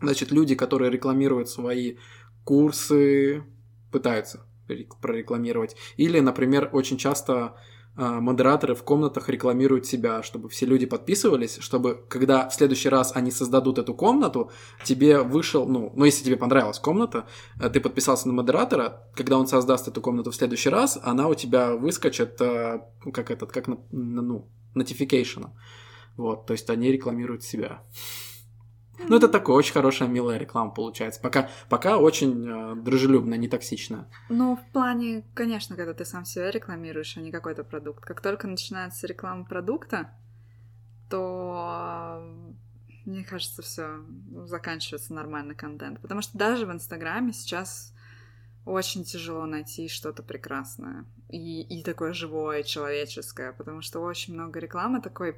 значит, 0.00 0.30
люди, 0.30 0.54
которые 0.54 0.90
рекламируют 0.90 1.48
свои 1.48 1.96
курсы, 2.44 3.44
пытаются 3.90 4.44
прорекламировать. 5.00 5.76
Или, 5.96 6.20
например, 6.20 6.70
очень 6.72 6.96
часто 6.96 7.56
э, 7.96 8.02
модераторы 8.20 8.74
в 8.74 8.82
комнатах 8.82 9.28
рекламируют 9.28 9.86
себя, 9.86 10.22
чтобы 10.22 10.48
все 10.48 10.66
люди 10.66 10.86
подписывались, 10.86 11.58
чтобы 11.60 12.04
когда 12.08 12.48
в 12.48 12.54
следующий 12.54 12.88
раз 12.88 13.12
они 13.14 13.30
создадут 13.30 13.78
эту 13.78 13.94
комнату, 13.94 14.50
тебе 14.84 15.22
вышел, 15.22 15.66
ну, 15.66 15.92
ну 15.94 16.04
если 16.04 16.24
тебе 16.24 16.36
понравилась 16.36 16.78
комната, 16.78 17.26
э, 17.60 17.68
ты 17.70 17.80
подписался 17.80 18.28
на 18.28 18.34
модератора, 18.34 19.08
когда 19.14 19.38
он 19.38 19.46
создаст 19.46 19.88
эту 19.88 20.00
комнату 20.00 20.30
в 20.30 20.36
следующий 20.36 20.70
раз, 20.70 20.98
она 21.02 21.28
у 21.28 21.34
тебя 21.34 21.74
выскочит, 21.74 22.40
э, 22.40 22.80
как 23.12 23.30
этот, 23.30 23.52
как 23.52 23.68
ну, 23.90 24.50
notification. 24.74 25.50
Вот, 26.16 26.46
то 26.46 26.52
есть 26.52 26.70
они 26.70 26.92
рекламируют 26.92 27.42
себя. 27.42 27.82
Ну, 28.98 29.16
это 29.16 29.28
такое 29.28 29.56
очень 29.56 29.72
хорошая, 29.72 30.08
милая 30.08 30.38
реклама 30.38 30.70
получается. 30.70 31.20
Пока, 31.20 31.50
пока 31.68 31.98
очень 31.98 32.48
э, 32.48 32.74
дружелюбная, 32.76 33.38
не 33.38 33.48
токсичная. 33.48 34.06
Ну, 34.28 34.56
в 34.56 34.72
плане, 34.72 35.24
конечно, 35.34 35.76
когда 35.76 35.94
ты 35.94 36.04
сам 36.04 36.24
себя 36.24 36.50
рекламируешь, 36.50 37.16
а 37.16 37.20
не 37.20 37.30
какой-то 37.30 37.64
продукт. 37.64 38.04
Как 38.04 38.20
только 38.20 38.46
начинается 38.46 39.06
реклама 39.06 39.44
продукта, 39.44 40.10
то 41.10 42.22
мне 43.04 43.24
кажется, 43.24 43.62
все 43.62 44.04
заканчивается 44.46 45.12
нормальный 45.12 45.54
контент. 45.54 46.00
Потому 46.00 46.22
что 46.22 46.36
даже 46.38 46.66
в 46.66 46.72
Инстаграме 46.72 47.32
сейчас 47.32 47.92
очень 48.64 49.04
тяжело 49.04 49.44
найти 49.44 49.88
что-то 49.88 50.22
прекрасное 50.22 51.04
и, 51.28 51.62
и 51.62 51.82
такое 51.82 52.12
живое, 52.14 52.62
человеческое, 52.62 53.52
потому 53.52 53.82
что 53.82 54.00
очень 54.00 54.34
много 54.34 54.58
рекламы 54.58 55.02
такой, 55.02 55.36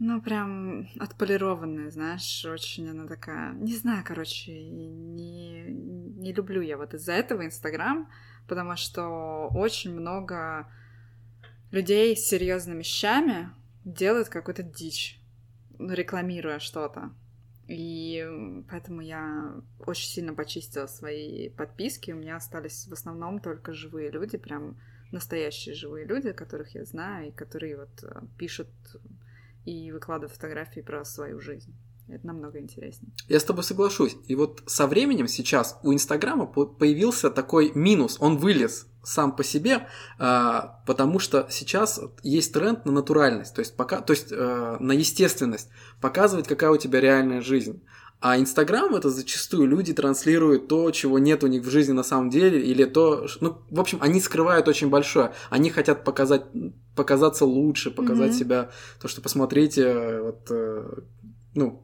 ну, 0.00 0.22
прям 0.22 0.88
отполированная, 0.98 1.90
знаешь, 1.90 2.46
очень 2.46 2.88
она 2.88 3.06
такая, 3.06 3.52
не 3.52 3.76
знаю, 3.76 4.02
короче, 4.02 4.50
не, 4.50 5.62
не 5.62 6.32
люблю 6.32 6.62
я 6.62 6.78
вот 6.78 6.94
из-за 6.94 7.12
этого 7.12 7.44
Инстаграм, 7.44 8.10
потому 8.48 8.76
что 8.76 9.50
очень 9.52 9.94
много 9.94 10.66
людей 11.70 12.16
с 12.16 12.26
серьезными 12.26 12.78
вещами 12.78 13.50
делают 13.84 14.30
какую-то 14.30 14.62
дичь, 14.62 15.20
рекламируя 15.78 16.60
что-то. 16.60 17.12
И 17.68 18.26
поэтому 18.70 19.02
я 19.02 19.54
очень 19.86 20.08
сильно 20.08 20.32
почистила 20.32 20.86
свои 20.86 21.50
подписки. 21.50 22.10
У 22.10 22.16
меня 22.16 22.36
остались 22.36 22.88
в 22.88 22.92
основном 22.94 23.38
только 23.38 23.74
живые 23.74 24.10
люди, 24.10 24.38
прям 24.38 24.78
настоящие 25.12 25.74
живые 25.74 26.06
люди, 26.06 26.32
которых 26.32 26.74
я 26.74 26.86
знаю, 26.86 27.28
и 27.28 27.32
которые 27.32 27.76
вот 27.76 28.02
э, 28.02 28.22
пишут 28.38 28.68
и 29.64 29.92
выкладывают 29.92 30.32
фотографии 30.32 30.80
про 30.80 31.04
свою 31.04 31.40
жизнь. 31.40 31.74
Это 32.08 32.26
намного 32.26 32.58
интереснее. 32.58 33.12
Я 33.28 33.38
с 33.38 33.44
тобой 33.44 33.62
соглашусь. 33.62 34.16
И 34.26 34.34
вот 34.34 34.62
со 34.66 34.86
временем 34.86 35.28
сейчас 35.28 35.78
у 35.82 35.92
Инстаграма 35.92 36.46
появился 36.46 37.30
такой 37.30 37.70
минус. 37.74 38.16
Он 38.18 38.36
вылез 38.36 38.88
сам 39.02 39.34
по 39.34 39.44
себе, 39.44 39.86
а, 40.18 40.82
потому 40.86 41.18
что 41.18 41.46
сейчас 41.50 42.00
есть 42.22 42.52
тренд 42.52 42.84
на 42.84 42.92
натуральность, 42.92 43.54
то 43.54 43.60
есть, 43.60 43.74
пока, 43.76 44.00
то 44.02 44.12
есть 44.12 44.30
э, 44.30 44.76
на 44.78 44.92
естественность, 44.92 45.70
показывать, 46.02 46.46
какая 46.46 46.70
у 46.70 46.76
тебя 46.76 47.00
реальная 47.00 47.40
жизнь. 47.40 47.82
А 48.20 48.38
Инстаграм 48.38 48.94
это 48.94 49.08
зачастую 49.08 49.66
люди 49.66 49.94
транслируют 49.94 50.68
то, 50.68 50.90
чего 50.90 51.18
нет 51.18 51.42
у 51.42 51.46
них 51.46 51.64
в 51.64 51.70
жизни 51.70 51.92
на 51.92 52.02
самом 52.02 52.28
деле, 52.28 52.60
или 52.60 52.84
то, 52.84 53.26
ну, 53.40 53.62
в 53.70 53.80
общем, 53.80 53.98
они 54.02 54.20
скрывают 54.20 54.68
очень 54.68 54.90
большое. 54.90 55.32
Они 55.48 55.70
хотят 55.70 56.04
показать, 56.04 56.44
показаться 56.94 57.46
лучше, 57.46 57.90
показать 57.90 58.32
mm-hmm. 58.32 58.38
себя, 58.38 58.70
то, 59.00 59.08
что 59.08 59.22
посмотрите, 59.22 60.20
вот, 60.20 60.46
э, 60.50 61.00
ну, 61.54 61.82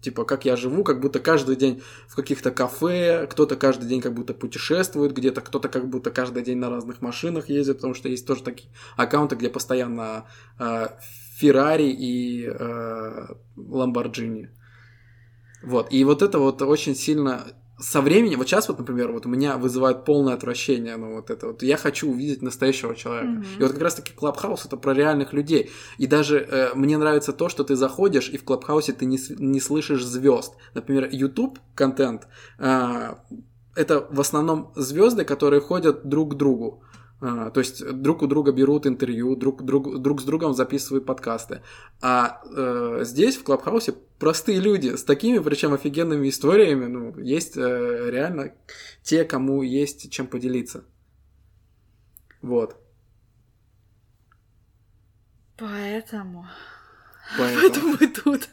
типа, 0.00 0.24
как 0.24 0.44
я 0.44 0.56
живу, 0.56 0.82
как 0.82 1.00
будто 1.00 1.20
каждый 1.20 1.54
день 1.54 1.82
в 2.08 2.16
каких-то 2.16 2.50
кафе, 2.50 3.28
кто-то 3.30 3.54
каждый 3.54 3.88
день 3.88 4.00
как 4.00 4.12
будто 4.12 4.34
путешествует 4.34 5.12
где-то, 5.12 5.40
кто-то 5.40 5.68
как 5.68 5.88
будто 5.88 6.10
каждый 6.10 6.42
день 6.42 6.58
на 6.58 6.68
разных 6.68 7.00
машинах 7.00 7.48
ездит, 7.48 7.76
потому 7.76 7.94
что 7.94 8.08
есть 8.08 8.26
тоже 8.26 8.42
такие 8.42 8.70
аккаунты, 8.96 9.36
где 9.36 9.50
постоянно 9.50 10.26
э, 10.58 10.88
Феррари 11.36 11.90
и 11.92 12.44
э, 12.44 13.26
Ламборджини. 13.56 14.50
Вот, 15.62 15.92
и 15.92 16.04
вот 16.04 16.22
это 16.22 16.38
вот 16.38 16.62
очень 16.62 16.94
сильно 16.94 17.46
со 17.78 18.00
временем, 18.00 18.38
вот 18.38 18.48
сейчас 18.48 18.68
вот, 18.68 18.78
например, 18.78 19.12
вот 19.12 19.26
у 19.26 19.28
меня 19.28 19.58
вызывает 19.58 20.04
полное 20.04 20.32
отвращение, 20.34 20.96
ну 20.96 21.16
вот 21.16 21.28
это 21.28 21.48
вот, 21.48 21.62
я 21.62 21.76
хочу 21.76 22.10
увидеть 22.10 22.40
настоящего 22.40 22.94
человека. 22.94 23.28
Mm-hmm. 23.28 23.58
И 23.58 23.62
вот 23.62 23.72
как 23.72 23.82
раз-таки 23.82 24.12
Клабхаус 24.14 24.64
это 24.64 24.78
про 24.78 24.94
реальных 24.94 25.34
людей. 25.34 25.70
И 25.98 26.06
даже 26.06 26.38
э, 26.38 26.74
мне 26.74 26.96
нравится 26.96 27.34
то, 27.34 27.50
что 27.50 27.64
ты 27.64 27.76
заходишь, 27.76 28.30
и 28.30 28.38
в 28.38 28.44
Клабхаусе 28.44 28.92
ты 28.94 29.04
не, 29.04 29.18
не 29.38 29.60
слышишь 29.60 30.04
звезд. 30.04 30.54
Например, 30.72 31.06
YouTube 31.10 31.58
контент 31.74 32.28
э, 32.58 33.14
это 33.74 34.06
в 34.10 34.20
основном 34.20 34.72
звезды, 34.74 35.24
которые 35.24 35.60
ходят 35.60 36.08
друг 36.08 36.32
к 36.32 36.36
другу. 36.36 36.82
А, 37.20 37.50
то 37.50 37.60
есть 37.60 37.84
друг 38.02 38.22
у 38.22 38.26
друга 38.26 38.52
берут 38.52 38.86
интервью, 38.86 39.36
друг, 39.36 39.62
друг, 39.62 40.00
друг 40.00 40.20
с 40.20 40.24
другом 40.24 40.52
записывают 40.52 41.06
подкасты. 41.06 41.62
А 42.02 42.42
э, 42.44 43.00
здесь, 43.04 43.36
в 43.36 43.44
Клабхаусе, 43.44 43.94
простые 44.18 44.60
люди 44.60 44.96
с 44.96 45.02
такими, 45.02 45.38
причем 45.38 45.72
офигенными 45.72 46.28
историями, 46.28 46.86
ну, 46.86 47.18
есть 47.18 47.56
э, 47.56 48.10
реально 48.10 48.52
те, 49.02 49.24
кому 49.24 49.62
есть 49.62 50.10
чем 50.10 50.26
поделиться. 50.26 50.84
Вот. 52.42 52.76
Поэтому. 55.56 56.46
Поэтому, 57.38 57.62
Поэтому 57.62 57.96
мы 57.98 58.06
тут. 58.08 58.48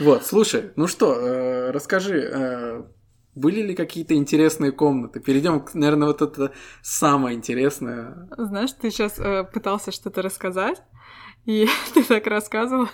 Вот, 0.00 0.26
слушай, 0.26 0.72
ну 0.74 0.88
что, 0.88 1.14
э, 1.14 1.70
расскажи, 1.70 2.18
э, 2.20 2.82
были 3.34 3.62
ли 3.62 3.74
какие-то 3.74 4.14
интересные 4.14 4.72
комнаты? 4.72 5.20
Перейдем, 5.20 5.64
наверное, 5.74 6.08
вот 6.08 6.22
это 6.22 6.52
самое 6.82 7.36
интересное. 7.36 8.28
Знаешь, 8.36 8.72
ты 8.72 8.90
сейчас 8.90 9.18
э, 9.18 9.44
пытался 9.44 9.92
что-то 9.92 10.22
рассказать, 10.22 10.82
и 11.44 11.66
ты 11.94 12.02
так 12.04 12.26
рассказывал, 12.26 12.88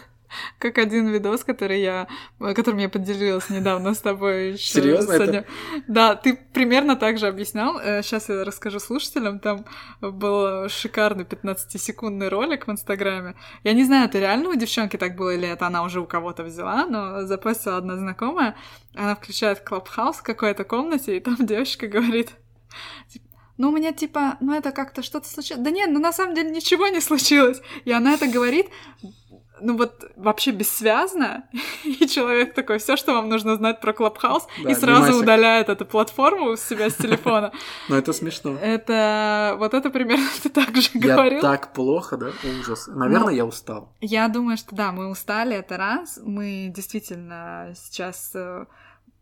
как 0.59 0.79
один 0.79 1.09
видос, 1.09 1.45
который 1.45 1.81
я, 1.81 2.09
которым 2.39 2.79
я 2.79 2.89
поделилась 2.89 3.51
недавно 3.51 3.95
с 3.95 4.01
тобой. 4.01 4.57
Серьезно? 4.59 5.13
Это... 5.13 5.45
Да, 5.87 6.15
ты 6.15 6.39
примерно 6.53 6.97
так 6.97 7.19
же 7.19 7.27
объяснял. 7.27 7.79
Сейчас 8.03 8.31
э, 8.31 8.35
я 8.35 8.45
расскажу 8.45 8.81
слушателям. 8.81 9.41
Там 9.41 9.65
был 10.01 10.69
шикарный 10.69 11.25
15-секундный 11.25 12.29
ролик 12.29 12.67
в 12.67 12.71
Инстаграме. 12.71 13.35
Я 13.65 13.73
не 13.73 13.85
знаю, 13.85 14.07
это 14.07 14.19
реально 14.19 14.51
у 14.51 14.55
девчонки 14.55 14.97
так 14.97 15.17
было 15.17 15.31
или 15.31 15.49
это 15.49 15.67
она 15.67 15.83
уже 15.83 16.01
у 16.01 16.07
кого-то 16.07 16.43
взяла, 16.43 16.87
но 16.87 17.27
запостила 17.27 17.77
одна 17.77 17.97
знакомая. 17.97 18.57
Она 18.95 19.15
включает 19.15 19.61
Clubhouse 19.61 20.17
в 20.17 20.23
какой-то 20.23 20.65
комнате, 20.65 21.17
и 21.17 21.21
там 21.21 21.37
девочка 21.41 21.87
говорит, 21.87 22.31
ну, 23.57 23.69
у 23.69 23.73
меня 23.73 23.93
типа, 23.93 24.39
ну 24.41 24.55
это 24.55 24.73
как-то 24.73 25.03
что-то 25.03 25.29
случилось. 25.29 25.63
Да 25.63 25.71
нет, 25.71 25.91
ну 25.91 26.01
на 26.01 26.13
самом 26.15 26.35
деле 26.35 26.51
ничего 26.51 26.89
не 26.89 27.01
случилось. 27.01 27.61
И 27.85 27.93
она 27.93 28.15
это 28.15 28.27
говорит 28.27 28.69
ну 29.61 29.77
вот 29.77 30.11
вообще 30.17 30.51
бессвязно, 30.51 31.45
и 31.85 32.07
человек 32.07 32.55
такой, 32.55 32.79
все, 32.79 32.97
что 32.97 33.15
вам 33.15 33.29
нужно 33.29 33.57
знать 33.57 33.81
про 33.81 33.93
Clubhouse, 33.93 34.47
да, 34.63 34.71
и 34.71 34.75
сразу 34.75 35.03
мимасик. 35.03 35.23
удаляет 35.23 35.69
эту 35.69 35.87
платформу 35.87 36.51
у 36.51 36.57
себя 36.57 36.91
с 36.91 36.95
телефона. 36.95 37.53
Ну 37.89 37.97
это 37.97 38.13
смешно. 38.13 38.57
Это 38.61 39.57
вот 39.59 39.75
это 39.75 39.91
примерно 39.91 40.27
ты 40.43 40.49
так 40.49 40.77
же 40.77 40.91
говорил. 40.95 41.39
Я 41.39 41.43
так 41.43 41.73
плохо, 41.73 42.17
да? 42.17 42.31
Ужас. 42.61 42.87
Наверное, 42.89 43.35
я 43.35 43.45
устал. 43.45 43.93
Я 44.01 44.29
думаю, 44.29 44.57
что 44.57 44.75
да, 44.75 44.93
мы 44.93 45.09
устали, 45.11 45.57
это 45.57 45.77
раз. 45.77 46.19
Мы 46.23 46.71
действительно 46.75 47.73
сейчас 47.75 48.31
э, 48.35 48.67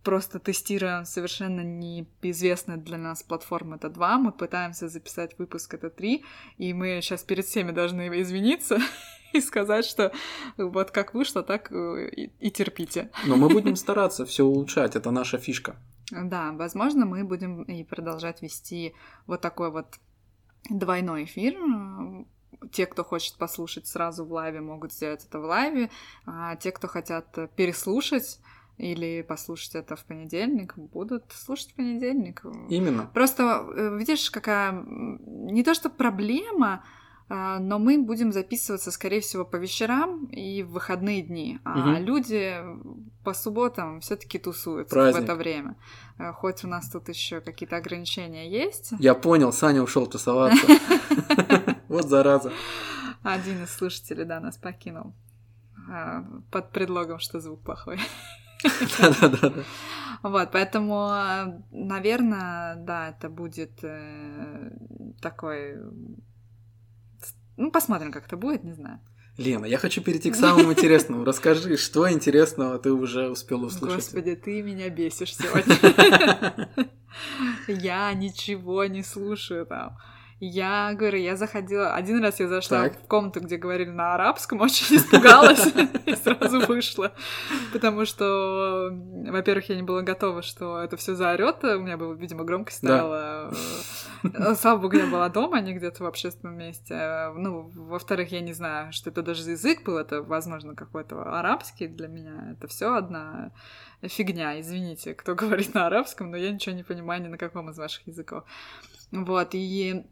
просто 0.03 0.39
тестируем 0.39 1.05
совершенно 1.05 1.61
неизвестные 1.61 2.79
для 2.79 2.99
нас 2.99 3.23
платформы, 3.23 3.77
это 3.77 3.89
два, 3.89 4.19
мы 4.19 4.33
пытаемся 4.33 4.89
записать 4.89 5.39
выпуск, 5.39 5.75
это 5.75 5.91
три, 5.91 6.25
и 6.57 6.73
мы 6.73 7.01
сейчас 7.03 7.23
перед 7.23 7.45
всеми 7.45 7.73
должны 7.73 8.21
извиниться 8.21 8.79
и 9.33 9.41
сказать, 9.41 9.85
что 9.85 10.13
вот 10.57 10.91
как 10.91 11.15
вышло, 11.15 11.43
так 11.43 11.71
э, 11.73 12.11
и, 12.11 12.33
и 12.39 12.51
терпите. 12.51 13.11
Но 13.27 13.37
мы 13.37 13.49
будем 13.49 13.77
стараться 13.77 14.25
все 14.25 14.45
улучшать, 14.45 14.97
это 14.97 15.11
наша 15.11 15.39
фишка. 15.39 15.77
Да, 16.11 16.53
возможно, 16.53 17.05
мы 17.05 17.25
будем 17.25 17.63
и 17.65 17.85
продолжать 17.85 18.41
вести 18.41 18.95
вот 19.27 19.41
такой 19.41 19.71
вот 19.71 19.99
двойной 20.71 21.25
эфир. 21.25 21.57
Те, 22.73 22.87
кто 22.87 23.05
хочет 23.05 23.37
послушать 23.37 23.87
сразу 23.87 24.25
в 24.25 24.33
лайве, 24.33 24.61
могут 24.61 24.93
сделать 24.93 25.25
это 25.25 25.39
в 25.39 25.45
лайве, 25.45 25.91
а 26.27 26.57
те, 26.57 26.73
кто 26.73 26.89
хотят 26.89 27.27
переслушать, 27.55 28.41
или 28.79 29.23
послушать 29.23 29.75
это 29.75 29.97
в 29.97 30.05
понедельник, 30.05 30.77
будут 30.77 31.25
слушать 31.33 31.73
в 31.73 31.75
понедельник. 31.75 32.43
Именно. 32.69 33.11
Просто 33.13 33.67
э, 33.77 33.97
видишь, 33.99 34.31
какая 34.31 34.73
не 34.87 35.63
то 35.65 35.75
что 35.75 35.91
проблема, 35.91 36.85
а, 37.31 37.59
но 37.59 37.79
мы 37.79 37.99
будем 37.99 38.33
записываться, 38.33 38.91
скорее 38.91 39.21
всего, 39.21 39.45
по 39.45 39.57
вечерам 39.57 40.25
и 40.27 40.63
в 40.63 40.71
выходные 40.71 41.23
дни. 41.23 41.59
А 41.65 41.79
угу. 41.79 42.03
люди 42.03 42.57
по 43.23 43.35
субботам 43.35 44.01
все-таки 44.01 44.39
тусуются 44.39 44.95
Праздник. 44.95 45.21
в 45.21 45.25
это 45.25 45.35
время. 45.35 45.77
А, 46.17 46.33
хоть 46.33 46.65
у 46.65 46.69
нас 46.69 46.89
тут 46.89 47.09
еще 47.09 47.41
какие-то 47.41 47.77
ограничения 47.77 48.49
есть. 48.51 48.93
Я 48.99 49.15
понял, 49.15 49.53
Саня 49.53 49.83
ушел 49.83 50.07
тусоваться. 50.07 50.67
Вот 51.89 52.05
зараза. 52.05 52.53
Один 53.23 53.65
из 53.65 53.71
слушателей, 53.71 54.27
да, 54.27 54.41
нас 54.41 54.59
покинул 54.59 55.15
а, 55.91 56.23
под 56.51 56.71
предлогом, 56.71 57.19
что 57.19 57.41
звук 57.41 57.63
плохой. 57.63 57.99
Да-да-да. 58.99 59.53
Вот, 60.23 60.51
поэтому, 60.51 61.63
наверное, 61.71 62.75
да, 62.77 63.11
это 63.11 63.29
будет 63.29 63.85
э, 63.85 64.71
такой 65.23 65.77
ну, 67.59 67.73
посмотрим, 67.73 68.13
как 68.13 68.27
это 68.27 68.37
будет, 68.37 68.65
не 68.65 68.73
знаю. 68.73 69.01
Лена, 69.37 69.67
я 69.67 69.79
хочу 69.79 70.01
перейти 70.01 70.31
к 70.31 70.37
самому 70.37 70.73
интересному. 70.73 71.25
Расскажи, 71.25 71.77
что 71.77 72.11
интересного 72.11 72.79
ты 72.79 72.93
уже 72.93 73.29
успела 73.29 73.67
услышать? 73.67 73.97
Господи, 73.97 74.37
ты 74.37 74.63
меня 74.63 74.89
бесишь 74.91 75.37
сегодня. 75.37 76.89
Я 77.69 78.13
ничего 78.15 78.85
не 78.85 79.03
слушаю 79.03 79.67
там. 79.67 79.99
Я 80.41 80.95
говорю, 80.95 81.19
я 81.19 81.37
заходила... 81.37 81.95
Один 81.95 82.23
раз 82.23 82.39
я 82.39 82.47
зашла 82.47 82.85
так. 82.85 83.03
в 83.03 83.07
комнату, 83.09 83.41
где 83.41 83.57
говорили 83.57 83.91
на 83.91 84.15
арабском, 84.15 84.61
очень 84.63 84.97
испугалась 84.97 85.67
и 86.07 86.15
сразу 86.15 86.61
вышла. 86.61 87.13
Потому 87.73 88.05
что, 88.05 88.91
во-первых, 88.93 89.69
я 89.69 89.77
не 89.77 89.83
была 89.83 90.03
готова, 90.03 90.43
что 90.43 90.79
это 90.79 90.97
все 90.97 91.17
заорет. 91.17 91.65
У 91.65 91.81
меня 91.81 91.97
было, 91.97 92.15
видимо, 92.15 92.45
громкость 92.45 92.79
стояла. 92.79 93.53
Да. 94.23 94.55
Слава 94.55 94.79
богу, 94.79 94.97
я 94.97 95.07
была 95.07 95.29
дома, 95.29 95.59
а 95.59 95.61
не 95.61 95.75
где-то 95.75 96.05
в 96.05 96.07
общественном 96.07 96.57
месте. 96.57 97.33
Ну, 97.35 97.71
во-вторых, 97.75 98.31
я 98.31 98.41
не 98.41 98.53
знаю, 98.53 98.93
что 98.93 99.11
это 99.11 99.23
даже 99.23 99.43
за 99.43 99.53
язык 99.53 99.83
был. 99.83 99.99
Это, 99.99 100.23
возможно, 100.23 100.77
какой-то 100.77 101.21
арабский 101.37 101.89
для 101.89 102.07
меня. 102.07 102.53
Это 102.53 102.69
все 102.69 102.95
одна 102.95 103.51
фигня, 104.03 104.61
извините, 104.61 105.15
кто 105.15 105.35
говорит 105.35 105.75
на 105.75 105.87
арабском, 105.87 106.31
но 106.31 106.37
я 106.37 106.53
ничего 106.53 106.77
не 106.77 106.85
понимаю 106.85 107.23
ни 107.23 107.29
на 107.29 107.39
каком 107.39 107.71
из 107.71 107.79
ваших 107.79 108.07
языков. 108.07 108.45
Вот, 109.11 109.49
и 109.53 110.07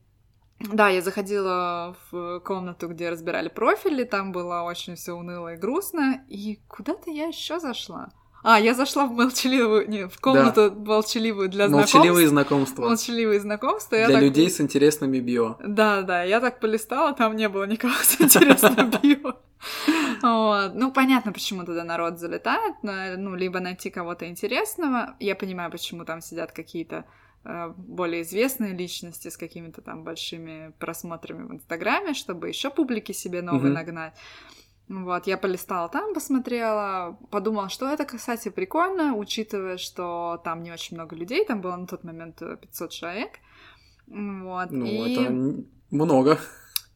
да, 0.60 0.88
я 0.88 1.02
заходила 1.02 1.96
в 2.10 2.40
комнату, 2.40 2.88
где 2.88 3.10
разбирали 3.10 3.48
профили, 3.48 4.04
там 4.04 4.32
было 4.32 4.62
очень 4.62 4.96
все 4.96 5.12
уныло 5.12 5.54
и 5.54 5.56
грустно, 5.56 6.24
и 6.28 6.58
куда-то 6.68 7.10
я 7.10 7.26
еще 7.26 7.60
зашла. 7.60 8.08
А, 8.42 8.60
я 8.60 8.74
зашла 8.74 9.06
в 9.06 9.10
молчаливую, 9.10 9.88
не, 9.88 10.06
в 10.06 10.20
комнату 10.20 10.70
да. 10.70 10.76
молчаливую 10.76 11.48
для 11.48 11.66
знакомств. 11.66 11.94
Молчаливые 11.94 12.28
знакомства. 12.28 12.82
Молчаливые 12.82 13.40
знакомства. 13.40 13.98
Для 13.98 14.06
так... 14.06 14.22
людей 14.22 14.48
с 14.48 14.60
интересными 14.60 15.18
био. 15.18 15.56
Да, 15.58 16.02
да, 16.02 16.22
я 16.22 16.40
так 16.40 16.60
полистала, 16.60 17.12
там 17.12 17.34
не 17.34 17.48
было 17.48 17.64
никого 17.64 17.92
с 18.02 18.20
интересным 18.20 18.90
био. 19.02 19.34
Вот. 20.22 20.74
Ну, 20.74 20.92
понятно, 20.92 21.32
почему 21.32 21.64
туда 21.64 21.82
народ 21.82 22.20
залетает, 22.20 22.76
ну, 22.82 23.34
либо 23.34 23.58
найти 23.58 23.90
кого-то 23.90 24.28
интересного. 24.28 25.16
Я 25.18 25.34
понимаю, 25.34 25.70
почему 25.70 26.04
там 26.04 26.20
сидят 26.20 26.52
какие-то 26.52 27.04
более 27.76 28.22
известные 28.22 28.72
личности 28.72 29.28
с 29.28 29.36
какими-то 29.36 29.80
там 29.80 30.02
большими 30.04 30.72
просмотрами 30.78 31.44
в 31.44 31.52
Инстаграме, 31.54 32.14
чтобы 32.14 32.48
еще 32.48 32.70
публики 32.70 33.12
себе 33.12 33.42
новые 33.42 33.70
mm-hmm. 33.70 33.74
нагнать. 33.74 34.14
Вот, 34.88 35.26
я 35.26 35.36
полистала 35.36 35.88
там, 35.88 36.14
посмотрела, 36.14 37.18
подумала, 37.30 37.68
что 37.68 37.88
это, 37.88 38.04
кстати, 38.04 38.50
прикольно, 38.50 39.16
учитывая, 39.16 39.78
что 39.78 40.40
там 40.44 40.62
не 40.62 40.70
очень 40.70 40.96
много 40.96 41.16
людей, 41.16 41.44
там 41.44 41.60
было 41.60 41.76
на 41.76 41.86
тот 41.86 42.04
момент 42.04 42.38
500 42.38 42.90
человек. 42.90 43.30
Вот, 44.06 44.70
Ну, 44.70 44.84
и... 44.84 45.12
это 45.12 45.64
много. 45.90 46.38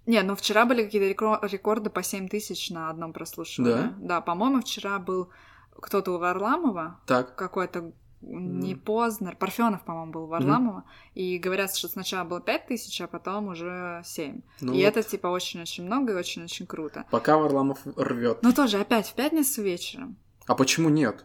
Не, 0.07 0.23
ну 0.23 0.35
вчера 0.35 0.67
были 0.67 0.85
какие-то 0.85 1.47
рекорды 1.47 1.91
по 1.91 2.03
7 2.03 2.29
тысяч 2.29 2.71
на 2.71 2.91
одном 2.91 3.13
прослушивании. 3.13 3.75
Да? 3.75 3.95
Да, 3.99 4.21
по-моему, 4.21 4.61
вчера 4.61 4.99
был 4.99 5.31
кто-то 5.73 6.13
у 6.13 6.19
Варламова, 6.19 7.01
Так, 7.07 7.35
какой-то 7.37 7.93
не. 8.23 8.75
Познер, 8.75 9.37
Парфенов, 9.37 9.85
по-моему, 9.85 10.13
был. 10.13 10.27
Варламова, 10.27 10.85
и 11.15 11.39
говорят, 11.39 11.75
что 11.75 11.89
сначала 11.89 12.25
было 12.25 12.41
5 12.41 12.67
тысяч, 12.67 13.01
а 13.01 13.07
потом 13.07 13.49
уже 13.49 14.03
7. 14.05 14.41
ну 14.61 14.73
и 14.73 14.77
вот, 14.77 14.89
это, 14.89 15.03
типа, 15.03 15.29
очень-очень 15.29 15.85
много 15.85 16.13
и 16.13 16.17
очень-очень 16.17 16.67
круто. 16.67 17.05
пока 17.11 17.39
Варламов 17.39 17.79
рвет. 17.97 18.43
Но 18.43 18.53
тоже 18.53 18.79
опять 18.79 19.09
в 19.09 19.15
пятницу 19.15 19.63
вечером. 19.63 20.17
А 20.47 20.55
почему 20.55 20.89
нет? 20.89 21.25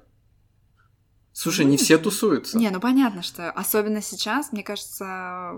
Слушай, 1.34 1.66
Ну, 1.66 1.72
не 1.72 1.78
все 1.78 1.98
тусуются. 1.98 2.58
Не, 2.58 2.70
ну 2.70 2.80
понятно, 2.80 3.22
что 3.22 3.52
особенно 3.52 4.02
сейчас, 4.02 4.54
мне 4.54 4.64
кажется, 4.64 5.52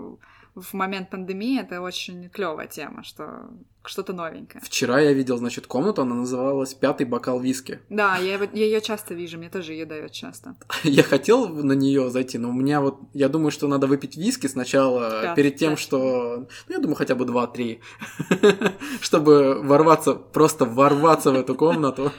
в 0.60 0.74
момент 0.74 1.10
пандемии 1.10 1.60
это 1.60 1.80
очень 1.80 2.28
клевая 2.30 2.66
тема, 2.66 3.02
что 3.04 3.50
что-то 3.84 4.12
новенькое. 4.12 4.62
Вчера 4.62 5.00
я 5.00 5.12
видел, 5.12 5.38
значит, 5.38 5.66
комнату, 5.66 6.02
она 6.02 6.14
называлась 6.14 6.74
«Пятый 6.74 7.06
бокал 7.06 7.40
виски». 7.40 7.80
Да, 7.88 8.16
я, 8.16 8.38
я 8.52 8.64
ее 8.64 8.80
часто 8.80 9.14
вижу, 9.14 9.38
мне 9.38 9.48
тоже 9.48 9.72
ее 9.72 9.86
дают 9.86 10.12
часто. 10.12 10.56
Я 10.84 11.02
хотел 11.02 11.48
на 11.48 11.72
нее 11.72 12.10
зайти, 12.10 12.38
но 12.38 12.50
у 12.50 12.52
меня 12.52 12.80
вот, 12.80 13.00
я 13.14 13.28
думаю, 13.28 13.50
что 13.50 13.66
надо 13.68 13.86
выпить 13.86 14.16
виски 14.16 14.46
сначала, 14.46 15.22
Да, 15.22 15.34
перед 15.34 15.56
тем, 15.56 15.70
да. 15.70 15.76
что, 15.76 16.48
ну, 16.68 16.74
я 16.74 16.78
думаю, 16.78 16.96
хотя 16.96 17.14
бы 17.14 17.24
2-3, 17.24 17.80
чтобы 19.00 19.62
ворваться, 19.62 20.14
просто 20.14 20.64
ворваться 20.64 21.30
в 21.30 21.34
эту 21.36 21.54
комнату. 21.54 22.12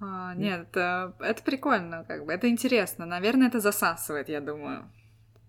А, 0.00 0.34
нет, 0.34 0.68
это, 0.70 1.14
это 1.20 1.42
прикольно, 1.42 2.04
как 2.06 2.26
бы, 2.26 2.32
это 2.32 2.48
интересно. 2.48 3.06
Наверное, 3.06 3.48
это 3.48 3.60
засасывает, 3.60 4.28
я 4.28 4.40
думаю. 4.40 4.90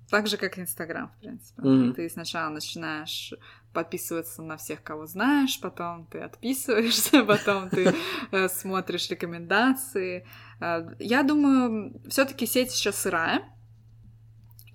Так 0.09 0.27
же, 0.27 0.37
как 0.37 0.59
Инстаграм, 0.59 1.09
в 1.09 1.19
принципе. 1.19 1.61
Мгм. 1.61 1.93
Ты 1.93 2.09
сначала 2.09 2.49
начинаешь 2.49 3.33
подписываться 3.73 4.41
на 4.41 4.55
всех, 4.57 4.83
кого 4.83 5.05
знаешь, 5.05 5.59
потом 5.59 6.05
ты 6.05 6.19
отписываешься, 6.19 7.23
потом 7.25 7.69
ты 7.69 7.93
э, 8.31 8.47
смотришь 8.49 9.09
рекомендации. 9.09 10.25
Э, 10.61 10.87
Я 10.99 11.23
думаю, 11.23 12.01
все-таки 12.09 12.45
сеть 12.45 12.71
сейчас 12.71 13.01
сырая. 13.01 13.41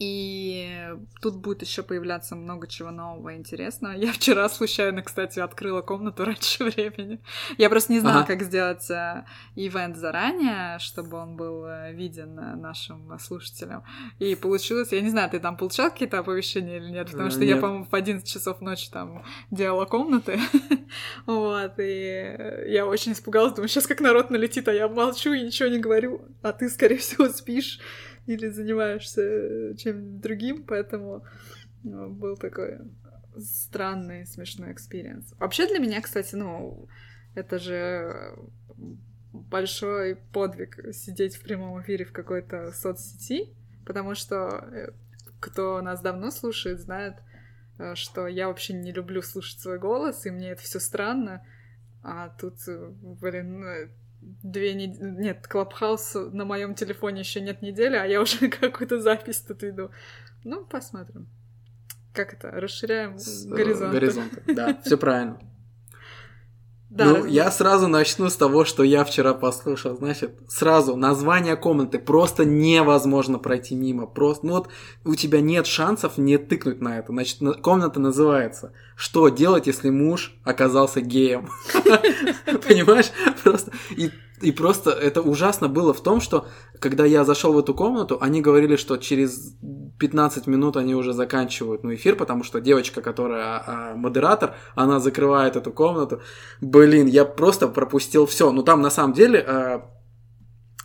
И 0.00 0.94
тут 1.20 1.36
будет 1.36 1.60
еще 1.60 1.82
появляться 1.82 2.34
много 2.34 2.66
чего 2.66 2.90
нового 2.90 3.28
и 3.28 3.36
интересного. 3.36 3.92
Я 3.92 4.12
вчера 4.12 4.48
случайно, 4.48 5.02
кстати, 5.02 5.40
открыла 5.40 5.82
комнату 5.82 6.24
раньше 6.24 6.64
времени. 6.64 7.20
Я 7.58 7.68
просто 7.68 7.92
не 7.92 8.00
знала, 8.00 8.20
Ага. 8.20 8.26
как 8.28 8.42
сделать 8.42 8.90
э, 8.90 9.26
ивент 9.56 9.98
заранее, 9.98 10.78
чтобы 10.78 11.18
он 11.18 11.36
был 11.36 11.66
э, 11.66 11.92
виден 11.92 12.38
э, 12.38 12.56
нашим 12.56 13.12
слушателям. 13.18 13.84
И 14.18 14.34
получилось, 14.36 14.90
я 14.92 15.02
не 15.02 15.10
знаю, 15.10 15.28
ты 15.28 15.38
там 15.38 15.58
получал 15.58 15.90
какие-то 15.90 16.18
оповещения 16.20 16.78
или 16.78 16.88
нет, 16.90 17.10
потому 17.10 17.28
что 17.30 17.44
я, 17.44 17.52
нет. 17.54 17.60
по-моему, 17.60 17.84
в 17.84 17.94
11 17.94 18.26
часов 18.26 18.62
ночи 18.62 18.90
там 18.90 19.22
делала 19.50 19.84
комнаты. 19.84 20.40
Вот, 21.26 21.74
и 21.78 22.64
я 22.66 22.84
очень 22.84 23.12
испугалась, 23.12 23.52
думаю, 23.52 23.68
сейчас 23.68 23.86
как 23.86 24.00
народ 24.00 24.30
налетит, 24.30 24.66
а 24.66 24.72
я 24.72 24.88
молчу 24.88 25.32
и 25.32 25.42
ничего 25.42 25.68
не 25.68 25.78
говорю, 25.78 26.22
а 26.42 26.52
ты, 26.52 26.68
скорее 26.68 26.96
всего, 26.96 27.28
спишь 27.28 27.78
или 28.30 28.48
занимаешься 28.48 29.22
э, 29.22 29.74
чем-нибудь 29.74 30.20
другим, 30.20 30.64
поэтому 30.64 31.24
ну, 31.82 32.10
был 32.10 32.36
такой 32.36 32.78
странный, 33.38 34.26
смешной 34.26 34.72
experience. 34.72 35.34
Вообще 35.38 35.66
для 35.66 35.78
меня, 35.78 36.00
кстати, 36.00 36.34
ну, 36.36 36.88
это 37.34 37.58
же 37.58 38.36
большой 39.32 40.16
подвиг 40.32 40.94
сидеть 40.94 41.36
в 41.36 41.42
прямом 41.42 41.80
эфире 41.82 42.04
в 42.04 42.12
какой-то 42.12 42.72
соцсети, 42.72 43.52
потому 43.84 44.14
что 44.14 44.64
э, 44.72 44.90
кто 45.40 45.80
нас 45.82 46.00
давно 46.00 46.30
слушает, 46.30 46.80
знает, 46.80 47.16
э, 47.78 47.96
что 47.96 48.28
я 48.28 48.46
вообще 48.46 48.74
не 48.74 48.92
люблю 48.92 49.22
слушать 49.22 49.60
свой 49.60 49.78
голос, 49.78 50.24
и 50.26 50.30
мне 50.30 50.50
это 50.50 50.62
все 50.62 50.78
странно. 50.78 51.44
А 52.02 52.28
тут, 52.28 52.56
э, 52.68 52.90
блин, 53.00 53.60
ну, 53.60 53.88
две 54.20 54.74
недели... 54.74 55.02
Нет, 55.02 55.46
Клабхаус 55.46 56.14
на 56.32 56.44
моем 56.44 56.74
телефоне 56.74 57.20
еще 57.20 57.40
нет 57.40 57.62
недели, 57.62 57.96
а 57.96 58.04
я 58.04 58.20
уже 58.20 58.48
какую-то 58.60 59.00
запись 59.00 59.40
тут 59.40 59.62
веду. 59.62 59.90
Ну, 60.44 60.64
посмотрим. 60.64 61.28
Как 62.12 62.32
это? 62.34 62.50
Расширяем 62.50 63.18
С, 63.18 63.46
э, 63.46 63.50
горизонты. 63.50 63.92
горизонты. 63.92 64.54
Да, 64.54 64.80
все 64.84 64.96
правильно. 64.96 65.38
Да, 66.90 67.04
ну, 67.04 67.14
раз- 67.16 67.26
я 67.28 67.50
сразу 67.52 67.86
начну 67.86 68.28
с 68.28 68.36
того, 68.36 68.64
что 68.64 68.82
я 68.82 69.04
вчера 69.04 69.32
послушал. 69.32 69.96
Значит, 69.96 70.34
сразу 70.48 70.96
название 70.96 71.56
комнаты 71.56 71.98
просто 72.00 72.44
невозможно 72.44 73.38
пройти 73.38 73.76
мимо. 73.76 74.06
Просто, 74.06 74.46
ну 74.46 74.52
вот 74.54 74.68
у 75.04 75.14
тебя 75.14 75.40
нет 75.40 75.66
шансов 75.68 76.18
не 76.18 76.36
тыкнуть 76.36 76.80
на 76.80 76.98
это. 76.98 77.12
Значит, 77.12 77.40
на- 77.40 77.52
комната 77.54 78.00
называется 78.00 78.72
«Что 78.96 79.28
делать, 79.28 79.68
если 79.68 79.90
муж 79.90 80.34
оказался 80.44 81.00
геем?» 81.00 81.48
Понимаешь? 82.68 83.10
Просто 83.42 83.70
и 83.90 84.10
и 84.40 84.52
просто 84.52 84.90
это 84.90 85.20
ужасно 85.20 85.68
было 85.68 85.92
в 85.92 86.02
том, 86.02 86.20
что 86.20 86.46
когда 86.78 87.04
я 87.04 87.24
зашел 87.24 87.52
в 87.52 87.58
эту 87.58 87.74
комнату, 87.74 88.18
они 88.20 88.40
говорили, 88.40 88.76
что 88.76 88.96
через 88.96 89.54
15 89.98 90.46
минут 90.46 90.76
они 90.76 90.94
уже 90.94 91.12
заканчивают 91.12 91.84
ну, 91.84 91.94
эфир, 91.94 92.16
потому 92.16 92.42
что 92.42 92.60
девочка, 92.60 93.02
которая 93.02 93.62
а, 93.66 93.94
модератор, 93.94 94.54
она 94.74 94.98
закрывает 94.98 95.56
эту 95.56 95.72
комнату. 95.72 96.22
Блин, 96.60 97.06
я 97.06 97.24
просто 97.24 97.68
пропустил 97.68 98.26
все. 98.26 98.50
Ну 98.50 98.62
там 98.62 98.80
на 98.80 98.90
самом 98.90 99.12
деле 99.12 99.44
а, 99.46 99.90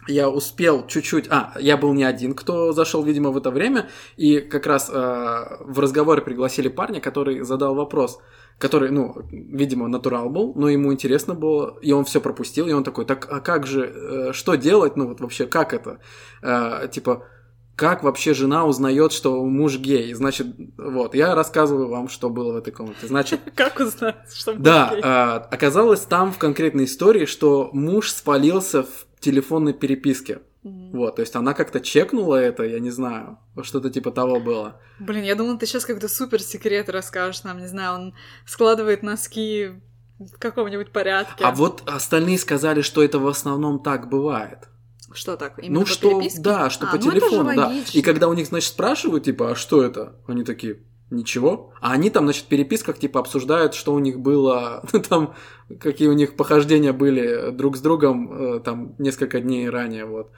я 0.07 0.29
успел 0.29 0.85
чуть-чуть... 0.87 1.27
А, 1.29 1.53
я 1.59 1.77
был 1.77 1.93
не 1.93 2.03
один, 2.03 2.33
кто 2.33 2.71
зашел, 2.73 3.03
видимо, 3.03 3.31
в 3.31 3.37
это 3.37 3.51
время. 3.51 3.89
И 4.17 4.39
как 4.39 4.65
раз 4.67 4.89
а, 4.91 5.57
в 5.61 5.79
разговоре 5.79 6.21
пригласили 6.21 6.67
парня, 6.67 7.01
который 7.01 7.41
задал 7.41 7.75
вопрос 7.75 8.19
который, 8.57 8.89
ну, 8.89 9.15
видимо, 9.31 9.87
натурал 9.87 10.29
был, 10.29 10.53
но 10.55 10.69
ему 10.69 10.93
интересно 10.93 11.33
было, 11.33 11.77
и 11.81 11.91
он 11.91 12.05
все 12.05 12.21
пропустил, 12.21 12.67
и 12.67 12.71
он 12.71 12.83
такой, 12.83 13.05
так, 13.05 13.27
а 13.29 13.41
как 13.41 13.67
же, 13.67 13.85
э, 13.85 14.33
что 14.33 14.55
делать, 14.55 14.95
ну, 14.95 15.09
вот 15.09 15.19
вообще, 15.19 15.45
как 15.45 15.73
это, 15.73 15.99
Э, 16.41 16.87
типа, 16.91 17.27
как 17.75 18.03
вообще 18.03 18.33
жена 18.33 18.65
узнает, 18.65 19.11
что 19.11 19.43
муж 19.43 19.77
гей, 19.77 20.13
значит, 20.13 20.47
вот, 20.77 21.15
я 21.15 21.35
рассказываю 21.35 21.89
вам, 21.89 22.07
что 22.07 22.29
было 22.29 22.53
в 22.53 22.57
этой 22.57 22.71
комнате, 22.71 23.07
значит, 23.07 23.41
Как 23.55 23.79
узнать, 23.79 24.15
что 24.33 24.53
да, 24.53 24.87
муж 24.87 24.95
гей? 24.95 25.01
э, 25.03 25.35
оказалось 25.51 26.01
там 26.01 26.31
в 26.31 26.37
конкретной 26.37 26.85
истории, 26.85 27.25
что 27.25 27.69
муж 27.73 28.11
спалился 28.11 28.83
в 28.83 29.05
телефонной 29.25 29.73
переписке, 29.73 30.39
Мгм. 30.63 30.91
вот, 30.97 31.15
то 31.17 31.21
есть 31.21 31.35
она 31.35 31.53
как-то 31.53 31.79
чекнула 31.79 32.35
это, 32.35 32.63
я 32.63 32.79
не 32.79 32.91
знаю, 32.91 33.37
что-то 33.63 33.89
типа 33.89 34.11
того 34.11 34.39
было. 34.39 34.79
Блин, 34.99 35.23
я 35.23 35.35
думала, 35.35 35.57
ты 35.57 35.65
сейчас 35.65 35.85
какой-то 35.85 36.07
супер 36.07 36.41
секрет 36.41 36.89
расскажешь 36.89 37.43
нам, 37.43 37.59
не 37.59 37.67
знаю, 37.67 37.93
он 37.95 38.13
складывает 38.45 39.03
носки 39.03 39.71
в 40.19 40.37
каком-нибудь 40.39 40.91
порядке. 40.91 41.43
А 41.43 41.51
вот 41.51 41.83
остальные 41.85 42.37
сказали, 42.39 42.81
что 42.81 43.03
это 43.03 43.19
в 43.19 43.27
основном 43.27 43.83
так 43.83 44.09
бывает. 44.09 44.69
Что 45.13 45.35
так? 45.37 45.59
Именно 45.59 45.79
ну 45.79 45.81
по 45.81 45.87
что, 45.91 46.09
переписке? 46.19 46.41
да, 46.41 46.69
что 46.69 46.87
А, 46.87 46.91
по 46.91 46.97
ну 46.97 47.11
телефону, 47.11 47.55
да. 47.55 47.73
И 47.93 48.01
когда 48.01 48.27
у 48.27 48.33
них, 48.33 48.47
значит, 48.47 48.69
спрашивают, 48.69 49.23
типа, 49.25 49.51
а 49.51 49.55
что 49.55 49.81
это? 49.83 50.15
Они 50.27 50.43
такие, 50.43 50.79
ничего. 51.09 51.71
А 51.81 51.91
они 51.91 52.09
там, 52.09 52.25
значит, 52.25 52.45
в 52.45 52.47
переписках, 52.47 52.97
типа, 52.97 53.19
обсуждают, 53.19 53.73
что 53.73 53.93
у 53.93 53.99
них 53.99 54.19
было, 54.19 54.83
ну, 54.93 55.01
там, 55.01 55.35
какие 55.79 56.07
у 56.07 56.13
них 56.13 56.35
похождения 56.35 56.93
были 56.93 57.51
друг 57.51 57.77
с 57.77 57.81
другом, 57.81 58.31
э, 58.31 58.59
там, 58.59 58.95
несколько 58.97 59.39
дней 59.39 59.69
ранее, 59.69 60.05
вот. 60.05 60.31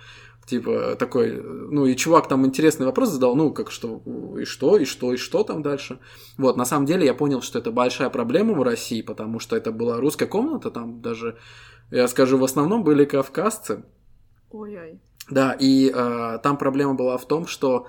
Типа, 0.46 0.96
такой, 0.98 1.42
ну, 1.42 1.86
и 1.86 1.96
чувак 1.96 2.30
там 2.30 2.46
интересный 2.46 2.86
вопрос 2.86 3.10
задал, 3.10 3.36
ну, 3.36 3.52
как 3.52 3.70
что, 3.70 4.02
и 4.40 4.46
что, 4.46 4.78
и 4.78 4.86
что, 4.86 5.14
и 5.14 5.18
что 5.18 5.44
там 5.44 5.62
дальше. 5.62 6.00
Вот, 6.38 6.56
на 6.56 6.64
самом 6.64 6.86
деле 6.86 7.06
я 7.06 7.14
понял, 7.14 7.42
что 7.42 7.60
это 7.60 7.70
большая 7.70 8.10
проблема 8.10 8.54
в 8.54 8.64
России, 8.64 9.02
потому 9.02 9.40
что 9.40 9.58
это 9.58 9.74
была 9.74 9.98
русская 9.98 10.26
комната, 10.26 10.72
там 10.72 11.02
даже, 11.02 11.38
я 11.92 12.08
скажу, 12.08 12.38
в 12.38 12.46
основном 12.46 12.86
были 12.86 13.04
кавказцы, 13.04 13.84
Ой-ой. 14.50 15.02
да, 15.30 15.54
и 15.60 15.92
э, 15.94 16.40
там 16.42 16.58
проблема 16.58 16.94
была 16.94 17.18
в 17.18 17.28
том, 17.28 17.46
что 17.46 17.88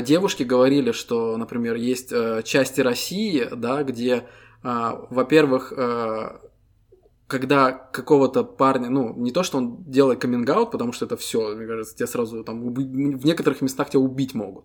девушки 0.00 0.42
говорили, 0.42 0.92
что, 0.92 1.36
например, 1.36 1.76
есть 1.76 2.12
э, 2.12 2.42
части 2.44 2.80
России, 2.80 3.48
да, 3.54 3.82
где, 3.82 4.12
э, 4.14 4.90
во-первых, 5.10 5.72
э, 5.76 6.38
когда 7.26 7.72
какого-то 7.72 8.44
парня, 8.44 8.90
ну, 8.90 9.14
не 9.16 9.30
то, 9.32 9.42
что 9.42 9.58
он 9.58 9.82
делает 9.84 10.20
каминг 10.20 10.46
потому 10.70 10.92
что 10.92 11.06
это 11.06 11.16
все, 11.16 11.54
мне 11.54 11.66
кажется, 11.66 11.96
тебя 11.96 12.06
сразу 12.06 12.44
там 12.44 12.72
в 12.72 13.24
некоторых 13.26 13.60
местах 13.62 13.90
тебя 13.90 14.00
убить 14.00 14.34
могут. 14.34 14.64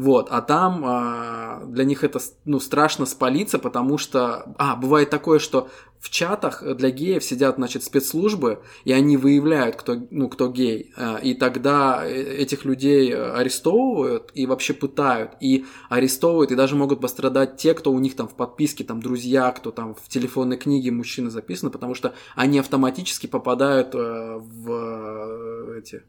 Вот, 0.00 0.28
а 0.30 0.40
там 0.40 0.82
а, 0.86 1.62
для 1.66 1.84
них 1.84 2.04
это 2.04 2.20
ну, 2.46 2.58
страшно 2.58 3.04
спалиться, 3.04 3.58
потому 3.58 3.98
что... 3.98 4.54
А, 4.56 4.74
бывает 4.74 5.10
такое, 5.10 5.38
что 5.38 5.68
в 5.98 6.08
чатах 6.08 6.62
для 6.76 6.88
геев 6.88 7.22
сидят, 7.22 7.56
значит, 7.56 7.84
спецслужбы, 7.84 8.62
и 8.84 8.92
они 8.92 9.18
выявляют, 9.18 9.76
кто, 9.76 9.96
ну, 10.10 10.30
кто 10.30 10.48
гей. 10.48 10.94
А, 10.96 11.18
и 11.18 11.34
тогда 11.34 12.02
э, 12.02 12.14
этих 12.14 12.64
людей 12.64 13.14
арестовывают 13.14 14.30
и 14.32 14.46
вообще 14.46 14.72
пытают. 14.72 15.32
И 15.40 15.66
арестовывают, 15.90 16.50
и 16.50 16.56
даже 16.56 16.76
могут 16.76 17.02
пострадать 17.02 17.58
те, 17.58 17.74
кто 17.74 17.92
у 17.92 17.98
них 17.98 18.16
там 18.16 18.26
в 18.26 18.34
подписке, 18.34 18.84
там, 18.84 19.02
друзья, 19.02 19.50
кто 19.50 19.70
там 19.70 19.94
в 19.94 20.08
телефонной 20.08 20.56
книге 20.56 20.92
мужчины 20.92 21.28
записаны, 21.28 21.70
потому 21.70 21.94
что 21.94 22.14
они 22.34 22.58
автоматически 22.58 23.26
попадают 23.26 23.94
э, 23.94 24.38
в 24.40 24.70
э, 24.70 25.78
эти 25.78 26.04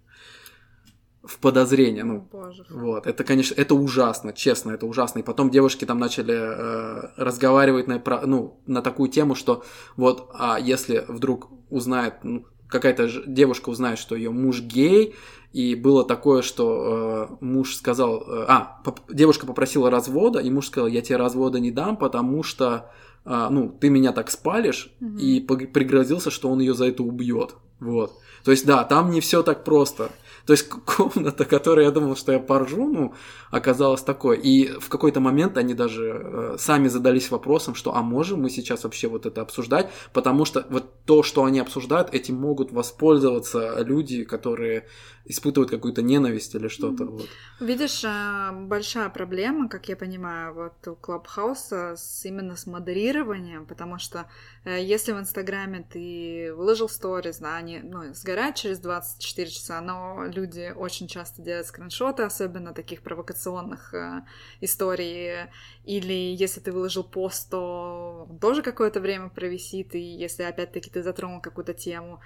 в 1.24 1.38
подозрение. 1.38 2.04
Ну, 2.04 2.28
Боже. 2.32 2.66
вот, 2.70 3.06
это, 3.06 3.24
конечно, 3.24 3.54
это 3.56 3.76
ужасно, 3.76 4.34
честно, 4.34 4.72
это 4.72 4.86
ужасно. 4.88 5.20
И 5.20 5.24
потом 5.24 5.50
девушки 5.52 5.86
там 5.86 6.00
начали 6.00 6.34
э, 6.36 7.10
разговаривать 7.18 7.88
на, 7.88 8.02
ну, 8.26 8.60
на 8.66 8.82
такую 8.82 9.10
тему, 9.10 9.36
что 9.36 9.64
вот, 9.98 10.30
а 10.34 10.60
если 10.60 11.06
вдруг 11.08 11.50
узнает, 11.70 12.16
ну, 12.24 12.46
какая-то 12.68 13.08
девушка 13.28 13.70
узнает, 13.70 14.00
что 14.00 14.16
ее 14.16 14.32
муж 14.32 14.62
гей, 14.62 15.14
и 15.54 15.76
было 15.76 16.06
такое, 16.06 16.42
что 16.42 17.28
э, 17.42 17.46
муж 17.46 17.76
сказал, 17.76 18.22
э, 18.22 18.46
а, 18.48 18.82
поп- 18.84 19.02
девушка 19.12 19.46
попросила 19.46 19.92
развода, 19.92 20.40
и 20.40 20.50
муж 20.50 20.68
сказал, 20.68 20.88
я 20.88 21.02
тебе 21.02 21.18
развода 21.18 21.60
не 21.60 21.72
дам, 21.72 21.98
потому 21.98 22.42
что, 22.42 22.90
э, 23.26 23.48
ну, 23.52 23.70
ты 23.70 23.90
меня 23.90 24.12
так 24.14 24.32
спалишь, 24.32 24.92
Мгм. 25.02 25.18
и 25.18 25.40
пригрозился, 25.42 26.32
что 26.32 26.50
он 26.50 26.62
ее 26.62 26.74
за 26.74 26.86
это 26.88 27.04
убьет. 27.04 27.56
Вот. 27.82 28.14
То 28.46 28.52
есть, 28.52 28.66
да, 28.66 28.84
там 28.86 29.12
не 29.12 29.20
все 29.22 29.44
так 29.44 29.64
просто. 29.66 30.10
То 30.46 30.54
есть 30.54 30.70
комната, 30.86 31.46
которая 31.46 31.86
я 31.86 31.92
думал, 31.92 32.16
что 32.16 32.32
я 32.32 32.40
поржу, 32.40 32.88
ну, 32.88 33.14
оказалась 33.50 34.02
такой. 34.02 34.38
И 34.40 34.68
в 34.80 34.90
какой-то 34.90 35.20
момент 35.20 35.58
они 35.58 35.74
даже 35.74 36.22
э, 36.24 36.56
сами 36.58 36.88
задались 36.88 37.32
вопросом, 37.32 37.76
что 37.76 37.96
а 37.96 38.02
можем 38.02 38.42
мы 38.42 38.50
сейчас 38.50 38.84
вообще 38.84 39.08
вот 39.08 39.26
это 39.26 39.42
обсуждать, 39.42 39.90
потому 40.14 40.46
что 40.46 40.66
вот 40.70 41.04
то, 41.06 41.24
что 41.24 41.44
они 41.44 41.60
обсуждают, 41.60 42.14
этим 42.14 42.36
могут 42.36 42.72
воспользоваться 42.72 43.82
люди, 43.84 44.24
которые 44.24 44.88
испытывают 45.26 45.70
какую-то 45.70 46.02
ненависть 46.02 46.56
или 46.56 46.68
что-то. 46.68 47.06
Вот. 47.06 47.28
Видишь, 47.60 48.04
а, 48.06 48.52
большая 48.52 49.10
проблема, 49.10 49.70
как 49.70 49.90
я 49.90 49.96
понимаю, 49.96 50.54
вот 50.54 50.88
у 50.88 50.96
Клабхауса 50.96 51.96
с, 51.96 52.26
именно 52.26 52.56
с 52.56 52.66
модерированием, 52.66 53.66
потому 53.66 54.00
что 54.00 54.28
э, 54.66 54.84
если 54.84 55.12
в 55.12 55.20
Инстаграме 55.20 55.86
ты 55.90 56.54
выложил 56.56 56.90
сторис, 56.90 57.38
да, 57.38 57.56
они 57.56 57.80
ну, 57.80 58.14
сгорают 58.14 58.56
через 58.56 58.80
24 58.80 59.50
часа, 59.50 59.82
но 59.82 60.26
люди 60.26 60.74
очень 60.76 61.08
часто 61.08 61.42
делают 61.42 61.68
скриншоты, 61.68 62.24
особенно 62.24 62.74
таких 62.74 63.02
провокационных 63.02 63.94
э, 63.94 64.24
историй, 64.62 65.50
или 65.86 66.36
если 66.36 66.60
ты 66.60 66.72
выложил 66.72 67.04
пост, 67.04 67.50
то 67.50 68.28
он 68.30 68.40
тоже 68.40 68.62
какое-то 68.62 69.00
время 69.00 69.30
провисит, 69.30 69.96
и 69.96 70.00
если 70.00 70.44
опять-таки 70.44 70.90
ты 70.90 71.02
затронул 71.04 71.42
какую-то 71.42 71.74
тему, 71.74 72.22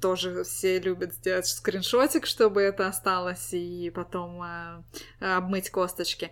тоже 0.00 0.44
все 0.44 0.78
любят 0.78 1.14
сделать 1.14 1.46
скриншотик, 1.46 2.19
чтобы 2.26 2.62
это 2.62 2.86
осталось, 2.86 3.52
и 3.52 3.90
потом 3.94 4.42
э, 4.42 4.82
обмыть 5.20 5.70
косточки, 5.70 6.30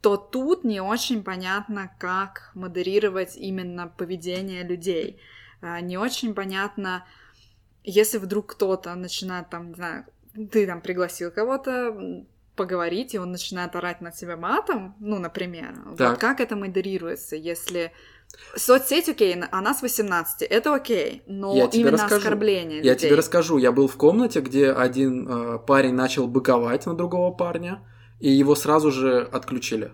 то 0.00 0.16
тут 0.16 0.64
не 0.64 0.80
очень 0.80 1.22
понятно, 1.24 1.90
как 1.98 2.50
модерировать 2.54 3.36
именно 3.36 3.88
поведение 3.88 4.62
людей. 4.62 5.20
Э, 5.62 5.80
Не 5.80 5.98
очень 5.98 6.34
понятно, 6.34 7.04
если 7.84 8.18
вдруг 8.18 8.46
кто-то 8.46 8.94
начинает 8.94 9.50
там, 9.50 9.68
не 9.68 9.74
знаю, 9.74 10.04
ты 10.52 10.66
там 10.66 10.80
пригласил 10.80 11.30
кого-то 11.30 12.24
поговорить, 12.56 13.14
и 13.14 13.18
он 13.18 13.32
начинает 13.32 13.76
орать 13.76 14.00
на 14.00 14.10
тебя 14.10 14.36
матом, 14.36 14.94
ну, 14.98 15.18
например, 15.18 15.74
вот 15.84 15.98
Так. 15.98 16.18
как 16.20 16.40
это 16.40 16.56
модерируется, 16.56 17.36
если 17.36 17.92
соцсеть 18.56 19.08
окей, 19.08 19.34
она 19.50 19.74
с 19.74 19.82
18, 19.82 20.42
это 20.42 20.74
окей, 20.74 21.22
но 21.26 21.54
Я 21.56 21.64
именно 21.66 21.92
расскажу. 21.92 22.16
оскорбление 22.16 22.78
Я 22.78 22.92
людей. 22.92 23.08
тебе 23.08 23.16
расскажу, 23.18 23.58
я 23.58 23.72
был 23.72 23.88
в 23.88 23.96
комнате, 23.96 24.40
где 24.40 24.70
один 24.72 25.28
э, 25.28 25.58
парень 25.58 25.94
начал 25.94 26.26
быковать 26.26 26.86
на 26.86 26.94
другого 26.94 27.32
парня, 27.34 27.82
и 28.20 28.30
его 28.30 28.54
сразу 28.54 28.90
же 28.90 29.20
отключили. 29.32 29.92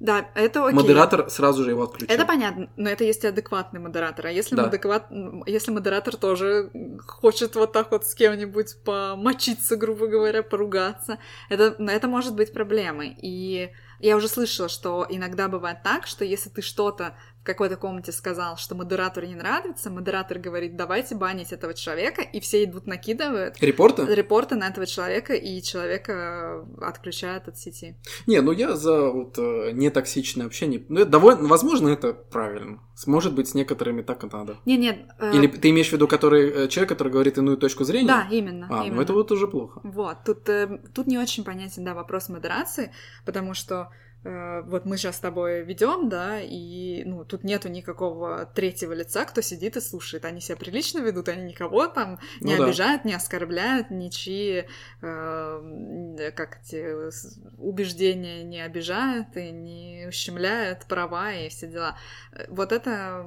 Да, 0.00 0.30
это 0.34 0.66
окей. 0.66 0.74
Модератор 0.74 1.30
сразу 1.30 1.62
же 1.62 1.70
его 1.70 1.84
отключил. 1.84 2.12
Это 2.12 2.26
понятно, 2.26 2.68
но 2.76 2.90
это 2.90 3.04
есть 3.04 3.24
адекватный 3.24 3.78
модератор. 3.78 4.26
А 4.26 4.32
если, 4.32 4.56
Да. 4.56 4.64
адекват... 4.64 5.06
если 5.46 5.70
модератор 5.70 6.16
тоже 6.16 6.72
хочет 7.06 7.54
вот 7.54 7.72
так 7.72 7.92
вот 7.92 8.04
с 8.04 8.14
кем-нибудь 8.16 8.82
помочиться, 8.84 9.76
грубо 9.76 10.08
говоря, 10.08 10.42
поругаться, 10.42 11.18
это, 11.48 11.76
ну, 11.78 11.88
это 11.92 12.08
может 12.08 12.34
быть 12.34 12.52
проблемой. 12.52 13.16
И 13.22 13.70
я 14.00 14.16
уже 14.16 14.26
слышала, 14.26 14.68
что 14.68 15.06
иногда 15.08 15.46
бывает 15.46 15.84
так, 15.84 16.08
что 16.08 16.24
если 16.24 16.50
ты 16.50 16.62
что-то 16.62 17.16
в 17.42 17.44
какой-то 17.44 17.76
комнате 17.76 18.12
сказал, 18.12 18.56
что 18.56 18.76
модератору 18.76 19.26
не 19.26 19.34
нравится, 19.34 19.90
модератор 19.90 20.38
говорит, 20.38 20.76
давайте 20.76 21.16
банить 21.16 21.52
этого 21.52 21.74
человека, 21.74 22.22
и 22.22 22.38
все 22.38 22.62
идут 22.62 22.86
накидывают 22.86 23.60
Репорты? 23.60 24.06
репорты 24.14 24.54
на 24.54 24.68
этого 24.68 24.86
человека, 24.86 25.34
и 25.34 25.60
человека 25.60 26.64
отключают 26.80 27.48
от 27.48 27.58
сети. 27.58 27.96
Не, 28.28 28.40
ну 28.42 28.52
я 28.52 28.76
за 28.76 29.10
вот 29.10 29.38
э, 29.38 29.72
нетоксичное 29.72 30.46
общение. 30.46 30.84
Ну, 30.88 31.00
это 31.00 31.10
довольно, 31.10 31.48
возможно, 31.48 31.88
это 31.88 32.12
правильно. 32.12 32.80
Может 33.06 33.34
быть, 33.34 33.48
с 33.48 33.54
некоторыми 33.54 34.02
так 34.02 34.22
и 34.22 34.28
надо. 34.32 34.58
Не-нет. 34.64 35.00
э, 35.18 35.32
Или 35.34 35.48
ты 35.48 35.70
имеешь 35.70 35.88
в 35.88 35.92
виду 35.92 36.06
который, 36.06 36.48
э, 36.48 36.68
человек, 36.68 36.90
который 36.90 37.08
говорит 37.12 37.38
иную 37.38 37.56
точку 37.56 37.82
зрения? 37.82 38.06
Да, 38.06 38.28
именно. 38.30 38.68
А, 38.70 38.82
именно. 38.84 38.96
ну 38.96 39.02
это 39.02 39.14
вот 39.14 39.32
уже 39.32 39.48
плохо. 39.48 39.80
Вот, 39.82 40.18
тут, 40.24 40.48
э, 40.48 40.78
тут 40.94 41.08
не 41.08 41.18
очень 41.18 41.42
понятен, 41.42 41.84
да, 41.84 41.94
вопрос 41.94 42.28
модерации, 42.28 42.92
потому 43.24 43.54
что 43.54 43.74
э, 43.74 44.11
вот 44.24 44.84
мы 44.86 44.96
сейчас 44.96 45.16
с 45.16 45.20
тобой 45.20 45.62
ведем, 45.64 46.08
да, 46.08 46.40
и 46.40 47.02
ну, 47.04 47.24
тут 47.24 47.42
нету 47.44 47.68
никакого 47.68 48.46
третьего 48.46 48.92
лица, 48.92 49.24
кто 49.24 49.40
сидит 49.40 49.76
и 49.76 49.80
слушает. 49.80 50.24
Они 50.24 50.40
себя 50.40 50.56
прилично 50.56 51.00
ведут, 51.00 51.28
они 51.28 51.42
никого 51.44 51.86
там 51.88 52.20
не 52.40 52.54
Ну 52.54 52.58
да. 52.58 52.64
обижают, 52.66 53.04
не 53.04 53.14
оскорбляют, 53.14 53.90
ничьи, 53.90 54.66
э, 55.00 56.30
как 56.36 56.60
эти 56.62 57.10
убеждения 57.58 58.44
не 58.44 58.60
обижают 58.60 59.36
и 59.36 59.50
не 59.50 60.06
ущемляют 60.08 60.84
права 60.86 61.32
и 61.32 61.48
все 61.48 61.66
дела. 61.66 61.96
Э, 62.32 62.44
Вот 62.48 62.72
это, 62.72 63.26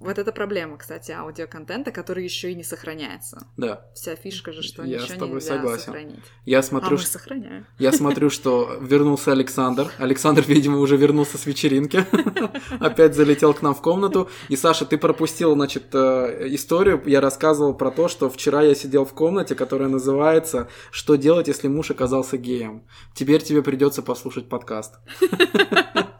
вот 0.00 0.18
это 0.18 0.32
проблема, 0.32 0.76
кстати, 0.78 1.10
аудиоконтента, 1.12 1.90
который 1.90 2.22
еще 2.24 2.52
и 2.52 2.54
не 2.54 2.62
сохраняется. 2.64 3.46
Да. 3.56 3.86
Вся 3.94 4.14
фишка 4.16 4.52
же, 4.52 4.62
что 4.62 4.84
Я 4.84 5.00
с 5.00 5.02
ничего 5.04 5.18
тобой 5.18 5.34
нельзя 5.36 5.54
согласен. 5.56 5.84
сохранить. 5.84 6.24
Я 6.44 6.58
А 6.60 6.62
смотрю, 6.62 6.90
мы 6.92 6.98
что- 6.98 7.10
сохраняем. 7.10 7.66
я 7.78 7.92
смотрю, 7.92 8.30
что 8.30 8.78
вернулся 8.80 9.32
Александр. 9.32 9.90
Александр, 9.98 10.44
видимо, 10.46 10.78
уже 10.78 10.96
вернулся 10.96 11.36
с 11.38 11.46
вечеринки. 11.46 12.04
Опять 12.80 13.14
залетел 13.14 13.54
к 13.54 13.62
нам 13.62 13.74
в 13.74 13.82
комнату. 13.82 14.28
И, 14.48 14.56
Саша, 14.56 14.84
ты 14.86 14.98
пропустил, 14.98 15.54
значит, 15.54 15.86
э, 15.94 16.46
историю. 16.54 17.02
Я 17.06 17.20
рассказывал 17.20 17.74
про 17.74 17.90
то, 17.90 18.08
что 18.08 18.30
вчера 18.30 18.62
я 18.62 18.74
сидел 18.74 19.04
в 19.04 19.12
комнате, 19.14 19.54
которая 19.54 19.88
называется 19.88 20.68
«Что 20.90 21.16
делать, 21.16 21.48
если 21.48 21.68
муж 21.68 21.90
оказался 21.90 22.36
геем?» 22.36 22.84
Теперь 23.14 23.42
тебе 23.42 23.62
придется 23.62 24.02
послушать 24.02 24.48
подкаст. 24.48 24.94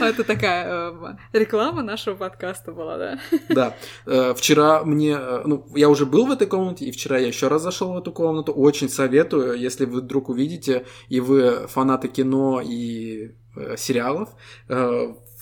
Это 0.00 0.24
такая 0.24 0.66
э, 0.68 1.16
реклама 1.32 1.82
нашего 1.82 2.14
подкаста 2.16 2.72
была, 2.72 2.98
да? 2.98 3.18
Да. 3.48 3.76
Э, 4.06 4.34
Вчера 4.34 4.84
мне, 4.84 5.16
э, 5.18 5.42
ну, 5.44 5.66
я 5.74 5.88
уже 5.88 6.06
был 6.06 6.26
в 6.26 6.30
этой 6.30 6.46
комнате, 6.46 6.86
и 6.86 6.90
вчера 6.90 7.18
я 7.18 7.28
еще 7.28 7.48
раз 7.48 7.62
зашел 7.62 7.92
в 7.92 7.98
эту 7.98 8.12
комнату. 8.12 8.52
Очень 8.52 8.88
советую, 8.88 9.58
если 9.58 9.84
вы 9.84 10.00
вдруг 10.00 10.28
увидите, 10.28 10.86
и 11.08 11.20
вы 11.20 11.66
фанаты 11.68 12.08
кино 12.08 12.60
и 12.64 13.34
э, 13.56 13.76
сериалов. 13.76 14.30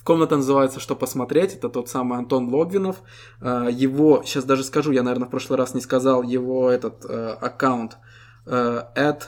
Комната 0.05 0.37
называется 0.37 0.81
«Что 0.81 0.97
посмотреть». 0.97 1.55
Это 1.55 1.69
тот 1.69 1.91
самый 1.91 2.19
Антон 2.19 2.49
Логвинов. 2.49 3.03
Его, 3.43 4.23
сейчас 4.25 4.45
даже 4.45 4.65
скажу, 4.65 4.91
я, 4.91 5.03
наверное, 5.03 5.27
в 5.27 5.31
прошлый 5.31 5.59
раз 5.59 5.75
не 5.75 5.83
сказал, 5.83 6.23
его 6.23 6.71
этот 6.71 7.05
аккаунт 7.05 7.99
at 8.47 9.25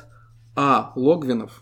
А 0.57 0.93
Логвинов 0.97 1.61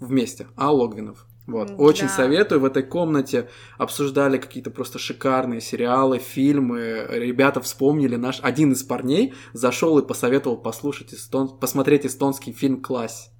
вместе. 0.00 0.46
А 0.54 0.70
Логвинов. 0.70 1.26
Вот. 1.46 1.70
М, 1.70 1.80
Очень 1.80 2.06
да. 2.06 2.12
советую. 2.12 2.60
В 2.60 2.64
этой 2.64 2.82
комнате 2.82 3.48
обсуждали 3.78 4.38
какие-то 4.38 4.70
просто 4.70 4.98
шикарные 4.98 5.60
сериалы, 5.60 6.18
фильмы. 6.18 7.06
Ребята 7.10 7.60
вспомнили 7.60 8.16
наш... 8.16 8.38
Один 8.42 8.72
из 8.72 8.82
парней 8.82 9.34
зашел 9.52 9.98
и 9.98 10.06
посоветовал 10.06 10.56
послушать 10.56 11.12
эстон... 11.12 11.58
посмотреть 11.58 12.06
эстонский 12.06 12.52
фильм 12.52 12.80
«Класс». 12.80 13.31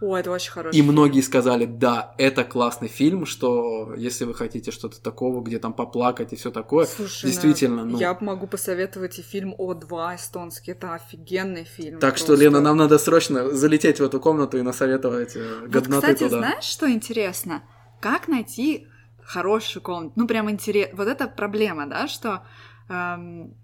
О, 0.00 0.16
это 0.16 0.30
очень 0.30 0.50
хороший. 0.50 0.76
И 0.76 0.80
фильм. 0.80 0.92
многие 0.92 1.20
сказали, 1.20 1.64
да, 1.64 2.14
это 2.18 2.44
классный 2.44 2.88
фильм, 2.88 3.26
что 3.26 3.94
если 3.96 4.24
вы 4.24 4.34
хотите 4.34 4.70
что-то 4.70 5.00
такого, 5.00 5.42
где 5.42 5.58
там 5.58 5.72
поплакать 5.72 6.32
и 6.32 6.36
все 6.36 6.50
такое, 6.50 6.86
Слушай, 6.86 7.26
действительно, 7.26 7.84
ну, 7.84 7.92
ну... 7.92 7.98
Я 7.98 8.16
могу 8.20 8.46
посоветовать 8.46 9.18
и 9.18 9.22
фильм 9.22 9.54
О2 9.58 10.16
эстонский. 10.16 10.72
Это 10.72 10.94
офигенный 10.94 11.64
фильм. 11.64 12.00
Так 12.00 12.16
что, 12.16 12.28
просто. 12.28 12.44
Лена, 12.44 12.60
нам 12.60 12.76
надо 12.76 12.98
срочно 12.98 13.50
залететь 13.50 14.00
в 14.00 14.02
эту 14.04 14.20
комнату 14.20 14.58
и 14.58 14.62
насоветовать 14.62 15.36
э, 15.36 15.60
Вот, 15.60 15.70
годноты 15.70 16.14
кстати, 16.14 16.24
туда. 16.24 16.38
знаешь, 16.38 16.64
что 16.64 16.90
интересно? 16.90 17.62
Как 18.00 18.28
найти 18.28 18.86
хорошую 19.22 19.82
комнату? 19.82 20.12
Ну, 20.16 20.26
прям 20.26 20.50
интересно. 20.50 20.96
Вот 20.96 21.08
это 21.08 21.26
проблема, 21.28 21.86
да, 21.86 22.08
что 22.08 22.42
эм, 22.88 23.54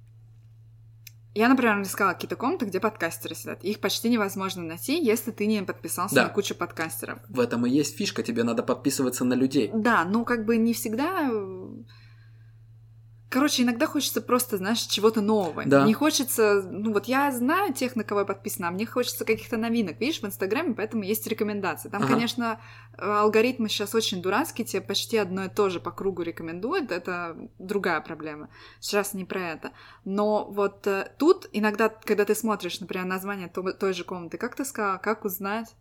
Я, 1.35 1.49
например, 1.49 1.83
искала 1.83 2.13
какие-то 2.13 2.37
комнаты, 2.37 2.67
где 2.67 2.79
подкастеры 2.79 3.35
сидят. 3.35 3.65
Их 3.65 3.81
почти 3.81 4.09
невозможно 4.09 4.63
найти, 4.63 5.03
если 5.05 5.33
ты 5.33 5.47
не 5.47 5.63
подписался 5.63 6.15
Да. 6.15 6.23
на 6.25 6.29
кучу 6.29 6.55
подкастеров. 6.55 7.19
В 7.29 7.41
этом 7.41 7.67
и 7.67 7.71
есть 7.71 7.97
фишка, 7.97 8.23
тебе 8.23 8.45
надо 8.45 8.63
подписываться 8.63 9.25
на 9.25 9.35
людей. 9.35 9.71
Да, 9.75 10.05
ну 10.05 10.25
как 10.25 10.45
бы 10.45 10.57
не 10.57 10.73
всегда... 10.75 11.29
Короче, 13.35 13.65
иногда 13.65 13.89
хочется 13.89 14.21
просто, 14.21 14.59
знаешь, 14.59 14.83
чего-то 14.83 15.21
нового. 15.21 15.65
Да. 15.67 15.85
Не 15.85 15.93
хочется... 15.93 16.63
Ну 16.63 16.93
вот 16.93 17.07
я 17.07 17.33
знаю 17.33 17.75
тех, 17.75 17.97
на 17.97 18.05
кого 18.05 18.21
я 18.21 18.27
подписана, 18.27 18.69
а 18.69 18.71
мне 18.71 18.87
хочется 18.87 19.25
каких-то 19.25 19.57
новинок. 19.57 19.99
Видишь, 19.99 20.21
в 20.21 20.25
Инстаграме, 20.25 20.73
поэтому 20.73 21.03
есть 21.03 21.27
рекомендации. 21.27 21.89
Там, 21.89 22.03
Ага. 22.05 22.13
конечно, 22.13 22.61
э, 22.97 23.03
алгоритмы 23.05 23.69
сейчас 23.69 23.93
очень 23.93 24.23
дурацкие, 24.23 24.65
тебе 24.65 24.83
почти 24.83 25.17
одно 25.17 25.47
и 25.47 25.49
то 25.49 25.69
же 25.69 25.81
по 25.81 25.91
кругу 25.91 26.23
рекомендуют. 26.23 26.93
Это 26.93 27.37
другая 27.59 28.01
проблема. 28.01 28.51
Сейчас 28.79 29.15
не 29.15 29.25
про 29.25 29.41
это. 29.41 29.73
Но 30.05 30.45
вот 30.45 30.87
э, 30.87 31.11
тут 31.19 31.49
иногда, 31.51 31.89
когда 31.89 32.25
ты 32.25 32.37
смотришь, 32.37 32.79
например, 32.79 33.05
название 33.07 33.49
то- 33.49 33.73
той 33.73 33.95
же 33.95 34.05
комнаты, 34.05 34.39
как 34.39 34.55
ты 34.55 34.65
сказала, 34.65 34.99
как 34.99 35.25
узнать, 35.25 35.75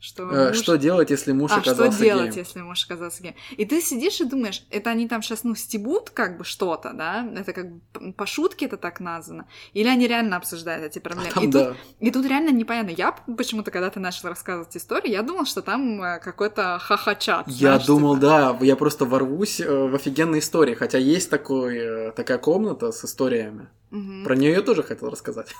что... 0.00 0.22
Э, 0.30 0.48
муж- 0.48 0.56
Что 0.56 0.76
делать, 0.76 1.10
если 1.10 1.32
муж 1.32 1.52
а 1.52 1.58
оказался 1.58 1.92
что 1.92 2.04
делать, 2.04 2.34
геем? 2.34 2.38
если 2.46 2.62
муж 2.62 2.84
оказался 2.86 3.22
геем? 3.22 3.34
И 3.50 3.66
ты 3.66 3.82
сидишь 3.82 4.20
и 4.20 4.24
думаешь, 4.24 4.64
это 4.70 4.90
они 4.90 5.06
там 5.06 5.22
сейчас, 5.22 5.44
ну, 5.44 5.54
стебут 5.54 6.08
как 6.10 6.38
бы 6.38 6.44
что-то, 6.44 6.92
да? 6.94 7.28
Это 7.36 7.52
как 7.52 7.70
бы 7.70 8.12
по 8.14 8.26
шутке 8.26 8.64
это 8.66 8.78
так 8.78 9.00
названо? 9.00 9.46
Или 9.74 9.88
они 9.88 10.08
реально 10.08 10.36
обсуждают 10.38 10.84
эти 10.84 10.98
проблемы? 10.98 11.28
А 11.30 11.34
Там, 11.34 11.44
и, 11.44 11.46
да. 11.48 11.64
тут, 11.66 11.76
и 12.00 12.10
тут 12.10 12.26
реально 12.26 12.50
непонятно. 12.50 12.90
Я 12.90 13.12
почему-то, 13.12 13.70
когда 13.70 13.90
ты 13.90 14.00
начал 14.00 14.28
рассказывать 14.28 14.74
историю, 14.76 15.12
я 15.12 15.22
думала, 15.22 15.44
что 15.44 15.60
там 15.60 16.02
э, 16.02 16.18
какой-то 16.18 16.78
ха-ха-чат. 16.80 17.46
Я 17.48 17.72
знаешь, 17.72 17.86
думал, 17.86 18.14
типа. 18.14 18.26
да, 18.26 18.58
я 18.62 18.76
просто 18.76 19.04
ворвусь 19.04 19.60
э, 19.60 19.70
в 19.70 19.94
офигенные 19.94 20.40
истории, 20.40 20.74
хотя 20.74 20.96
есть 20.96 21.28
такой, 21.28 22.12
такая 22.12 22.38
комната 22.38 22.90
с 22.90 23.04
историями. 23.04 23.68
Мгм. 23.90 24.24
Про 24.24 24.36
нее 24.36 24.52
я 24.52 24.62
тоже 24.62 24.82
хотел 24.82 25.10
рассказать. 25.10 25.54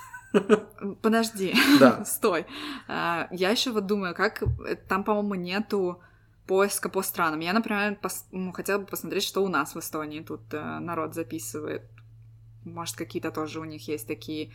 Подожди, 1.01 1.53
Да. 1.79 2.05
стой. 2.05 2.45
А, 2.87 3.27
Я 3.31 3.49
еще 3.49 3.71
вот 3.71 3.85
думаю, 3.85 4.15
как 4.15 4.41
э, 4.43 4.75
там, 4.75 5.03
по-моему, 5.03 5.35
нету 5.35 6.01
поиска 6.47 6.89
по 6.89 7.01
странам. 7.01 7.39
Я, 7.41 7.53
например, 7.53 7.97
пос- 8.01 8.25
ну, 8.31 8.51
хотела 8.51 8.79
бы 8.79 8.85
посмотреть, 8.85 9.23
что 9.23 9.43
у 9.43 9.47
нас 9.47 9.75
в 9.75 9.79
Эстонии 9.79 10.21
тут 10.21 10.41
э, 10.53 10.79
народ 10.79 11.13
записывает. 11.13 11.83
Может, 12.65 12.95
какие-то 12.95 13.31
тоже 13.31 13.59
у 13.59 13.65
них 13.65 13.87
есть 13.87 14.07
такие 14.07 14.51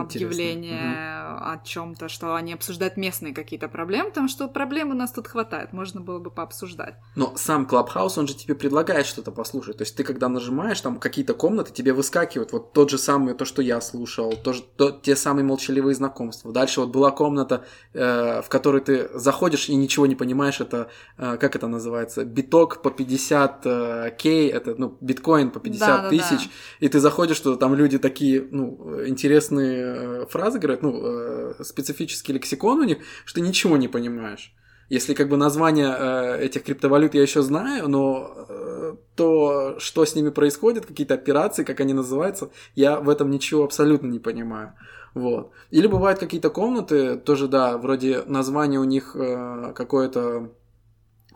Интересно. 0.00 0.28
объявления 0.28 1.36
о 1.40 1.60
чем-то, 1.64 2.08
что 2.08 2.34
они 2.34 2.52
обсуждают 2.54 2.96
местные 2.96 3.34
какие-то 3.34 3.68
проблемы, 3.68 4.10
потому 4.10 4.28
что 4.28 4.48
проблем 4.48 4.90
у 4.90 4.94
нас 4.94 5.12
тут 5.12 5.28
хватает, 5.28 5.72
можно 5.72 6.00
было 6.00 6.18
бы 6.18 6.30
пообсуждать. 6.30 6.94
Но 7.16 7.34
сам 7.36 7.66
Клабхаус, 7.66 8.16
он 8.18 8.26
же 8.26 8.34
тебе 8.34 8.54
предлагает 8.54 9.06
что-то 9.06 9.30
послушать. 9.32 9.78
То 9.78 9.82
есть 9.82 9.96
ты 9.96 10.04
когда 10.04 10.28
нажимаешь, 10.28 10.80
там 10.80 10.98
какие-то 10.98 11.34
комнаты, 11.34 11.72
тебе 11.72 11.92
выскакивают 11.92 12.52
вот 12.52 12.72
тот 12.72 12.90
же 12.90 12.98
самый, 12.98 13.34
то, 13.34 13.44
что 13.44 13.62
я 13.62 13.80
слушал, 13.80 14.32
то, 14.42 14.52
то- 14.76 14.90
те 14.90 15.16
самые 15.16 15.44
молчаливые 15.44 15.94
знакомства. 15.94 16.52
Дальше 16.52 16.80
вот 16.80 16.90
была 16.90 17.10
комната, 17.10 17.64
э, 17.92 18.42
в 18.42 18.48
которой 18.48 18.80
ты 18.80 19.10
заходишь 19.14 19.68
и 19.68 19.74
ничего 19.74 20.06
не 20.06 20.14
понимаешь, 20.14 20.60
это, 20.60 20.88
э, 21.18 21.36
как 21.38 21.56
это 21.56 21.66
называется, 21.66 22.24
биток 22.24 22.82
по 22.82 22.90
50 22.90 23.62
э, 23.66 24.10
кей, 24.16 24.48
это, 24.48 24.74
ну, 24.78 24.96
биткоин 25.00 25.50
по 25.50 25.60
50 25.60 25.88
Да-да-да. 25.88 26.08
тысяч, 26.10 26.48
и 26.80 26.88
ты 26.88 27.00
заходишь, 27.00 27.36
что 27.36 27.56
там 27.56 27.74
люди 27.74 27.98
такие, 27.98 28.46
ну, 28.50 29.06
интересные 29.06 29.81
э, 29.82 30.26
фразы 30.30 30.58
говорят, 30.58 30.82
ну, 30.82 31.00
э, 31.02 31.54
специфический 31.62 32.32
лексикон 32.32 32.80
у 32.80 32.84
них, 32.84 32.98
что 33.24 33.40
ничего 33.40 33.76
не 33.76 33.88
понимаешь. 33.88 34.54
Если 34.88 35.14
как 35.14 35.28
бы 35.28 35.36
название 35.36 35.94
э, 35.98 36.44
этих 36.44 36.64
криптовалют 36.64 37.14
я 37.14 37.22
еще 37.22 37.42
знаю, 37.42 37.88
но 37.88 38.46
э, 38.48 38.96
то, 39.16 39.76
что 39.78 40.04
с 40.04 40.14
ними 40.14 40.30
происходит, 40.30 40.86
какие-то 40.86 41.14
операции, 41.14 41.64
как 41.64 41.80
они 41.80 41.94
называются, 41.94 42.50
я 42.74 43.00
в 43.00 43.08
этом 43.08 43.30
ничего 43.30 43.64
абсолютно 43.64 44.08
не 44.08 44.18
понимаю. 44.18 44.74
Вот. 45.14 45.50
Или 45.70 45.86
бывают 45.86 46.18
какие-то 46.18 46.50
комнаты, 46.50 47.16
тоже, 47.16 47.48
да, 47.48 47.78
вроде 47.78 48.22
название 48.26 48.80
у 48.80 48.84
них 48.84 49.14
э, 49.14 49.72
какое-то 49.74 50.50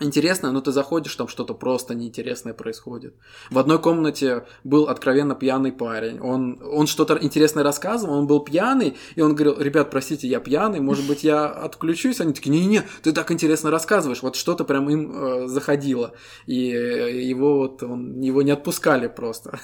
интересное, 0.01 0.51
но 0.51 0.61
ты 0.61 0.73
заходишь, 0.73 1.15
там 1.17 1.29
что-то 1.29 1.55
просто 1.55 1.95
неинтересное 1.95 2.55
происходит. 2.55 3.15
В 3.51 3.59
одной 3.59 3.79
комнате 3.79 4.47
был 4.65 4.85
откровенно 4.85 5.35
пьяный 5.35 5.73
парень. 5.73 6.21
Он, 6.21 6.61
он 6.63 6.87
что-то 6.87 7.19
интересное 7.21 7.63
рассказывал, 7.63 8.15
он 8.15 8.27
был 8.27 8.41
пьяный, 8.41 8.97
и 9.15 9.21
он 9.21 9.35
говорил, 9.35 9.61
ребят, 9.61 9.91
простите, 9.91 10.29
я 10.29 10.41
пьяный, 10.41 10.81
может 10.81 11.07
быть, 11.07 11.25
я 11.25 11.47
отключусь? 11.47 12.21
Они 12.21 12.33
такие, 12.33 12.51
не-не-не, 12.51 12.83
ты 13.03 13.13
так 13.13 13.31
интересно 13.31 13.71
рассказываешь. 13.71 14.23
Вот 14.23 14.37
что-то 14.37 14.65
прям 14.65 14.89
им 14.91 15.13
э, 15.13 15.47
заходило. 15.49 16.13
И 16.47 16.57
его 16.57 17.57
вот, 17.57 17.83
он, 17.83 18.21
его 18.21 18.43
не 18.43 18.51
отпускали 18.51 19.09
просто. 19.09 19.59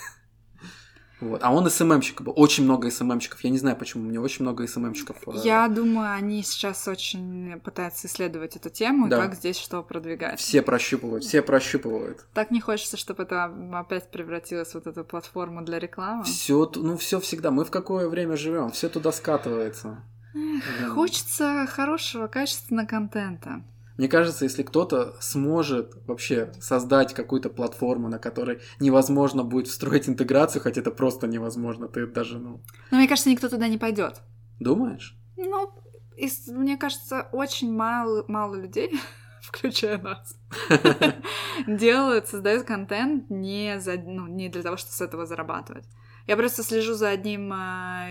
Вот. 1.22 1.40
А 1.44 1.52
он 1.52 1.70
СММщик 1.70 2.20
был. 2.22 2.32
Очень 2.36 2.64
много 2.64 2.90
СММщиков. 2.90 3.40
Я 3.44 3.50
не 3.50 3.58
знаю, 3.58 3.76
почему. 3.76 4.02
У 4.04 4.06
меня 4.08 4.20
очень 4.20 4.42
много 4.44 4.66
СММщиков. 4.66 5.16
э, 5.28 5.30
Я 5.44 5.68
думаю, 5.68 6.10
они 6.12 6.42
сейчас 6.42 6.88
очень 6.88 7.60
пытаются 7.60 8.08
исследовать 8.08 8.56
эту 8.56 8.70
тему, 8.70 9.06
и 9.06 9.10
Да. 9.10 9.22
как 9.22 9.34
здесь 9.36 9.56
что 9.56 9.82
продвигать. 9.82 10.40
Все 10.40 10.62
прощупывают, 10.62 11.22
все 11.24 11.40
прощупывают. 11.40 12.24
Так 12.34 12.50
не 12.50 12.60
хочется, 12.60 12.96
чтобы 12.96 13.22
это 13.22 13.44
опять 13.72 14.10
превратилось 14.10 14.70
в 14.70 14.74
вот 14.74 14.86
эту 14.88 15.04
платформу 15.04 15.62
для 15.62 15.78
рекламы. 15.78 16.24
Все, 16.24 16.70
ну 16.74 16.96
все 16.96 17.20
всегда. 17.20 17.50
Мы 17.52 17.64
в 17.64 17.70
какое 17.70 18.08
время 18.08 18.36
живем? 18.36 18.72
Все 18.72 18.88
туда 18.88 19.12
скатывается. 19.12 20.02
Да. 20.34 20.88
Хочется 20.88 21.66
хорошего, 21.70 22.26
качественного 22.26 22.86
контента. 22.86 23.62
Мне 23.98 24.08
кажется, 24.08 24.44
если 24.44 24.62
кто-то 24.62 25.14
сможет 25.20 25.94
вообще 26.06 26.52
создать 26.60 27.12
какую-то 27.14 27.50
платформу, 27.50 28.08
на 28.08 28.18
которой 28.18 28.60
невозможно 28.80 29.44
будет 29.44 29.68
встроить 29.68 30.08
интеграцию, 30.08 30.62
хотя 30.62 30.80
это 30.80 30.90
просто 30.90 31.26
невозможно, 31.26 31.88
ты 31.88 32.06
даже, 32.06 32.38
ну, 32.38 32.62
Но 32.90 32.98
мне 32.98 33.08
кажется, 33.08 33.30
никто 33.30 33.48
туда 33.48 33.68
не 33.68 33.78
пойдет. 33.78 34.22
думаешь? 34.58 35.16
Ну, 35.36 35.70
из- 36.16 36.46
мне 36.48 36.76
кажется, 36.76 37.28
очень 37.32 37.72
мало, 37.74 38.24
мало 38.28 38.54
людей, 38.54 38.98
включая 39.42 39.98
нас, 39.98 40.36
делают, 41.66 42.28
создают 42.28 42.64
контент 42.64 43.30
не, 43.30 43.78
за, 43.80 43.94
ну, 43.96 44.26
не 44.26 44.48
для 44.48 44.62
того, 44.62 44.76
чтобы 44.76 44.92
с 44.92 45.00
этого 45.00 45.26
зарабатывать. 45.26 45.84
Я 46.26 46.36
просто 46.36 46.62
слежу 46.62 46.94
за 46.94 47.08
одним 47.10 47.52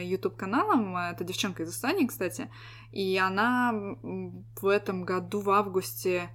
YouTube 0.01 0.35
каналом, 0.35 0.95
это 0.97 1.23
девчонка 1.23 1.63
из 1.63 1.69
Эстонии, 1.71 2.07
кстати, 2.07 2.49
и 2.91 3.17
она 3.17 3.73
в 4.61 4.67
этом 4.67 5.03
году 5.03 5.39
в 5.41 5.49
августе 5.49 6.29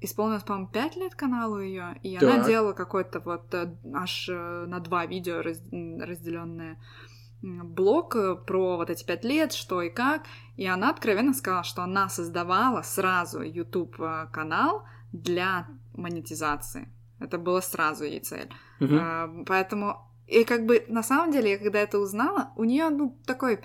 исполнилось, 0.00 0.44
по-моему, 0.44 0.68
5 0.68 0.96
лет 0.96 1.14
каналу 1.14 1.60
ее, 1.60 1.98
и 2.02 2.16
она 2.16 2.36
Так. 2.36 2.46
делала 2.46 2.72
какой-то 2.72 3.20
вот 3.20 3.52
э, 3.52 3.76
аж 3.92 4.28
э, 4.30 4.64
на 4.66 4.80
два 4.80 5.04
видео 5.04 5.42
раз- 5.42 5.62
м, 5.72 5.98
блог 7.74 8.16
э, 8.16 8.34
про 8.36 8.76
вот 8.76 8.88
эти 8.90 9.04
пять 9.04 9.24
лет, 9.24 9.52
что 9.52 9.82
и 9.82 9.90
как. 9.90 10.22
И 10.56 10.66
она 10.66 10.90
откровенно 10.90 11.34
сказала, 11.34 11.64
что 11.64 11.82
она 11.82 12.08
создавала 12.08 12.82
сразу 12.82 13.42
YouTube 13.42 14.00
э, 14.00 14.26
канал 14.32 14.84
для 15.12 15.66
монетизации. 15.94 16.88
Это 17.18 17.36
было 17.38 17.60
сразу 17.60 18.04
ей 18.04 18.20
цель. 18.20 18.48
А, 18.80 19.28
Поэтому, 19.46 20.09
и 20.30 20.44
как 20.44 20.64
бы 20.64 20.84
на 20.88 21.02
самом 21.02 21.32
деле, 21.32 21.50
я 21.50 21.58
когда 21.58 21.80
это 21.80 21.98
узнала, 21.98 22.52
у 22.56 22.62
нее 22.62 22.88
ну, 22.88 23.18
такой 23.26 23.58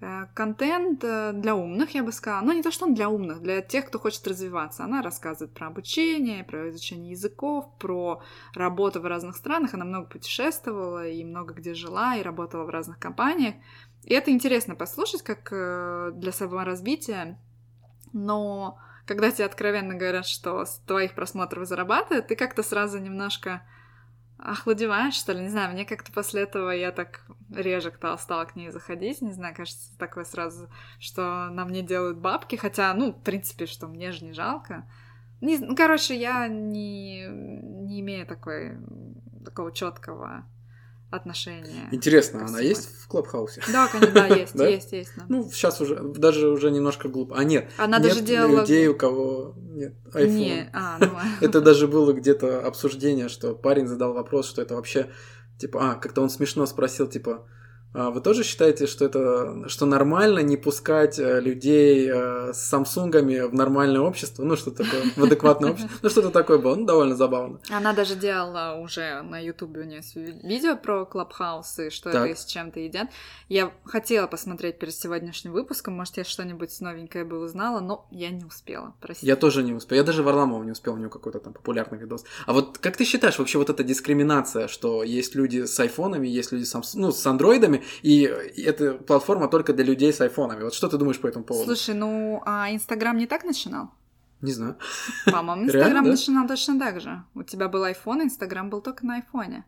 э, 0.00 0.26
контент 0.34 1.04
э, 1.04 1.30
для 1.32 1.54
умных, 1.54 1.94
я 1.94 2.02
бы 2.02 2.10
сказала. 2.10 2.44
Ну, 2.44 2.52
не 2.52 2.64
то, 2.64 2.72
что 2.72 2.86
он 2.86 2.94
для 2.94 3.08
умных, 3.08 3.40
для 3.42 3.60
тех, 3.62 3.86
кто 3.86 4.00
хочет 4.00 4.26
развиваться. 4.26 4.82
Она 4.82 5.02
рассказывает 5.02 5.54
про 5.54 5.68
обучение, 5.68 6.42
про 6.42 6.68
изучение 6.70 7.12
языков, 7.12 7.66
про 7.78 8.22
работу 8.54 9.00
в 9.00 9.06
разных 9.06 9.36
странах. 9.36 9.72
Она 9.74 9.84
много 9.84 10.08
путешествовала 10.08 11.06
и 11.06 11.22
много 11.24 11.54
где 11.54 11.74
жила, 11.74 12.16
и 12.16 12.22
работала 12.22 12.64
в 12.64 12.70
разных 12.70 12.98
компаниях. 12.98 13.54
И 14.02 14.12
это 14.12 14.32
интересно 14.32 14.74
послушать, 14.74 15.22
как 15.22 15.48
э, 15.52 16.10
для 16.12 16.32
саморазвития. 16.32 17.38
Но 18.12 18.80
когда 19.06 19.30
тебе 19.30 19.44
откровенно 19.44 19.94
говорят, 19.94 20.26
что 20.26 20.64
с 20.64 20.78
твоих 20.88 21.14
просмотров 21.14 21.68
зарабатывают, 21.68 22.26
ты 22.26 22.34
как-то 22.34 22.64
сразу 22.64 22.98
немножко 22.98 23.62
охладеваешь, 24.42 25.14
что 25.14 25.32
ли, 25.32 25.42
не 25.42 25.48
знаю, 25.48 25.72
мне 25.72 25.84
как-то 25.84 26.12
после 26.12 26.42
этого 26.42 26.70
я 26.70 26.92
так 26.92 27.22
реже 27.54 27.92
стала, 27.96 28.16
стала 28.16 28.44
к 28.44 28.56
ней 28.56 28.70
заходить, 28.70 29.22
не 29.22 29.32
знаю, 29.32 29.54
кажется, 29.54 29.96
такое 29.98 30.24
сразу, 30.24 30.68
что 30.98 31.48
на 31.50 31.64
мне 31.64 31.82
делают 31.82 32.18
бабки, 32.18 32.56
хотя, 32.56 32.92
ну, 32.94 33.12
в 33.12 33.22
принципе, 33.22 33.66
что 33.66 33.86
мне 33.86 34.12
же 34.12 34.24
не 34.24 34.32
жалко. 34.32 34.88
Не, 35.40 35.58
ну, 35.58 35.74
короче, 35.74 36.14
я 36.14 36.48
не, 36.48 37.26
не 37.28 38.00
имею 38.00 38.26
такой, 38.26 38.78
такого 39.44 39.72
четкого 39.72 40.44
отношения. 41.10 41.88
Интересно, 41.92 42.46
она 42.46 42.60
есть 42.60 42.88
в 43.02 43.08
Клабхаусе? 43.08 43.62
Да, 43.72 43.88
конечно, 43.88 44.14
да, 44.14 44.26
есть, 44.26 44.52
Да? 44.56 44.68
есть, 44.68 44.92
есть. 44.92 45.12
да. 45.16 45.24
Ну, 45.28 45.50
сейчас 45.50 45.80
уже, 45.80 46.00
даже 46.00 46.48
уже 46.48 46.70
немножко 46.70 47.08
глупо. 47.08 47.36
А 47.36 47.44
нет, 47.44 47.70
Она 47.76 47.98
нет 47.98 48.08
даже 48.08 48.20
делала... 48.22 48.60
людей, 48.60 48.88
у 48.88 48.96
кого 48.96 49.54
нет 49.56 49.94
iPhone. 50.12 50.28
Не, 50.28 50.70
а, 50.72 50.98
ну... 51.00 51.10
Это 51.40 51.60
даже 51.60 51.88
было 51.88 52.12
где-то 52.12 52.60
обсуждение, 52.66 53.28
что 53.28 53.54
парень 53.54 53.86
задал 53.86 54.12
вопрос, 54.12 54.48
что 54.48 54.62
это 54.62 54.74
вообще, 54.74 55.10
типа, 55.58 55.92
а, 55.92 55.94
как-то 55.96 56.22
он 56.22 56.30
смешно 56.30 56.66
спросил, 56.66 57.06
типа, 57.06 57.32
А 57.32 57.59
вы 57.92 58.20
тоже 58.20 58.44
считаете, 58.44 58.86
что 58.86 59.04
это 59.04 59.68
что 59.68 59.84
нормально 59.84 60.40
не 60.40 60.56
пускать 60.56 61.18
э, 61.18 61.40
людей 61.40 62.08
э, 62.08 62.52
с 62.52 62.58
самсунгами 62.58 63.40
в 63.40 63.54
нормальное 63.54 64.00
общество? 64.00 64.44
Ну, 64.44 64.56
что 64.56 64.70
такое, 64.70 65.02
в 65.16 65.24
адекватное 65.24 65.72
общество? 65.72 65.96
Ну, 66.02 66.08
что-то 66.08 66.30
такое 66.30 66.58
было, 66.58 66.76
ну, 66.76 66.86
довольно 66.86 67.16
забавно. 67.16 67.58
Она 67.68 67.92
даже 67.92 68.14
делала 68.14 68.80
уже 68.80 69.22
на 69.22 69.38
Ютубе 69.40 69.80
у 69.80 69.84
нее 69.84 70.02
видео 70.14 70.76
про 70.76 71.04
Клабхаус 71.04 71.78
и 71.80 71.90
что 71.90 72.12
так. 72.12 72.22
это 72.22 72.32
и 72.32 72.34
с 72.36 72.44
чем-то 72.44 72.78
едят. 72.78 73.08
Я 73.48 73.72
хотела 73.84 74.28
посмотреть 74.28 74.78
перед 74.78 74.94
сегодняшним 74.94 75.52
выпуском, 75.52 75.94
может, 75.94 76.16
я 76.16 76.24
что-нибудь 76.24 76.80
новенькое 76.80 77.24
бы 77.24 77.40
узнала, 77.40 77.80
но 77.80 78.06
я 78.12 78.30
не 78.30 78.44
успела, 78.44 78.94
простите. 79.00 79.26
Я 79.26 79.34
тоже 79.34 79.64
не 79.64 79.72
успел. 79.72 79.96
Я 79.96 80.04
даже 80.04 80.22
Варламова 80.22 80.62
не 80.62 80.70
успел, 80.70 80.94
у 80.94 80.96
него 80.96 81.10
какой-то 81.10 81.40
там 81.40 81.52
популярный 81.52 81.98
видос. 81.98 82.24
А 82.46 82.52
вот 82.52 82.78
как 82.78 82.96
ты 82.96 83.04
считаешь, 83.04 83.38
вообще 83.38 83.58
вот 83.58 83.68
эта 83.68 83.82
дискриминация, 83.82 84.68
что 84.68 85.02
есть 85.02 85.34
люди 85.34 85.64
с 85.64 85.80
айфонами, 85.80 86.28
есть 86.28 86.52
люди 86.52 86.64
с, 86.64 86.94
ну, 86.94 87.10
с 87.10 87.26
андроидами, 87.26 87.79
и 88.02 88.22
эта 88.22 88.94
платформа 88.94 89.48
только 89.48 89.72
для 89.72 89.84
людей 89.84 90.12
с 90.12 90.20
айфонами. 90.20 90.62
Вот 90.64 90.74
что 90.74 90.88
ты 90.88 90.98
думаешь 90.98 91.20
по 91.20 91.26
этому 91.26 91.44
поводу? 91.44 91.66
Слушай, 91.66 91.94
ну, 91.94 92.42
а 92.46 92.70
Инстаграм 92.72 93.16
не 93.16 93.26
так 93.26 93.44
начинал? 93.44 93.90
Не 94.40 94.52
знаю. 94.52 94.76
По-моему, 95.26 95.64
Инстаграм 95.66 96.04
начинал 96.04 96.48
точно 96.48 96.78
так 96.78 97.00
же. 97.00 97.24
У 97.34 97.42
тебя 97.42 97.68
был 97.68 97.84
iPhone, 97.84 98.22
Инстаграм 98.22 98.70
был 98.70 98.80
только 98.80 99.06
на 99.06 99.16
айфоне. 99.16 99.64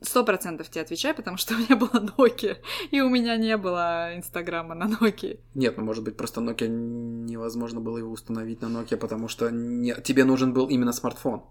Сто 0.00 0.24
процентов 0.24 0.70
тебе 0.70 0.82
отвечаю, 0.82 1.14
потому 1.14 1.36
что 1.36 1.54
у 1.54 1.58
меня 1.58 1.76
была 1.76 2.04
Nokia, 2.16 2.58
и 2.90 3.00
у 3.00 3.08
меня 3.08 3.36
не 3.36 3.56
было 3.56 4.16
Инстаграма 4.16 4.74
на 4.74 4.84
Nokia. 4.84 5.40
Нет, 5.54 5.76
ну 5.76 5.84
может 5.84 6.04
быть 6.04 6.16
просто 6.16 6.40
Nokia 6.40 6.68
невозможно 6.68 7.80
было 7.80 7.98
его 7.98 8.12
установить 8.12 8.62
на 8.62 8.66
Nokia, 8.66 8.96
потому 8.96 9.28
что 9.28 9.50
не... 9.50 9.94
тебе 9.94 10.24
нужен 10.24 10.52
был 10.52 10.68
именно 10.68 10.92
смартфон. 10.92 11.42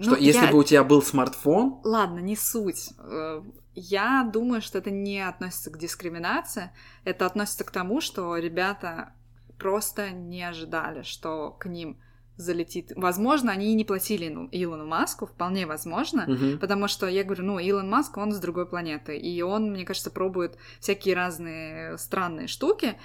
Что 0.00 0.12
ну, 0.12 0.16
если 0.16 0.46
я... 0.46 0.50
бы 0.50 0.58
у 0.58 0.64
тебя 0.64 0.84
был 0.84 1.02
смартфон... 1.02 1.80
Ладно, 1.84 2.20
не 2.20 2.36
суть. 2.36 2.90
Э, 2.98 3.42
я 3.74 4.28
думаю, 4.32 4.62
что 4.62 4.78
это 4.78 4.90
не 4.90 5.20
относится 5.20 5.70
к 5.70 5.78
дискриминации, 5.78 6.70
это 7.04 7.26
относится 7.26 7.64
к 7.64 7.70
тому, 7.70 8.00
что 8.00 8.36
ребята 8.36 9.12
просто 9.58 10.10
не 10.10 10.42
ожидали, 10.42 11.02
что 11.02 11.50
к 11.50 11.66
ним 11.66 11.98
залетит. 12.36 12.92
Возможно, 12.96 13.52
они 13.52 13.72
и 13.72 13.74
не 13.74 13.84
платили 13.84 14.26
Илону 14.50 14.86
Маску, 14.86 15.26
вполне 15.26 15.66
возможно, 15.66 16.26
uh-huh. 16.26 16.58
потому 16.58 16.88
что 16.88 17.06
я 17.06 17.24
говорю, 17.24 17.44
ну, 17.44 17.58
Илон 17.58 17.88
Маск, 17.88 18.16
он 18.16 18.32
с 18.32 18.38
другой 18.38 18.66
планеты, 18.66 19.16
и 19.16 19.42
он, 19.42 19.70
мне 19.70 19.84
кажется, 19.84 20.10
пробует 20.10 20.56
всякие 20.80 21.14
разные 21.14 21.98
странные 21.98 22.48
штуки, 22.48 22.96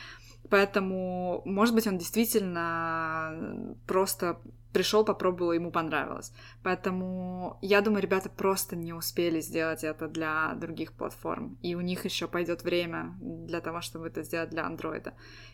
поэтому, 0.49 1.41
может 1.45 1.75
быть, 1.75 1.87
он 1.87 1.97
действительно 1.97 3.75
просто 3.85 4.39
пришел, 4.77 5.03
попробовал, 5.03 5.53
ему 5.53 5.71
понравилось. 5.71 6.31
Поэтому 6.61 7.57
я 7.61 7.81
думаю, 7.81 8.03
ребята 8.03 8.29
просто 8.29 8.75
не 8.75 8.93
успели 8.93 9.41
сделать 9.41 9.83
это 9.83 10.07
для 10.07 10.53
других 10.53 10.93
платформ. 10.93 11.57
И 11.63 11.73
у 11.75 11.81
них 11.81 12.05
еще 12.05 12.27
пойдет 12.27 12.63
время 12.63 13.15
для 13.19 13.59
того, 13.59 13.81
чтобы 13.81 14.07
это 14.07 14.21
сделать 14.21 14.51
для 14.51 14.65
андроида. 14.65 15.13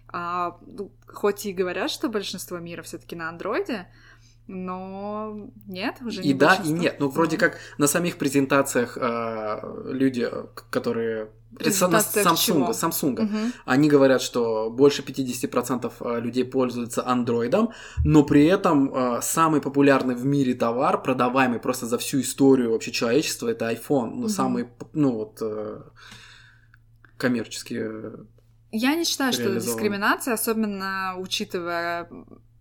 А, 0.10 0.58
ну, 0.66 0.92
хоть 1.08 1.46
и 1.46 1.54
говорят, 1.54 1.90
что 1.90 2.10
большинство 2.10 2.60
мира 2.60 2.82
все-таки 2.82 3.16
на 3.16 3.30
андроиде, 3.30 3.88
но 4.48 5.50
нет, 5.68 5.98
уже 6.02 6.22
не 6.22 6.30
И 6.30 6.34
да, 6.34 6.56
и 6.56 6.70
нет. 6.70 6.98
Ну, 7.00 7.10
вроде 7.10 7.38
как 7.38 7.58
на 7.78 7.88
самих 7.88 8.18
презентациях 8.18 8.98
э, 9.00 9.60
люди, 9.92 10.30
которые 10.70 11.30
Samsung, 11.60 12.72
Samsung. 12.72 13.24
Угу. 13.24 13.52
Они 13.66 13.90
говорят, 13.90 14.22
что 14.22 14.70
больше 14.70 15.02
50% 15.04 15.92
а, 16.00 16.20
людей 16.20 16.46
пользуются 16.46 17.06
андроидом, 17.08 17.72
но 18.04 18.24
при 18.24 18.46
этом 18.46 18.94
э, 18.94 19.22
самый 19.22 19.62
популярный 19.62 20.16
в 20.16 20.26
мире 20.26 20.56
товар, 20.56 21.02
продаваемый 21.02 21.60
просто 21.60 21.86
за 21.86 21.98
всю 21.98 22.22
историю 22.22 22.72
вообще 22.72 22.92
человечества, 22.92 23.50
это 23.50 23.72
iPhone. 23.72 24.12
Ну, 24.14 24.22
угу. 24.22 24.30
самый, 24.30 24.68
ну 24.94 25.12
вот, 25.12 25.38
э, 25.42 25.82
коммерчески 27.18 27.82
Я 28.72 28.96
не 28.96 29.06
считаю, 29.06 29.34
что 29.34 29.44
это 29.44 29.60
дискриминация, 29.60 30.34
особенно 30.34 31.16
учитывая... 31.18 32.10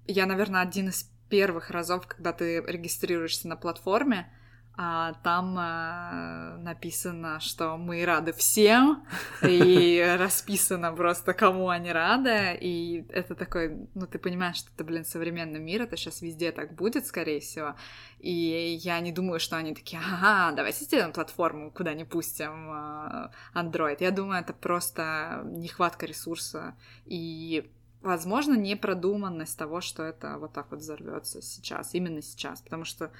Я, 0.07 0.27
наверное, 0.27 0.63
один 0.63 0.89
из 0.89 1.12
первых 1.33 1.71
разов, 1.71 2.07
когда 2.07 2.35
ты 2.35 2.61
регистрируешься 2.61 3.49
на 3.49 3.57
платформе, 3.57 4.31
а 4.77 5.15
там 5.25 5.57
а, 5.59 6.59
написано, 6.59 7.41
что 7.41 7.79
мы 7.79 8.05
рады 8.05 8.35
всем, 8.35 9.03
и 9.43 10.15
расписано 10.19 10.93
просто, 10.93 11.33
кому 11.33 11.71
они 11.71 11.91
рады, 11.91 12.59
и 12.61 13.07
это 13.09 13.35
такой, 13.35 13.89
ну, 13.95 14.07
ты 14.07 14.19
понимаешь, 14.19 14.57
что 14.57 14.69
это, 14.75 14.85
блин, 14.85 15.07
современный 15.07 15.59
мир, 15.59 15.83
это 15.83 15.97
сейчас 15.97 16.21
везде 16.21 16.53
так 16.53 16.75
будет, 16.75 17.07
скорее 17.07 17.41
всего, 17.41 17.77
и 18.19 18.79
я 18.83 19.01
не 19.01 19.11
думаю, 19.11 19.41
что 19.41 19.57
они 19.57 19.75
такие, 19.75 20.03
ага, 20.03 20.55
давайте 20.55 20.85
сделаем 20.85 21.13
платформу, 21.15 21.71
куда 21.71 21.95
не 21.95 22.05
пустим 22.05 22.71
а, 22.71 23.31
Android. 23.55 23.97
Я 24.01 24.11
думаю, 24.11 24.43
это 24.43 24.53
просто 24.53 25.45
нехватка 25.47 26.05
ресурса, 26.05 26.77
и 27.07 27.73
возможно, 28.03 28.55
непродуманность 28.55 29.57
того, 29.57 29.81
что 29.81 30.03
это 30.03 30.39
вот 30.39 30.53
так 30.53 30.71
вот 30.71 30.81
взорвется 30.81 31.41
сейчас, 31.43 31.95
именно 31.95 32.23
сейчас, 32.23 32.61
потому 32.61 32.85
что, 32.85 33.11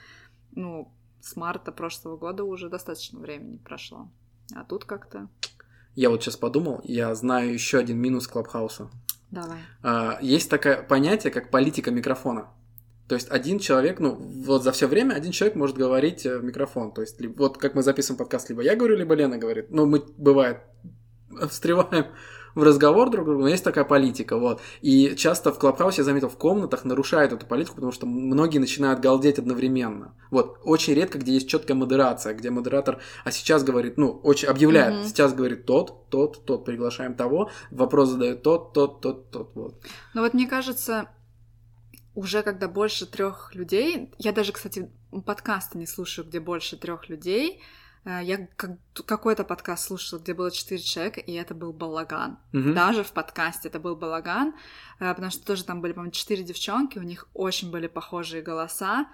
ну, 0.53 0.93
с 1.21 1.37
марта 1.37 1.73
прошлого 1.73 2.17
года 2.17 2.45
уже 2.45 2.69
достаточно 2.69 3.21
времени 3.21 3.57
прошло, 3.59 4.09
а 4.55 4.65
тут 4.65 4.85
как-то... 4.85 5.29
Я 5.95 6.11
вот 6.11 6.23
сейчас 6.23 6.37
подумал, 6.37 6.81
я 6.85 7.15
знаю 7.15 7.53
еще 7.53 7.79
один 7.79 7.99
минус 7.99 8.27
Клабхауса. 8.27 8.91
Давай. 9.31 9.59
А, 9.83 10.19
есть 10.21 10.51
такое 10.51 10.83
понятие, 10.83 11.33
как 11.33 11.51
политика 11.51 11.91
микрофона. 11.91 12.49
То 13.09 13.15
есть 13.15 13.31
один 13.31 13.59
человек, 13.59 13.99
ну, 13.99 14.15
вот 14.15 14.63
за 14.63 14.73
все 14.73 14.87
время 14.87 15.15
один 15.15 15.33
человек 15.33 15.57
может 15.57 15.77
говорить 15.77 16.25
в 16.25 16.43
микрофон. 16.43 16.93
То 16.93 17.03
есть, 17.03 17.21
вот 17.37 17.59
как 17.59 17.75
мы 17.75 17.83
записываем 17.83 18.19
подкаст, 18.19 18.49
либо 18.49 18.63
я 18.63 18.75
говорю, 18.75 18.97
либо 18.97 19.15
Лена 19.15 19.37
говорит. 19.37 19.71
Ну, 19.71 19.85
мы, 19.85 20.03
бывает, 20.17 20.61
встреваем 21.51 22.07
в 22.55 22.63
разговор 22.63 23.11
друг 23.11 23.27
другу, 23.27 23.43
но 23.43 23.49
есть 23.49 23.65
такая 23.65 23.85
политика, 23.85 24.37
вот. 24.39 24.61
И 24.81 25.15
часто 25.17 25.53
в 25.53 25.59
Клабхаусе, 25.59 26.03
я 26.03 26.05
заметил, 26.05 26.29
в 26.29 26.37
комнатах 26.37 26.85
нарушают 26.85 27.33
эту 27.33 27.47
политику, 27.47 27.77
потому 27.77 27.93
что 27.93 28.07
многие 28.07 28.59
начинают 28.59 29.01
галдеть 29.01 29.39
одновременно. 29.39 30.15
Вот, 30.31 30.59
очень 30.63 30.95
редко, 30.95 31.19
где 31.19 31.33
есть 31.33 31.49
четкая 31.49 31.77
модерация, 31.77 32.35
где 32.35 32.51
модератор, 32.51 33.01
а 33.25 33.31
сейчас 33.31 33.65
говорит, 33.65 33.99
ну, 33.99 34.11
очень 34.23 34.49
объявляет, 34.49 34.95
mm-hmm. 34.95 35.09
сейчас 35.09 35.35
говорит 35.35 35.67
тот, 35.67 36.09
тот, 36.09 36.45
тот, 36.45 36.65
приглашаем 36.65 37.15
того, 37.15 37.51
вопрос 37.71 38.11
задает 38.11 38.43
тот, 38.43 38.73
тот, 38.73 39.01
тот, 39.01 39.31
тот, 39.31 39.51
вот. 39.55 39.83
Ну 40.15 40.23
вот 40.23 40.35
мне 40.35 40.47
кажется, 40.47 41.09
уже 42.15 42.43
когда 42.43 42.69
больше 42.69 43.07
трех 43.07 43.55
людей, 43.55 44.11
я 44.19 44.33
даже, 44.33 44.53
кстати, 44.53 44.91
подкасты 45.25 45.79
не 45.79 45.87
слушаю, 45.87 46.27
где 46.27 46.41
больше 46.41 46.77
трех 46.77 47.09
людей, 47.09 47.61
я 48.05 48.49
как, 48.57 48.73
какой-то 49.07 49.45
подкаст 49.45 49.87
слушала, 49.87 50.19
где 50.19 50.35
было 50.35 50.51
четыре 50.51 50.83
человека, 50.83 51.21
и 51.21 51.33
это 51.33 51.55
был 51.55 51.73
балаган. 51.73 52.39
Mm-hmm. 52.53 52.73
Даже 52.73 53.05
в 53.05 53.13
подкасте 53.13 53.69
это 53.69 53.79
был 53.79 53.95
балаган, 53.95 54.55
э, 54.99 55.09
потому 55.15 55.31
что 55.31 55.45
тоже 55.47 55.65
там 55.65 55.81
были, 55.81 55.93
по-моему, 55.93 56.13
четыре 56.13 56.43
девчонки, 56.43 56.99
у 56.99 57.03
них 57.03 57.29
очень 57.33 57.71
были 57.71 57.87
похожие 57.87 58.43
голоса, 58.43 59.07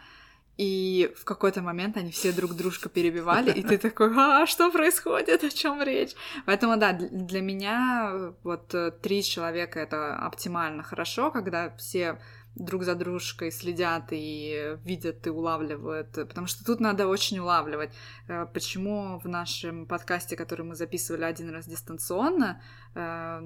и 0.59 1.13
в 1.17 1.25
какой-то 1.25 1.63
момент 1.63 1.97
они 1.97 2.11
все 2.11 2.33
друг 2.33 2.55
дружку 2.55 2.89
перебивали, 2.89 3.53
и 3.53 3.63
ты 3.63 3.79
такой, 3.79 4.13
а 4.17 4.45
что 4.47 4.73
происходит, 4.73 5.45
о 5.45 5.51
чем 5.51 5.83
речь? 5.83 6.15
Поэтому 6.47 6.77
да, 6.77 6.93
для 6.93 7.41
меня 7.41 8.33
вот 8.43 8.75
э, 8.75 8.91
три 8.91 9.23
человека 9.23 9.79
это 9.79 10.17
оптимально 10.17 10.83
хорошо, 10.83 11.31
когда 11.31 11.71
все 11.77 12.21
друг 12.59 12.83
за 12.83 12.95
дружкой 12.95 13.51
следят 13.51 14.09
и 14.11 14.77
видят 14.85 15.27
и 15.27 15.31
улавливают, 15.31 16.11
потому 16.13 16.47
что 16.47 16.65
тут 16.65 16.81
надо 16.81 17.07
очень 17.07 17.39
улавливать. 17.39 17.91
Э, 18.27 18.47
почему 18.53 19.19
в 19.19 19.29
нашем 19.29 19.87
подкасте, 19.87 20.37
который 20.37 20.65
мы 20.65 20.75
записывали 20.75 21.25
один 21.25 21.51
раз 21.51 21.67
дистанционно, 21.67 22.61
э, 22.95 23.41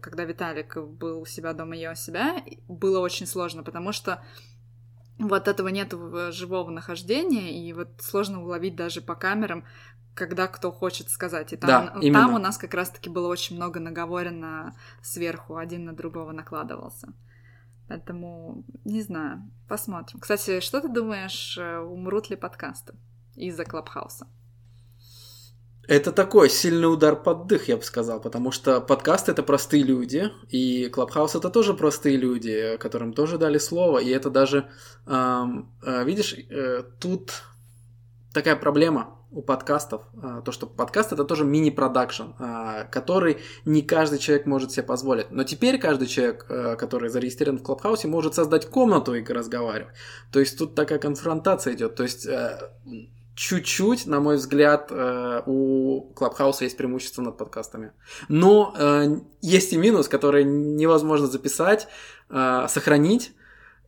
когда 0.00 0.24
Виталик 0.24 0.76
был 0.76 1.20
у 1.20 1.26
себя 1.26 1.52
дома, 1.52 1.76
я 1.76 1.92
у 1.92 1.96
себя, 1.96 2.42
было 2.68 3.00
очень 3.00 3.26
сложно, 3.26 3.62
потому 3.62 3.92
что 3.92 4.22
вот 5.18 5.48
этого 5.48 5.68
нет 5.68 5.92
живого 6.30 6.70
нахождения, 6.70 7.62
и 7.62 7.72
вот 7.72 7.88
сложно 7.98 8.42
уловить 8.42 8.76
даже 8.76 9.02
по 9.02 9.14
камерам, 9.14 9.64
когда 10.14 10.48
кто 10.48 10.72
хочет 10.72 11.10
сказать. 11.10 11.52
И 11.52 11.56
там, 11.56 12.00
да, 12.00 12.12
там 12.12 12.34
у 12.34 12.38
нас 12.38 12.58
как 12.58 12.74
раз-таки 12.74 13.10
было 13.10 13.28
очень 13.28 13.56
много 13.56 13.80
наговорено 13.80 14.74
сверху, 15.02 15.56
один 15.56 15.84
на 15.84 15.92
другого 15.92 16.32
накладывался. 16.32 17.12
Поэтому, 17.90 18.64
не 18.84 19.02
знаю, 19.02 19.50
посмотрим. 19.68 20.20
Кстати, 20.20 20.60
что 20.60 20.80
ты 20.80 20.88
думаешь, 20.88 21.58
э, 21.58 21.78
умрут 21.80 22.30
ли 22.30 22.36
подкасты 22.36 22.94
из-за 23.34 23.64
Клабхауса? 23.64 24.28
Это 25.88 26.12
такой 26.12 26.50
сильный 26.50 26.86
удар 26.86 27.20
под 27.20 27.48
дых, 27.48 27.66
я 27.66 27.76
бы 27.76 27.82
сказал, 27.82 28.20
потому 28.20 28.52
что 28.52 28.80
подкаст 28.80 29.28
это 29.28 29.42
простые 29.42 29.82
люди, 29.82 30.30
и 30.50 30.88
Клабхаус 30.88 31.34
это 31.34 31.50
тоже 31.50 31.74
простые 31.74 32.16
люди, 32.16 32.76
которым 32.76 33.12
тоже 33.12 33.38
дали 33.38 33.58
слово, 33.58 33.98
и 33.98 34.10
это 34.10 34.30
даже, 34.30 34.70
э, 35.06 36.04
видишь, 36.04 36.34
э, 36.48 36.84
тут 37.00 37.42
такая 38.32 38.54
проблема 38.54 39.19
у 39.32 39.42
подкастов, 39.42 40.02
а, 40.22 40.40
то, 40.40 40.52
что 40.52 40.66
подкаст 40.66 41.12
это 41.12 41.24
тоже 41.24 41.44
мини-продакшн, 41.44 42.34
а, 42.38 42.84
который 42.84 43.38
не 43.64 43.82
каждый 43.82 44.18
человек 44.18 44.46
может 44.46 44.72
себе 44.72 44.82
позволить. 44.82 45.30
Но 45.30 45.44
теперь 45.44 45.78
каждый 45.78 46.08
человек, 46.08 46.46
а, 46.48 46.76
который 46.76 47.10
зарегистрирован 47.10 47.58
в 47.58 47.62
Клабхаусе, 47.62 48.08
может 48.08 48.34
создать 48.34 48.66
комнату 48.66 49.14
и 49.14 49.24
разговаривать. 49.24 49.94
То 50.32 50.40
есть 50.40 50.58
тут 50.58 50.74
такая 50.74 50.98
конфронтация 50.98 51.74
идет. 51.74 51.94
То 51.94 52.02
есть 52.02 52.26
чуть-чуть, 53.40 54.06
на 54.06 54.20
мой 54.20 54.36
взгляд, 54.36 54.88
э, 54.90 55.42
у 55.46 56.12
Клабхауса 56.14 56.64
есть 56.64 56.76
преимущество 56.76 57.22
над 57.22 57.38
подкастами. 57.38 57.92
Но 58.28 58.74
э, 58.76 59.16
есть 59.40 59.72
и 59.72 59.78
минус, 59.78 60.08
который 60.08 60.44
невозможно 60.44 61.26
записать, 61.26 61.88
э, 62.28 62.66
сохранить 62.68 63.32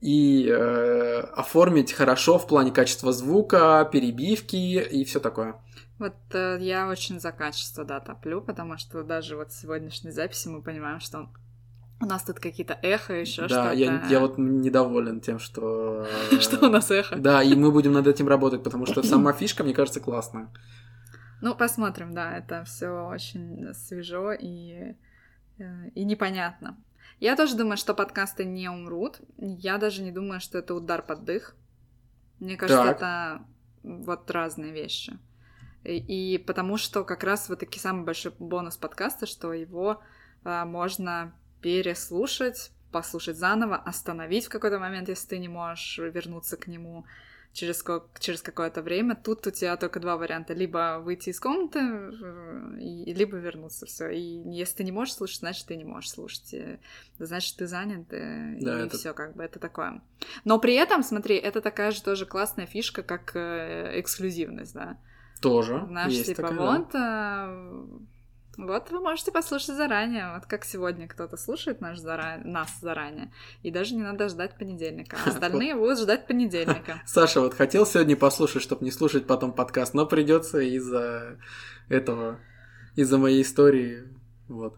и 0.02 0.48
э, 0.48 1.20
оформить 1.36 1.92
хорошо 1.92 2.36
в 2.36 2.48
плане 2.48 2.72
качества 2.72 3.12
звука, 3.12 3.88
перебивки 3.90 4.56
и 4.56 5.04
все 5.04 5.20
такое. 5.20 5.54
Вот 5.98 6.16
э, 6.32 6.58
я 6.60 6.88
очень 6.88 7.20
за 7.20 7.30
качество, 7.30 7.84
да, 7.84 8.00
топлю, 8.00 8.42
потому 8.42 8.76
что 8.78 9.04
даже 9.04 9.36
вот 9.36 9.52
в 9.52 9.60
сегодняшней 9.60 10.10
записи 10.10 10.48
мы 10.48 10.60
понимаем, 10.60 10.98
что 10.98 11.28
у 12.00 12.06
нас 12.06 12.24
тут 12.24 12.40
какие-то 12.40 12.76
эхо, 12.82 13.14
еще 13.14 13.42
да, 13.42 13.48
что-то. 13.48 13.64
Да, 13.64 13.72
я, 13.72 14.04
я 14.10 14.18
вот 14.18 14.38
недоволен 14.38 15.20
тем, 15.20 15.38
что... 15.38 16.04
Что 16.40 16.66
у 16.66 16.68
нас 16.68 16.90
эхо. 16.90 17.14
Да, 17.14 17.40
и 17.40 17.54
мы 17.54 17.70
будем 17.70 17.92
над 17.92 18.08
этим 18.08 18.26
работать, 18.26 18.64
потому 18.64 18.86
что 18.86 19.04
сама 19.04 19.32
фишка, 19.38 19.62
мне 19.62 19.72
кажется, 19.72 20.00
классная. 20.00 20.48
Ну, 21.42 21.54
посмотрим, 21.54 22.12
да, 22.12 22.36
это 22.36 22.64
все 22.64 22.88
очень 23.06 23.72
свежо 23.74 24.32
и, 24.32 24.96
э, 25.58 25.88
и 25.94 26.04
непонятно. 26.04 26.76
Я 27.22 27.36
тоже 27.36 27.56
думаю, 27.56 27.76
что 27.76 27.94
подкасты 27.94 28.44
не 28.44 28.68
умрут. 28.68 29.20
Я 29.38 29.78
даже 29.78 30.02
не 30.02 30.10
думаю, 30.10 30.40
что 30.40 30.58
это 30.58 30.74
удар 30.74 31.02
под 31.02 31.22
дых. 31.22 31.54
Мне 32.40 32.56
кажется, 32.56 32.82
Так. 32.82 32.96
это 32.96 33.44
вот 33.84 34.28
разные 34.28 34.72
вещи. 34.72 35.16
И, 35.84 36.34
и 36.34 36.38
потому 36.38 36.76
что 36.78 37.04
как 37.04 37.22
раз 37.22 37.48
вот 37.48 37.60
таки 37.60 37.78
самый 37.78 38.04
большой 38.04 38.32
бонус 38.40 38.76
подкаста, 38.76 39.26
что 39.26 39.52
его 39.52 40.02
а, 40.42 40.64
можно 40.64 41.32
переслушать, 41.60 42.72
послушать 42.90 43.36
заново, 43.36 43.76
остановить 43.76 44.46
в 44.46 44.48
какой-то 44.48 44.80
момент, 44.80 45.08
если 45.08 45.28
ты 45.28 45.38
не 45.38 45.48
можешь 45.48 45.98
вернуться 45.98 46.56
к 46.56 46.66
нему 46.66 47.06
через, 47.52 47.82
ко- 47.82 48.04
через 48.18 48.42
какое-то 48.42 48.82
время. 48.82 49.14
Тут 49.14 49.46
у 49.46 49.50
тебя 49.50 49.76
только 49.76 50.00
два 50.00 50.16
варианта. 50.16 50.54
Либо 50.54 51.00
выйти 51.04 51.30
из 51.30 51.38
комнаты, 51.40 51.78
э, 51.80 52.78
и, 52.80 53.12
либо 53.14 53.36
вернуться. 53.36 53.86
Все. 53.86 54.08
И 54.08 54.20
если 54.20 54.76
ты 54.78 54.84
не 54.84 54.92
можешь 54.92 55.14
слушать, 55.14 55.40
значит, 55.40 55.66
ты 55.66 55.76
не 55.76 55.84
можешь 55.84 56.10
слушать. 56.10 56.54
И, 56.54 56.78
значит, 57.18 57.56
ты 57.56 57.66
занят, 57.66 58.06
э, 58.12 58.56
Да, 58.60 58.80
и 58.82 58.86
это- 58.86 58.96
все 58.96 59.12
как 59.14 59.36
бы 59.36 59.42
это 59.44 59.58
такое. 59.58 60.00
Но 60.44 60.58
при 60.58 60.74
этом, 60.74 61.02
смотри, 61.02 61.36
это 61.36 61.60
такая 61.60 61.90
же 61.90 62.02
тоже 62.02 62.26
классная 62.26 62.66
фишка, 62.66 63.02
как 63.02 63.32
э, 63.34 64.00
эксклюзивность, 64.00 64.74
да. 64.74 64.98
Тоже. 65.40 65.84
Знаешь, 65.88 66.12
есть 66.12 66.26
типа, 66.26 66.42
такая, 66.42 66.58
да. 66.58 66.78
вот, 66.78 66.90
а, 66.94 67.86
вот 68.56 68.90
вы 68.90 69.00
можете 69.00 69.32
послушать 69.32 69.76
заранее, 69.76 70.32
вот 70.34 70.46
как 70.46 70.64
сегодня 70.64 71.08
кто-то 71.08 71.36
слушает 71.36 71.80
наш 71.80 71.98
зара... 71.98 72.40
нас 72.44 72.70
заранее, 72.80 73.32
и 73.62 73.70
даже 73.70 73.94
не 73.94 74.02
надо 74.02 74.28
ждать 74.28 74.56
понедельника, 74.58 75.16
а 75.24 75.28
остальные 75.30 75.74
будут 75.74 75.98
ждать 75.98 76.26
понедельника. 76.26 77.02
Саша 77.06 77.40
вот 77.40 77.54
хотел 77.54 77.86
сегодня 77.86 78.16
послушать, 78.16 78.62
чтобы 78.62 78.84
не 78.84 78.90
слушать 78.90 79.26
потом 79.26 79.52
подкаст, 79.52 79.94
но 79.94 80.06
придется 80.06 80.58
из-за 80.60 81.38
этого, 81.88 82.40
из-за 82.94 83.18
моей 83.18 83.42
истории. 83.42 84.04
Вот. 84.48 84.76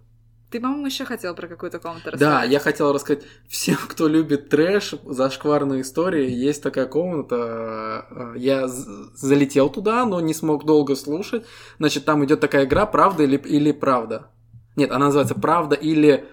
Ты, 0.54 0.60
по-моему, 0.60 0.86
еще 0.86 1.04
хотел 1.04 1.34
про 1.34 1.48
какую-то 1.48 1.80
комнату 1.80 2.04
Да, 2.04 2.10
рассказать. 2.12 2.50
я 2.52 2.58
хотел 2.60 2.92
рассказать 2.92 3.24
всем, 3.48 3.76
кто 3.88 4.06
любит 4.06 4.50
трэш, 4.50 4.94
зашкварные 5.04 5.80
истории, 5.80 6.30
есть 6.30 6.62
такая 6.62 6.86
комната. 6.86 8.06
э, 8.08 8.34
Я 8.38 8.68
залетел 8.68 9.68
туда, 9.68 10.04
но 10.04 10.20
не 10.20 10.32
смог 10.32 10.64
долго 10.64 10.94
слушать. 10.94 11.44
Значит, 11.80 12.04
там 12.04 12.24
идет 12.24 12.38
такая 12.38 12.66
игра 12.66 12.86
«Правда 12.86 13.24
или, 13.24 13.36
или 13.36 13.72
правда». 13.72 14.28
Нет, 14.76 14.92
она 14.92 15.06
называется 15.06 15.34
«Правда 15.34 15.74
или 15.74 16.24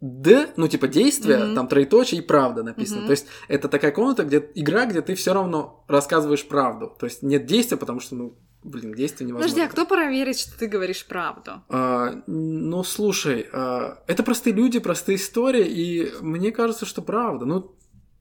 Д», 0.00 0.48
ну 0.56 0.66
типа 0.66 0.88
действие, 0.88 1.38
Мгм. 1.44 1.54
там 1.54 1.68
троеточие 1.68 2.20
и 2.20 2.24
правда 2.24 2.64
написано. 2.64 2.98
Мгм. 3.02 3.06
То 3.06 3.10
есть 3.12 3.26
это 3.46 3.68
такая 3.68 3.92
комната, 3.92 4.24
где 4.24 4.44
игра, 4.56 4.86
где 4.86 5.02
ты 5.02 5.14
все 5.14 5.32
равно 5.34 5.84
рассказываешь 5.86 6.44
правду. 6.48 6.96
То 6.98 7.06
есть 7.06 7.22
нет 7.22 7.46
действия, 7.46 7.76
потому 7.76 8.00
что, 8.00 8.16
ну, 8.16 8.36
блин, 8.64 8.94
действие 8.94 9.28
невозможно. 9.28 9.54
Подожди, 9.54 9.68
а 9.68 9.72
кто 9.72 9.86
проверит, 9.86 10.38
что 10.38 10.58
ты 10.58 10.66
говоришь 10.66 11.06
правду? 11.06 11.62
А, 11.68 12.22
ну, 12.26 12.82
слушай, 12.84 13.46
а, 13.52 14.02
это 14.06 14.22
простые 14.22 14.54
люди, 14.54 14.78
простые 14.78 15.16
истории, 15.16 15.64
и 15.66 16.12
мне 16.20 16.50
кажется, 16.52 16.86
что 16.86 17.02
правда. 17.02 17.44
Ну, 17.46 17.74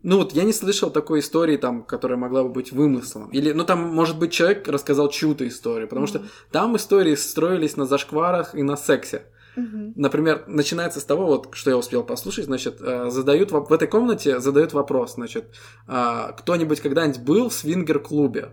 ну 0.03 0.17
вот 0.17 0.33
я 0.33 0.43
не 0.43 0.53
слышал 0.53 0.89
такой 0.89 1.19
истории, 1.19 1.57
там, 1.57 1.83
которая 1.83 2.17
могла 2.17 2.43
бы 2.43 2.49
быть 2.49 2.71
вымыслом. 2.71 3.29
Или, 3.29 3.51
ну, 3.51 3.63
там, 3.65 3.81
может 3.81 4.17
быть, 4.19 4.31
человек 4.31 4.67
рассказал 4.67 5.09
чью-то 5.09 5.47
историю, 5.47 5.87
потому 5.87 6.07
что 6.07 6.19
Мгм. 6.19 6.27
там 6.51 6.75
истории 6.77 7.15
строились 7.15 7.77
на 7.77 7.85
зашкварах 7.85 8.55
и 8.55 8.63
на 8.63 8.77
сексе. 8.77 9.23
Мгм. 9.55 9.93
Например, 9.95 10.43
начинается 10.47 10.99
с 10.99 11.03
того, 11.03 11.25
вот, 11.25 11.49
что 11.53 11.71
я 11.71 11.77
успел 11.77 12.03
послушать, 12.03 12.45
значит, 12.45 12.77
э, 12.79 13.09
задают 13.09 13.51
в 13.51 13.73
этой 13.73 13.87
комнате 13.87 14.39
задают 14.39 14.71
вопрос, 14.73 15.15
значит, 15.15 15.45
а, 15.87 16.31
кто-нибудь 16.33 16.79
когда-нибудь 16.79 17.21
был 17.21 17.49
в 17.49 17.53
свингер-клубе? 17.53 18.51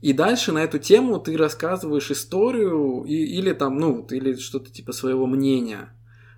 И 0.00 0.12
дальше 0.12 0.52
на 0.52 0.58
эту 0.58 0.78
тему 0.78 1.18
ты 1.18 1.36
рассказываешь 1.36 2.10
историю 2.10 3.04
и- 3.04 3.38
или 3.38 3.52
там, 3.52 3.78
ну, 3.78 4.06
или 4.10 4.34
что-то 4.34 4.70
типа 4.70 4.92
своего 4.92 5.26
мнения. 5.26 5.92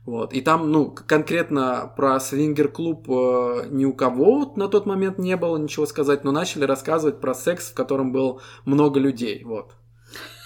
Вот. 0.07 0.33
И 0.33 0.41
там, 0.41 0.71
ну, 0.73 0.91
конкретно 0.91 1.93
про 1.97 2.19
свингер-клуб 2.19 3.09
э, 3.11 3.67
ни 3.71 3.85
у 3.85 3.93
кого 3.93 4.53
на 4.57 4.69
тот 4.69 4.87
момент 4.87 5.19
не 5.19 5.37
было 5.37 5.59
ничего 5.59 5.85
сказать, 5.87 6.25
но 6.25 6.33
начали 6.33 6.65
рассказывать 6.65 7.21
про 7.21 7.35
секс, 7.35 7.71
в 7.71 7.75
котором 7.75 8.13
было 8.13 8.41
много 8.65 9.01
людей. 9.01 9.45
Вот. 9.45 9.75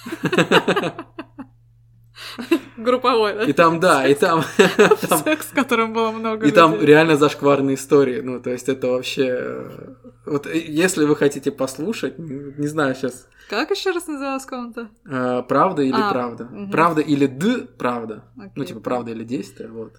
Групповой, 2.82 3.34
да? 3.34 3.44
И 3.44 3.52
там, 3.52 3.80
да, 3.80 4.06
и 4.06 4.14
там, 4.14 4.42
Секс, 5.24 5.46
в 5.50 5.54
котором 5.54 5.92
было 5.92 6.10
много 6.10 6.46
И 6.46 6.50
там 6.50 6.80
реально 6.80 7.16
зашкварные 7.16 7.76
истории. 7.76 8.20
Ну, 8.20 8.40
то 8.40 8.50
есть 8.50 8.68
это 8.68 8.88
вообще... 8.88 9.26
э, 9.28 9.94
Вот 10.26 10.46
э, 10.46 10.58
если 10.58 11.04
вы 11.04 11.16
хотите 11.16 11.50
послушать, 11.50 12.18
не 12.18 12.66
знаю 12.66 12.94
сейчас, 12.94 13.26
Как 13.48 13.70
еще 13.70 13.90
раз 13.92 14.06
называлась 14.06 14.46
комната? 14.46 14.88
э, 15.04 15.42
правда 15.48 15.82
или 15.82 16.00
А, 16.00 16.10
правда. 16.10 16.48
Правда 16.70 17.00
или 17.00 17.26
д 17.26 17.66
правда. 17.78 18.24
Ну, 18.54 18.64
типа, 18.64 18.80
правда 18.80 19.10
или 19.12 19.24
действие, 19.24 19.68
вот. 19.70 19.94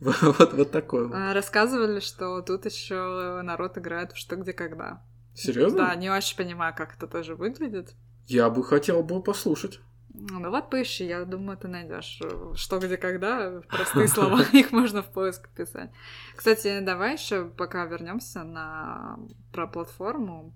Вот, 0.00 0.52
вот 0.52 0.70
такое. 0.70 1.10
А, 1.12 1.34
Рассказывали, 1.34 1.98
что 2.00 2.40
тут 2.42 2.66
еще 2.66 3.40
народ 3.42 3.76
играет 3.78 4.12
в 4.12 4.16
что 4.16 4.36
где 4.36 4.52
когда. 4.52 5.02
Серьезно? 5.34 5.78
Да, 5.78 5.94
не 5.96 6.10
очень 6.10 6.36
понимаю, 6.36 6.72
как 6.76 6.94
это 6.96 7.06
тоже 7.06 7.34
выглядит. 7.34 7.94
Я 8.26 8.48
бы 8.50 8.62
хотел 8.62 9.02
бы 9.02 9.22
послушать. 9.22 9.80
Ну 10.20 10.50
вот 10.50 10.70
поищи, 10.70 11.06
я 11.06 11.24
думаю, 11.24 11.56
ты 11.56 11.68
найдешь. 11.68 12.20
Что 12.54 12.78
где 12.78 12.96
когда, 12.96 13.60
простые 13.68 14.08
слова, 14.08 14.42
их 14.52 14.72
можно 14.72 15.02
в 15.02 15.12
поиск 15.12 15.48
писать. 15.50 15.90
Кстати, 16.34 16.80
давай 16.80 17.14
еще 17.14 17.48
пока 17.48 17.84
вернемся 17.84 18.42
на 18.42 19.18
про 19.52 19.66
платформу 19.68 20.54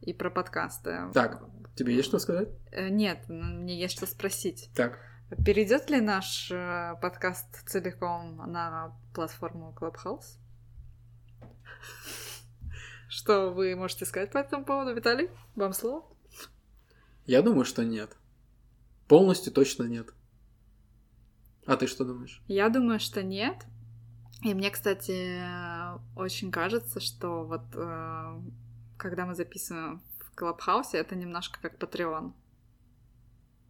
и 0.00 0.12
про 0.12 0.30
подкасты. 0.30 1.10
Так. 1.14 1.42
Тебе 1.76 1.94
есть 1.94 2.08
что 2.08 2.18
сказать? 2.18 2.48
Э, 2.72 2.88
Нет, 2.88 3.28
мне 3.28 3.80
есть 3.80 3.96
что 3.96 4.06
спросить. 4.06 4.68
Так. 4.74 4.98
Перейдет 5.44 5.90
ли 5.90 6.00
наш 6.00 6.50
э, 6.50 6.94
подкаст 7.00 7.68
целиком 7.68 8.36
на 8.50 8.96
платформу 9.14 9.76
Clubhouse? 9.78 10.38
Что 13.08 13.50
вы 13.50 13.76
можете 13.76 14.06
сказать 14.06 14.32
по 14.32 14.38
этому 14.38 14.64
поводу, 14.64 14.94
Виталий? 14.94 15.30
Вам 15.54 15.72
слово? 15.72 16.04
Я 17.26 17.42
думаю, 17.42 17.64
что 17.64 17.84
нет. 17.84 18.16
Полностью 19.08 19.52
точно 19.52 19.84
нет. 19.84 20.12
А 21.66 21.76
ты 21.76 21.86
что 21.86 22.04
думаешь? 22.04 22.42
Я 22.46 22.68
думаю, 22.68 23.00
что 23.00 23.22
нет. 23.22 23.56
И 24.42 24.54
мне, 24.54 24.70
кстати, 24.70 25.40
очень 26.16 26.50
кажется, 26.52 27.00
что 27.00 27.44
вот 27.44 27.62
э, 27.74 28.40
когда 28.96 29.26
мы 29.26 29.34
записываем 29.34 30.00
в 30.20 30.34
Клабхаусе, 30.36 30.98
это 30.98 31.16
немножко 31.16 31.58
как 31.60 31.76
Patreon. 31.78 32.32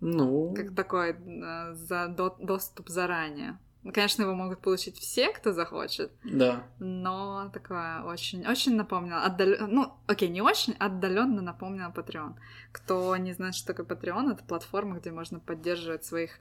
Ну, 0.00 0.54
Как 0.54 0.74
такой 0.74 1.10
э, 1.12 1.74
за 1.74 2.08
до- 2.08 2.36
доступ 2.38 2.88
заранее. 2.88 3.58
Ну, 3.88 3.94
Конечно, 3.94 4.20
его 4.24 4.34
могут 4.34 4.60
получить 4.60 4.98
все, 4.98 5.32
кто 5.32 5.54
захочет, 5.54 6.12
да. 6.22 6.62
но 6.78 7.48
такое 7.54 8.02
очень, 8.02 8.46
очень 8.46 8.76
напомнило, 8.76 9.24
отдалё- 9.26 9.66
ну, 9.66 9.94
окей, 10.06 10.28
не 10.28 10.42
очень, 10.42 10.74
отдаленно 10.78 11.40
напомнило 11.40 11.90
Patreon. 11.90 12.34
Кто 12.70 13.16
не 13.16 13.32
знает, 13.32 13.54
что 13.54 13.72
такое 13.72 13.86
Patreon, 13.86 14.30
это 14.32 14.44
платформа, 14.44 14.98
где 14.98 15.10
можно 15.10 15.40
поддерживать 15.40 16.04
своих 16.04 16.32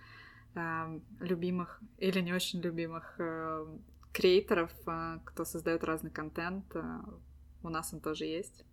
эм, 0.56 1.02
любимых 1.22 1.80
или 2.00 2.20
не 2.20 2.34
очень 2.34 2.60
любимых 2.60 3.16
э, 3.18 3.66
креаторов, 4.12 4.72
э, 4.86 5.20
кто 5.24 5.45
создает 5.45 5.86
разный 5.86 6.12
контент. 6.12 6.66
э, 6.76 7.00
у 7.64 7.70
нас 7.70 7.93
он 7.93 8.02
тоже 8.02 8.26
есть. 8.26 8.66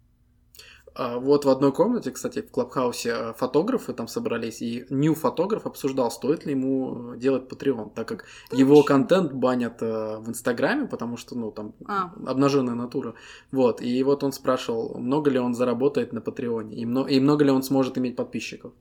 А 0.97 1.19
Вот 1.19 1.45
в 1.45 1.49
одной 1.49 1.73
комнате, 1.73 2.11
кстати, 2.13 2.41
в 2.43 2.51
Клабхаусе 2.51 3.11
э, 3.11 3.33
фотографы 3.33 3.93
там 3.93 4.07
собрались, 4.07 4.63
и 4.63 4.87
Нью 4.91 5.15
фотограф 5.15 5.67
обсуждал, 5.67 6.11
стоит 6.11 6.47
ли 6.47 6.53
ему 6.53 7.15
э, 7.15 7.19
делать 7.19 7.51
Patreon, 7.53 7.91
так 7.95 8.07
как 8.09 8.25
Да 8.51 8.57
его 8.57 8.83
контент 8.85 9.33
банят 9.33 9.83
э, 9.83 10.19
в 10.19 10.29
Инстаграме, 10.29 10.87
потому 10.87 11.17
что, 11.17 11.37
ну, 11.37 11.51
там 11.51 11.75
А. 11.87 12.13
обнаженная 12.27 12.75
натура. 12.75 13.15
Вот, 13.51 13.83
и 13.83 14.03
вот 14.05 14.23
он 14.23 14.33
спрашивал, 14.33 14.97
много 14.99 15.31
ли 15.31 15.39
он 15.41 15.55
заработает 15.55 16.13
на 16.13 16.21
Патреоне, 16.21 16.77
и, 16.77 16.87
мно- 16.87 17.09
и 17.09 17.19
много 17.21 17.45
ли 17.45 17.51
он 17.51 17.63
сможет 17.65 17.99
иметь 17.99 18.15
подписчиков. 18.15 18.73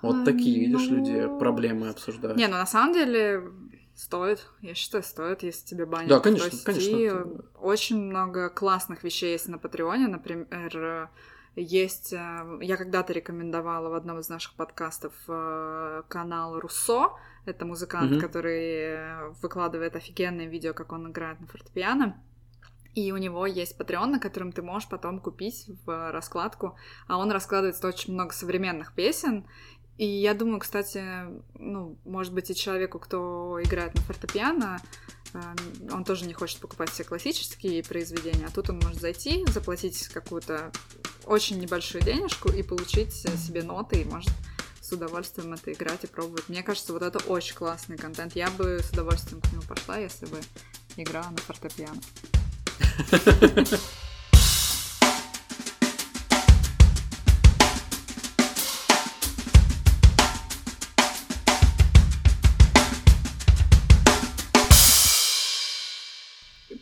Вот 0.00 0.16
А, 0.16 0.24
такие, 0.24 0.60
видишь, 0.60 0.88
ну, 0.88 0.96
люди 0.96 1.38
проблемы 1.40 1.88
обсуждают. 1.88 2.38
Не, 2.38 2.46
ну 2.46 2.54
на 2.56 2.66
самом 2.66 2.92
деле 2.94 3.42
стоит. 3.96 4.46
Я 4.62 4.74
считаю, 4.74 5.02
стоит, 5.02 5.42
если 5.42 5.66
тебе 5.66 5.86
банят. 5.86 6.08
Да, 6.08 6.20
конечно, 6.20 6.48
То 6.48 6.52
есть 6.54 6.64
конечно, 6.64 6.96
и 6.96 7.10
Очень 7.60 8.00
много 8.00 8.48
классных 8.48 9.02
вещей 9.02 9.32
есть 9.32 9.48
на 9.48 9.58
Патреоне. 9.58 10.06
Например, 10.06 11.10
Есть, 11.60 12.12
э, 12.12 12.58
я 12.60 12.76
когда-то 12.76 13.12
рекомендовала 13.12 13.88
в 13.88 13.94
одном 13.94 14.20
из 14.20 14.28
наших 14.28 14.54
подкастов 14.54 15.12
э, 15.26 16.02
канал 16.08 16.60
Руссо. 16.60 17.10
Это 17.46 17.64
музыкант, 17.64 18.12
Мгм. 18.12 18.20
который 18.20 19.32
выкладывает 19.42 19.96
офигенные 19.96 20.48
видео, 20.48 20.72
как 20.72 20.92
он 20.92 21.10
играет 21.10 21.40
на 21.40 21.46
фортепиано. 21.48 22.22
И 22.94 23.10
у 23.12 23.16
него 23.16 23.46
есть 23.46 23.76
Patreon, 23.78 24.06
на 24.06 24.18
котором 24.20 24.52
ты 24.52 24.62
можешь 24.62 24.88
потом 24.88 25.20
купить 25.20 25.68
в 25.84 26.12
раскладку. 26.12 26.76
А 27.06 27.18
он 27.18 27.30
раскладывает 27.30 27.84
очень 27.84 28.14
много 28.14 28.32
современных 28.32 28.94
песен. 28.94 29.44
И 29.96 30.06
я 30.06 30.34
думаю, 30.34 30.60
кстати, 30.60 31.02
ну, 31.54 31.98
может 32.04 32.32
быть, 32.32 32.50
и 32.50 32.54
человеку, 32.54 33.00
кто 33.00 33.58
играет 33.64 33.94
на 33.96 34.00
фортепиано, 34.02 34.78
эм, 35.34 35.56
он 35.92 36.04
тоже 36.04 36.24
не 36.26 36.34
хочет 36.34 36.60
покупать 36.60 36.90
все 36.90 37.02
классические 37.02 37.82
произведения, 37.82 38.46
а 38.46 38.54
тут 38.54 38.70
он 38.70 38.76
может 38.76 39.00
зайти, 39.00 39.44
заплатить 39.48 40.06
какую-то 40.08 40.70
очень 41.28 41.58
небольшую 41.58 42.02
денежку 42.02 42.50
и 42.50 42.62
получить 42.62 43.12
себе 43.12 43.62
ноты, 43.62 44.00
и 44.00 44.04
может 44.04 44.32
с 44.80 44.92
удовольствием 44.92 45.52
это 45.52 45.72
играть 45.72 46.04
и 46.04 46.06
пробовать. 46.06 46.48
Мне 46.48 46.62
кажется, 46.62 46.92
вот 46.94 47.02
это 47.02 47.18
очень 47.26 47.54
классный 47.54 47.98
контент. 47.98 48.34
Я 48.34 48.50
бы 48.50 48.80
с 48.82 48.90
удовольствием 48.90 49.40
к 49.42 49.52
нему 49.52 49.62
пошла, 49.62 49.98
если 49.98 50.26
бы 50.26 50.40
играла 50.96 51.30
на 51.30 51.38
фортепиано. 51.38 52.00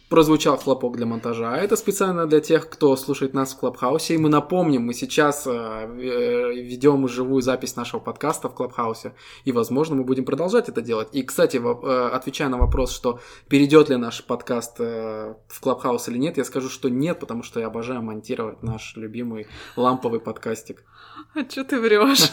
Прозвучал 0.08 0.56
хлопок 0.56 0.96
для 0.96 1.04
монтажа. 1.04 1.52
А 1.52 1.56
Это 1.56 1.74
специально 1.74 2.26
для 2.26 2.40
тех, 2.40 2.68
кто 2.68 2.94
слушает 2.96 3.34
нас 3.34 3.52
в 3.52 3.58
Клабхаусе. 3.58 4.14
И 4.14 4.18
мы 4.18 4.28
напомним, 4.28 4.82
мы 4.82 4.94
сейчас 4.94 5.48
э, 5.48 5.50
э, 5.50 6.52
ведем 6.54 7.08
живую 7.08 7.42
запись 7.42 7.74
нашего 7.74 7.98
подкаста 7.98 8.48
в 8.48 8.54
Клабхаусе. 8.54 9.14
И, 9.44 9.50
возможно, 9.50 9.96
мы 9.96 10.04
будем 10.04 10.24
продолжать 10.24 10.68
это 10.68 10.80
делать. 10.80 11.08
И, 11.10 11.24
кстати, 11.24 11.56
э, 11.56 12.08
отвечая 12.08 12.48
на 12.48 12.56
вопрос, 12.56 12.92
что 12.92 13.18
перейдет 13.48 13.88
ли 13.88 13.96
наш 13.96 14.22
подкаст 14.22 14.78
в 14.78 15.60
Клабхаус 15.60 16.08
или 16.08 16.18
нет, 16.18 16.36
я 16.36 16.44
скажу, 16.44 16.68
что 16.68 16.88
нет, 16.88 17.18
потому 17.18 17.42
что 17.42 17.58
я 17.58 17.66
обожаю 17.66 18.02
монтировать 18.02 18.62
наш 18.62 18.94
любимый 18.96 19.48
ламповый 19.74 20.20
подкастик. 20.20 20.84
А 21.34 21.40
что 21.48 21.64
ты 21.64 21.80
врешь? 21.80 22.32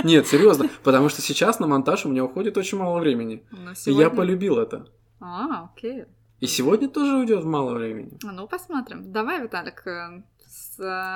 Нет, 0.04 0.26
серьезно, 0.26 0.68
потому 0.82 1.08
что 1.08 1.22
сейчас 1.22 1.60
на 1.60 1.66
монтаж 1.66 2.06
у 2.06 2.08
меня 2.08 2.24
уходит 2.24 2.56
очень 2.56 2.78
мало 2.78 2.98
времени. 2.98 3.44
Ну, 3.50 3.72
И 3.86 3.92
я 3.92 4.10
полюбил 4.10 4.58
это. 4.58 4.86
А, 5.20 5.70
окей. 5.72 6.06
И 6.42 6.46
сегодня 6.48 6.88
тоже 6.88 7.16
уйдет 7.18 7.44
мало 7.44 7.74
времени. 7.74 8.18
А 8.24 8.32
Ну, 8.32 8.48
посмотрим. 8.48 9.12
Давай, 9.12 9.42
Виталик, 9.42 9.86
э, 9.86 10.22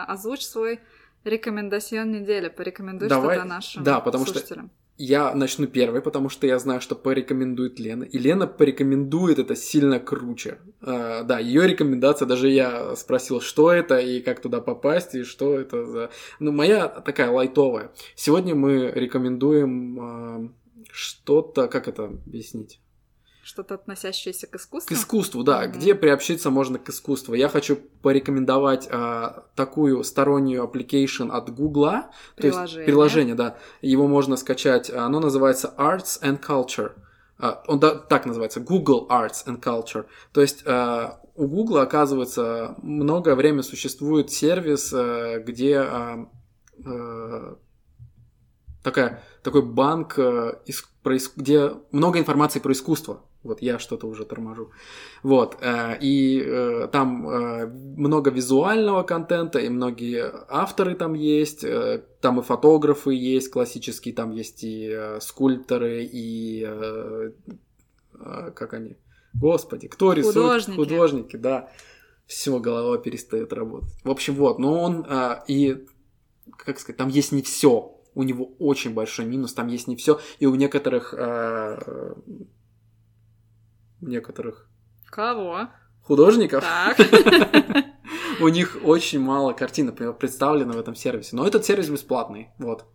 озвучь 0.07 0.43
свой 0.43 0.79
рекомендацион 1.25 2.13
недели. 2.13 2.49
Порекомендуй 2.49 3.09
Давай. 3.09 3.35
что-то 3.37 3.49
нашим 3.49 3.83
Да, 3.83 3.99
потому 4.01 4.25
что- 4.25 4.35
слушателям. 4.35 4.71
Я 4.99 5.35
начну 5.35 5.67
первый, 5.67 6.01
потому 6.01 6.29
что 6.29 6.47
я 6.47 6.59
знаю, 6.61 6.81
что 6.81 6.95
порекомендует 6.95 7.81
Лена. 7.81 8.05
И 8.05 8.19
Лена 8.19 8.47
порекомендует 8.47 9.41
это 9.41 9.57
сильно 9.57 9.99
круче. 9.99 10.59
А, 10.81 11.25
да, 11.25 11.41
ее 11.41 11.67
рекомендация, 11.67 12.27
даже 12.27 12.49
я 12.49 12.95
спросил, 12.95 13.41
что 13.41 13.73
это 13.73 13.99
и 13.99 14.21
как 14.21 14.41
туда 14.41 14.61
попасть, 14.61 15.17
и 15.17 15.25
что 15.25 15.59
это 15.59 15.85
за... 15.85 16.11
Ну, 16.39 16.53
моя 16.53 16.87
такая 16.89 17.31
лайтовая. 17.33 17.91
Сегодня 18.15 18.55
мы 18.55 18.93
рекомендуем 18.95 20.01
а, 20.01 20.49
что-то, 20.93 21.67
как 21.67 21.89
это 21.89 22.05
объяснить? 22.05 22.81
Что-то 23.47 23.77
относящееся 23.77 24.49
к 24.49 24.51
К 24.51 24.57
искусству? 24.57 24.93
искусству, 24.97 25.45
да, 25.45 25.61
Мгм. 25.69 25.73
где 25.79 25.95
приобщиться 25.95 26.51
можно 26.51 26.81
к 26.81 26.89
искусству. 26.89 27.33
Я 27.35 27.49
хочу 27.49 27.77
порекомендовать 28.03 28.89
а, 28.91 29.45
такую 29.55 30.03
стороннюю 30.03 30.65
application 30.65 31.31
от 31.31 31.55
Гугла, 31.55 32.11
то 32.37 32.45
есть 32.45 32.75
Приложение. 32.85 33.37
да. 33.37 33.57
Его 33.83 34.09
можно 34.09 34.37
скачать. 34.37 34.91
Оно 34.91 35.21
называется 35.21 35.73
Arts 35.79 36.21
and 36.23 36.41
Culture. 36.45 36.91
А, 37.39 37.63
Он 37.69 37.79
да- 37.79 37.95
так 37.95 38.27
называется 38.27 38.59
Google 38.59 39.07
Arts 39.09 39.47
and 39.47 39.61
Culture. 39.63 40.07
То 40.33 40.41
есть 40.41 40.65
а, 40.67 41.21
у 41.37 41.47
Google, 41.47 41.79
оказывается, 41.79 42.75
многое 42.83 43.37
время 43.37 43.63
существует 43.63 44.33
сервис, 44.33 44.93
а, 44.93 45.39
где 45.39 45.79
а, 45.79 46.29
а, 46.85 47.57
такая, 48.83 49.23
такой 49.45 49.63
банк, 49.63 50.19
а, 50.19 50.61
ис- 50.67 50.85
про 51.05 51.17
где 51.37 51.71
много 51.93 52.19
информации 52.19 52.59
про 52.59 52.73
искусство. 52.73 53.23
Вот 53.47 53.63
я 53.63 53.79
что-то 53.79 54.07
уже 54.07 54.25
торможу. 54.25 54.71
Вот. 55.23 55.57
э, 55.61 55.99
И 56.01 56.43
э, 56.45 56.89
там 56.93 57.29
э, 57.29 57.67
много 57.67 58.31
визуального 58.31 59.03
контента, 59.03 59.59
и 59.59 59.69
многие 59.69 60.31
авторы 60.49 60.95
там 60.95 61.15
есть, 61.15 61.65
там 62.21 62.41
и 62.41 62.43
фотографы 62.43 63.15
есть 63.15 63.51
классические, 63.51 64.15
там 64.15 64.33
есть 64.33 64.65
и 64.65 65.17
скульпторы, 65.21 66.09
и... 66.13 66.67
Как 68.55 68.75
они? 68.75 68.97
Господи, 69.35 69.89
кто 69.89 70.13
рисует? 70.13 70.35
Художники. 70.35 70.77
Художники, 70.77 71.37
да. 71.37 71.69
Все, 72.27 72.59
голова 72.59 72.99
перестает 72.99 73.53
работать. 73.53 73.93
В 74.05 74.11
общем, 74.11 74.35
вот. 74.35 74.59
Но 74.59 74.81
он 74.81 75.07
и... 75.47 75.87
Как 76.57 76.79
сказать, 76.79 76.97
там 76.97 77.09
есть 77.09 77.33
не 77.33 77.43
все. 77.43 77.93
У 78.15 78.23
него 78.23 78.47
очень 78.59 78.95
большой 78.95 79.27
минус, 79.27 79.53
там 79.53 79.67
есть 79.67 79.89
не 79.89 79.97
все. 79.97 80.19
И 80.39 80.47
у 80.47 80.55
некоторых... 80.55 81.15
э, 84.07 84.09
некоторых 84.09 84.69
Кого? 85.11 85.69
художников 86.03 86.65
Так. 86.65 86.97
у 88.41 88.49
них 88.49 88.79
очень 88.85 89.21
мало 89.21 89.53
картин, 89.53 89.93
представлено 89.93 90.75
в 90.75 90.79
этом 90.79 90.95
сервисе. 90.95 91.37
Но 91.37 91.47
этот 91.47 91.65
сервис 91.65 91.89
бесплатный. 91.89 92.51
Вот. 92.59 92.87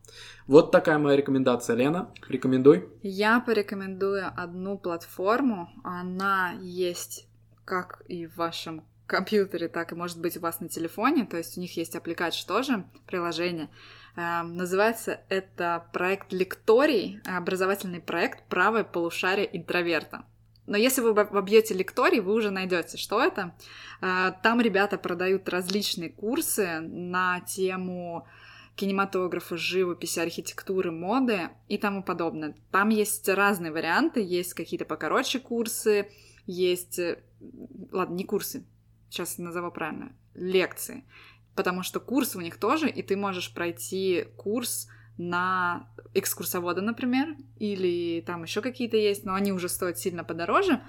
Вот 0.48 0.72
такая 0.72 0.98
моя 0.98 1.18
рекомендация. 1.18 1.76
Лена, 1.76 2.14
рекомендуй. 2.28 2.90
Я 3.02 3.40
порекомендую 3.40 4.32
одну 4.36 4.78
платформу. 4.78 5.70
Она 5.84 6.54
есть 6.62 7.28
как 7.66 8.04
и 8.08 8.28
в 8.28 8.38
вашем 8.38 8.86
компьютере, 9.08 9.68
так 9.68 9.92
и 9.92 9.96
может 9.96 10.20
быть 10.20 10.38
у 10.38 10.40
вас 10.40 10.60
на 10.62 10.70
телефоне. 10.70 11.26
То 11.26 11.38
есть 11.38 11.58
у 11.58 11.62
них 11.62 11.76
есть 11.78 11.96
аппликация 11.96 12.48
тоже, 12.48 12.86
приложение. 13.06 13.70
Эм, 14.16 14.56
Называется 14.56 15.22
это 15.30 15.86
проект 15.94 16.34
Лекторий, 16.34 17.20
образовательный 17.26 18.00
проект 18.00 18.48
«Правое 18.48 18.84
полушарие 18.84 19.50
интроверта». 19.58 20.26
Но 20.72 20.78
если 20.78 21.02
вы 21.02 21.14
вобьете 21.14 21.74
лекторий, 21.74 22.22
вы 22.22 22.34
уже 22.34 22.50
найдете, 22.50 22.96
что 22.96 23.22
это. 23.22 23.54
Э, 24.02 24.32
Там 24.42 24.62
ребята 24.62 24.98
продают 24.98 25.50
различные 25.50 26.10
курсы 26.10 26.80
на 26.80 27.42
тему 27.42 28.26
кинематографа, 28.78 29.58
живописи, 29.58 30.20
архитектуры, 30.20 30.90
моды 30.92 31.50
и 31.68 31.78
тому 31.78 32.04
подобное. 32.04 32.56
Там 32.72 32.88
есть 32.88 33.28
разные 33.28 33.74
варианты, 33.74 34.22
есть 34.22 34.54
какие-то 34.54 34.86
покороче 34.86 35.40
курсы, 35.40 36.10
есть... 36.46 37.00
э, 37.00 37.22
Ладно, 37.92 38.16
не 38.16 38.24
курсы, 38.24 38.66
сейчас 39.10 39.38
назову 39.40 39.72
правильно, 39.72 40.16
лекции. 40.36 41.04
Потому 41.54 41.84
что 41.84 42.00
курсы 42.00 42.38
у 42.38 42.42
них 42.42 42.56
тоже, 42.58 42.90
и 42.90 43.02
ты 43.04 43.18
можешь 43.18 43.54
пройти 43.54 44.26
курс 44.38 44.88
на 45.18 45.88
экскурсовода, 46.14 46.82
например, 46.82 47.36
или 47.58 48.22
там 48.22 48.44
еще 48.44 48.62
какие-то 48.62 48.98
есть, 48.98 49.26
но 49.26 49.34
они 49.34 49.52
уже 49.52 49.70
стоят 49.70 49.98
сильно 49.98 50.24
подороже. 50.24 50.82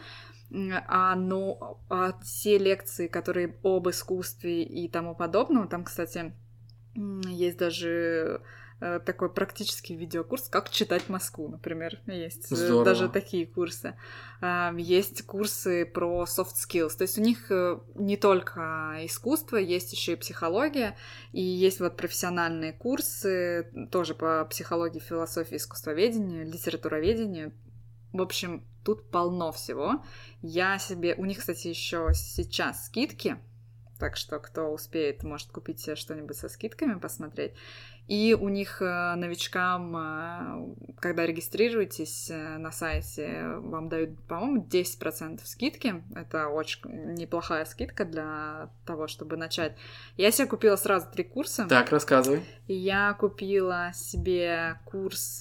А, 0.87 1.15
но 1.15 1.81
а 1.89 2.13
те 2.23 2.59
лекции, 2.59 3.07
которые 3.07 3.57
об 3.63 3.89
искусстве 3.89 4.63
и 4.63 4.89
тому 4.89 5.15
подобном, 5.15 5.69
там, 5.69 5.85
кстати, 5.85 6.35
есть 6.95 7.57
даже 7.57 8.43
такой 9.05 9.33
практический 9.33 9.95
видеокурс, 9.95 10.49
как 10.49 10.71
читать 10.71 11.09
Москву, 11.09 11.49
например, 11.49 12.01
есть 12.07 12.51
э, 12.51 12.57
Здорово. 12.57 12.85
даже 12.85 13.09
такие 13.09 13.47
курсы. 13.47 13.95
Есть 14.77 15.23
курсы 15.23 15.87
про 15.87 16.25
soft 16.25 16.55
skills, 16.55 16.97
то 16.97 17.03
есть 17.03 17.17
у 17.17 17.23
них 17.23 17.51
э, 17.51 17.79
не 17.95 18.17
только 18.17 18.97
искусство, 19.03 19.57
есть 19.57 19.93
еще 19.93 20.15
и 20.15 20.17
психология, 20.17 20.97
и 21.33 21.41
есть 21.41 21.79
вот 21.79 21.97
профессиональные 21.97 22.73
курсы 22.73 23.71
тоже 23.93 24.15
по 24.15 24.45
психологии, 24.47 24.99
философии, 24.99 25.57
искусствоведению, 25.57 26.45
литературоведению. 26.45 27.53
В 28.13 28.21
общем, 28.21 28.67
тут 28.85 29.11
полно 29.11 29.53
всего. 29.53 30.05
Я 30.43 30.79
себе... 30.79 31.15
У 31.17 31.25
них, 31.25 31.39
кстати, 31.39 31.69
еще 31.69 32.09
сейчас 32.15 32.87
скидки, 32.87 33.39
так 33.99 34.17
что 34.17 34.41
кто 34.41 34.73
успеет, 34.73 35.23
может 35.23 35.53
купить 35.53 35.79
себе 35.79 35.95
что-нибудь 35.95 36.37
со 36.37 36.49
скидками, 36.49 36.99
посмотреть. 36.99 37.53
И 38.09 38.37
у 38.39 38.49
них 38.49 38.83
э, 38.83 39.15
новичкам, 39.15 39.97
э, 39.97 40.95
когда 40.99 41.25
регистрируетесь 41.25 42.31
э, 42.31 42.59
на 42.59 42.73
сайте, 42.73 43.55
вам 43.59 43.89
дают, 43.89 44.21
по-моему, 44.27 44.67
10% 44.69 45.41
скидки. 45.45 46.03
Это 46.15 46.49
очень 46.49 46.81
неплохая 47.15 47.65
скидка 47.65 48.05
для 48.05 48.71
того, 48.85 49.07
чтобы 49.07 49.37
начать. 49.37 49.77
Я 50.17 50.33
себе 50.33 50.49
купила 50.49 50.77
сразу 50.77 51.07
три 51.13 51.23
курса. 51.23 51.67
Так, 51.69 51.91
рассказывай. 51.91 52.43
Я 52.67 53.15
купила 53.15 53.93
себе 53.95 54.81
курс 54.85 55.41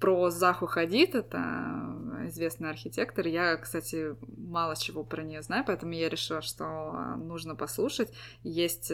про 0.00 0.30
Заху 0.30 0.66
Хадид, 0.66 1.14
это 1.14 1.96
известный 2.28 2.70
архитектор. 2.70 3.26
Я, 3.26 3.56
кстати, 3.56 4.16
мало 4.36 4.74
чего 4.74 5.04
про 5.04 5.22
нее 5.22 5.42
знаю, 5.42 5.64
поэтому 5.66 5.92
я 5.92 6.08
решила, 6.08 6.40
что 6.42 7.14
нужно 7.16 7.54
послушать. 7.54 8.10
Есть 8.42 8.90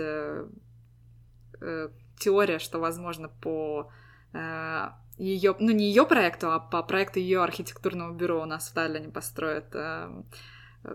теория, 2.18 2.59
что, 2.59 2.78
возможно, 2.78 3.28
по 3.28 3.90
э, 4.32 4.89
ее, 5.18 5.55
ну 5.59 5.72
не 5.72 5.86
ее 5.86 6.06
проекту, 6.06 6.51
а 6.51 6.59
по 6.59 6.82
проекту 6.82 7.18
ее 7.18 7.43
архитектурного 7.43 8.12
бюро 8.12 8.43
у 8.43 8.47
нас 8.47 8.68
в 8.68 8.74
Таллине 8.74 9.09
построят 9.09 9.74
э, 9.74 10.22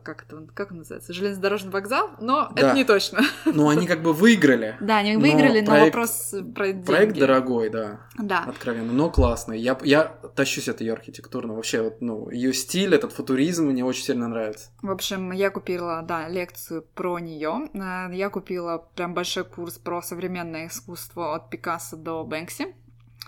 как 0.03 0.23
это, 0.23 0.45
как 0.53 0.71
он 0.71 0.79
называется, 0.79 1.13
железнодорожный 1.13 1.71
вокзал, 1.71 2.09
но 2.19 2.49
Да. 2.55 2.61
это 2.61 2.73
не 2.75 2.83
точно. 2.83 3.21
Ну, 3.45 3.69
они 3.69 3.87
как 3.87 4.01
бы 4.01 4.13
выиграли. 4.13 4.75
Да, 4.81 4.97
они 4.97 5.13
Но 5.15 5.21
выиграли, 5.21 5.61
но, 5.61 5.65
проект- 5.67 5.85
вопрос 5.95 6.33
про 6.55 6.67
деньги. 6.67 6.85
Проект 6.85 7.17
дорогой, 7.17 7.69
да, 7.69 8.01
Да. 8.17 8.43
откровенно, 8.47 8.91
но 8.93 9.09
классный. 9.09 9.59
Я, 9.59 9.77
я 9.83 10.05
тащусь 10.35 10.67
от 10.69 10.81
ее 10.81 10.93
архитектурно. 10.93 11.53
Вообще, 11.55 11.81
вот, 11.81 12.01
ну, 12.01 12.29
ее 12.29 12.53
стиль, 12.53 12.93
этот 12.95 13.13
футуризм 13.13 13.67
мне 13.67 13.85
очень 13.85 14.03
сильно 14.03 14.27
нравится. 14.27 14.69
В 14.81 14.91
общем, 14.91 15.31
я 15.31 15.49
купила, 15.49 16.01
да, 16.01 16.27
лекцию 16.27 16.83
про 16.93 17.19
нее. 17.19 17.69
Я 18.13 18.29
купила 18.29 18.77
прям 18.95 19.13
большой 19.13 19.45
курс 19.45 19.77
про 19.77 20.01
современное 20.01 20.67
искусство 20.67 21.35
от 21.35 21.49
Пикассо 21.49 21.95
до 21.95 22.23
Бэнкси. 22.23 22.75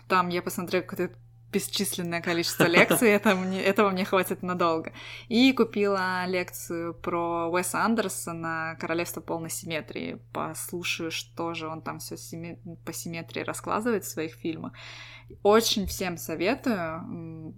Там 0.07 0.29
я 0.29 0.41
посмотрела 0.41 0.81
какое-то 0.83 1.13
бесчисленное 1.51 2.21
количество 2.21 2.65
лекций, 2.65 3.09
это 3.09 3.35
мне, 3.35 3.61
этого 3.61 3.89
мне 3.89 4.05
хватит 4.05 4.43
надолго. 4.43 4.93
И 5.27 5.51
купила 5.53 6.25
лекцию 6.25 6.93
про 6.93 7.49
Уэса 7.49 7.83
Андерсона 7.83 8.77
«Королевство 8.79 9.21
полной 9.21 9.49
симметрии». 9.49 10.19
Послушаю, 10.33 11.11
что 11.11 11.53
же 11.53 11.67
он 11.67 11.81
там 11.81 11.99
все 11.99 12.15
по 12.85 12.93
симметрии 12.93 13.41
раскладывает 13.41 14.03
в 14.03 14.09
своих 14.09 14.33
фильмах. 14.33 14.73
Очень 15.43 15.85
всем 15.85 16.17
советую. 16.17 17.53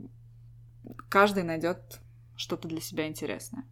Каждый 1.09 1.43
найдет 1.43 1.99
что-то 2.35 2.67
для 2.67 2.81
себя 2.81 3.07
интересное. 3.07 3.65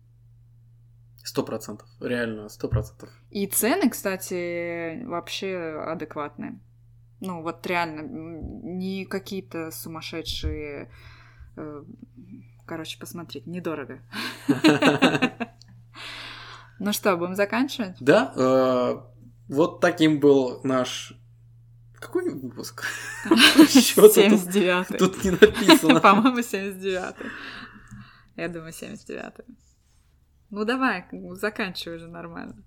Сто 1.23 1.43
процентов. 1.43 1.87
Реально, 1.99 2.49
сто 2.49 2.67
процентов. 2.67 3.09
И 3.29 3.45
цены, 3.45 3.89
кстати, 3.89 5.03
вообще 5.03 5.83
адекватные. 5.85 6.59
Ну, 7.21 7.41
вот 7.41 7.65
реально, 7.67 8.01
не 8.01 9.05
какие-то 9.05 9.71
сумасшедшие... 9.71 10.89
э, 11.57 11.83
Короче, 12.65 12.99
посмотреть, 12.99 13.47
недорого. 13.47 13.99
Ну 16.81 16.93
что, 16.93 17.17
будем 17.17 17.35
заканчивать? 17.35 17.97
Да, 17.99 18.31
э, 18.35 18.95
вот 19.49 19.81
таким 19.81 20.19
был 20.21 20.61
наш... 20.63 21.13
Какой 21.99 22.33
выпуск? 22.33 22.85
Чё 23.69 24.03
тут- 24.03 24.13
79 24.13 24.97
Тут 24.97 25.23
не 25.25 25.31
написано. 25.31 25.99
По-моему, 26.01 26.41
79 26.41 27.15
Я 28.37 28.47
думаю, 28.47 28.71
79 28.71 29.33
Ну 30.51 30.63
давай, 30.63 31.03
заканчивай 31.33 31.97
уже 31.97 32.07
нормально. 32.07 32.63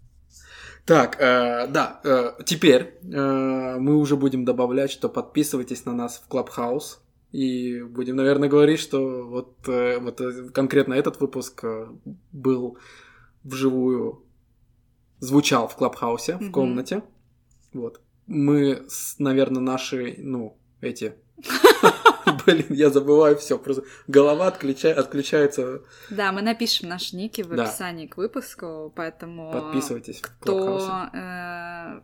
Так, 0.84 1.16
э, 1.20 1.68
да, 1.68 2.00
э, 2.04 2.32
теперь 2.44 2.98
э, 3.02 3.76
мы 3.78 3.96
уже 3.96 4.16
будем 4.16 4.44
добавлять, 4.44 4.90
что 4.90 5.08
подписывайтесь 5.08 5.84
на 5.84 5.92
нас 5.92 6.22
в 6.26 6.32
Clubhouse. 6.32 6.98
И 7.30 7.80
будем, 7.82 8.16
наверное, 8.16 8.48
говорить, 8.48 8.80
что 8.80 9.26
вот, 9.26 9.56
э, 9.68 9.98
вот 9.98 10.20
э, 10.20 10.48
конкретно 10.52 10.94
этот 10.94 11.20
выпуск 11.20 11.64
э, 11.64 11.86
был 12.32 12.78
вживую, 13.44 14.24
звучал 15.20 15.68
в 15.68 15.76
Клабхаусе, 15.76 16.36
в 16.36 16.40
Мгм. 16.42 16.52
комнате. 16.52 17.02
Вот. 17.72 18.00
Мы, 18.26 18.82
наверное, 19.18 19.62
наши, 19.62 20.16
ну, 20.18 20.58
эти... 20.80 21.14
Блин, 22.46 22.66
я 22.70 22.90
забываю 22.90 23.36
все, 23.36 23.58
просто 23.58 23.84
голова 24.06 24.48
отключа- 24.48 24.92
отключается. 24.92 25.82
Да, 26.10 26.32
мы 26.32 26.42
напишем 26.42 26.88
наши 26.88 27.16
ники 27.16 27.42
в 27.42 27.54
Да. 27.54 27.64
описании 27.64 28.06
к 28.06 28.16
выпуску, 28.16 28.92
поэтому... 28.94 29.52
Подписывайтесь 29.52 30.20
кто 30.20 31.08
э, 31.12 32.00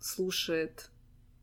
слушает 0.00 0.90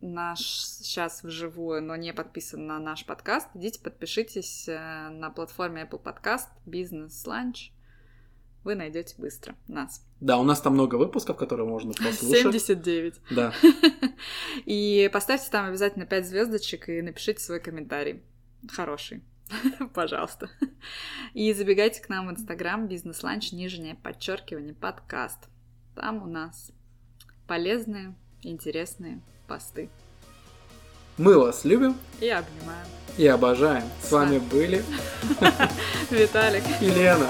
наш 0.02 0.40
сейчас 0.42 1.24
вживую, 1.24 1.82
но 1.82 1.96
не 1.96 2.14
подписан 2.14 2.68
на 2.68 2.80
наш 2.80 3.06
подкаст, 3.06 3.48
идите 3.56 3.80
подпишитесь 3.80 4.66
э, 4.68 5.10
на 5.10 5.30
платформе 5.30 5.84
Apple 5.90 6.02
Podcast 6.02 6.48
Business 6.66 7.26
Lunch. 7.26 7.72
Вы 8.66 8.74
найдете 8.74 9.14
быстро 9.20 9.56
нас. 9.68 10.04
Да, 10.20 10.40
у 10.40 10.44
нас 10.44 10.60
там 10.60 10.74
много 10.74 10.96
выпусков, 10.96 11.38
которые 11.38 11.68
можно 11.70 11.94
послушать. 11.94 12.42
79. 12.42 13.14
Да. 13.30 13.54
И 14.66 15.08
поставьте 15.14 15.52
там 15.52 15.68
обязательно 15.68 16.08
5 16.08 16.28
звездочек 16.28 16.90
и 16.90 17.00
напишите 17.04 17.40
свой 17.44 17.60
комментарий. 17.60 18.24
Хороший. 18.68 19.24
Пожалуйста. 19.94 20.50
И 21.36 21.54
забегайте 21.54 22.02
к 22.02 22.10
нам 22.10 22.28
в 22.28 22.32
Инстаграм 22.32 22.88
бизнес 22.88 23.22
ланч 23.22 23.52
нижнее 23.52 23.94
подчеркивание 24.02 24.74
подкаст. 24.74 25.48
Там 25.96 26.24
у 26.24 26.26
нас 26.26 26.72
полезные, 27.46 28.16
интересные 28.42 29.22
посты. 29.48 29.90
Мы 31.20 31.38
вас 31.38 31.66
любим 31.66 31.96
И 32.20 32.30
обнимаю. 32.30 32.88
и 33.20 33.28
обожаем. 33.28 33.88
С 34.02 34.12
вами 34.12 34.40
были 34.40 34.84
Виталик. 36.10 36.64
Елена. 36.82 37.30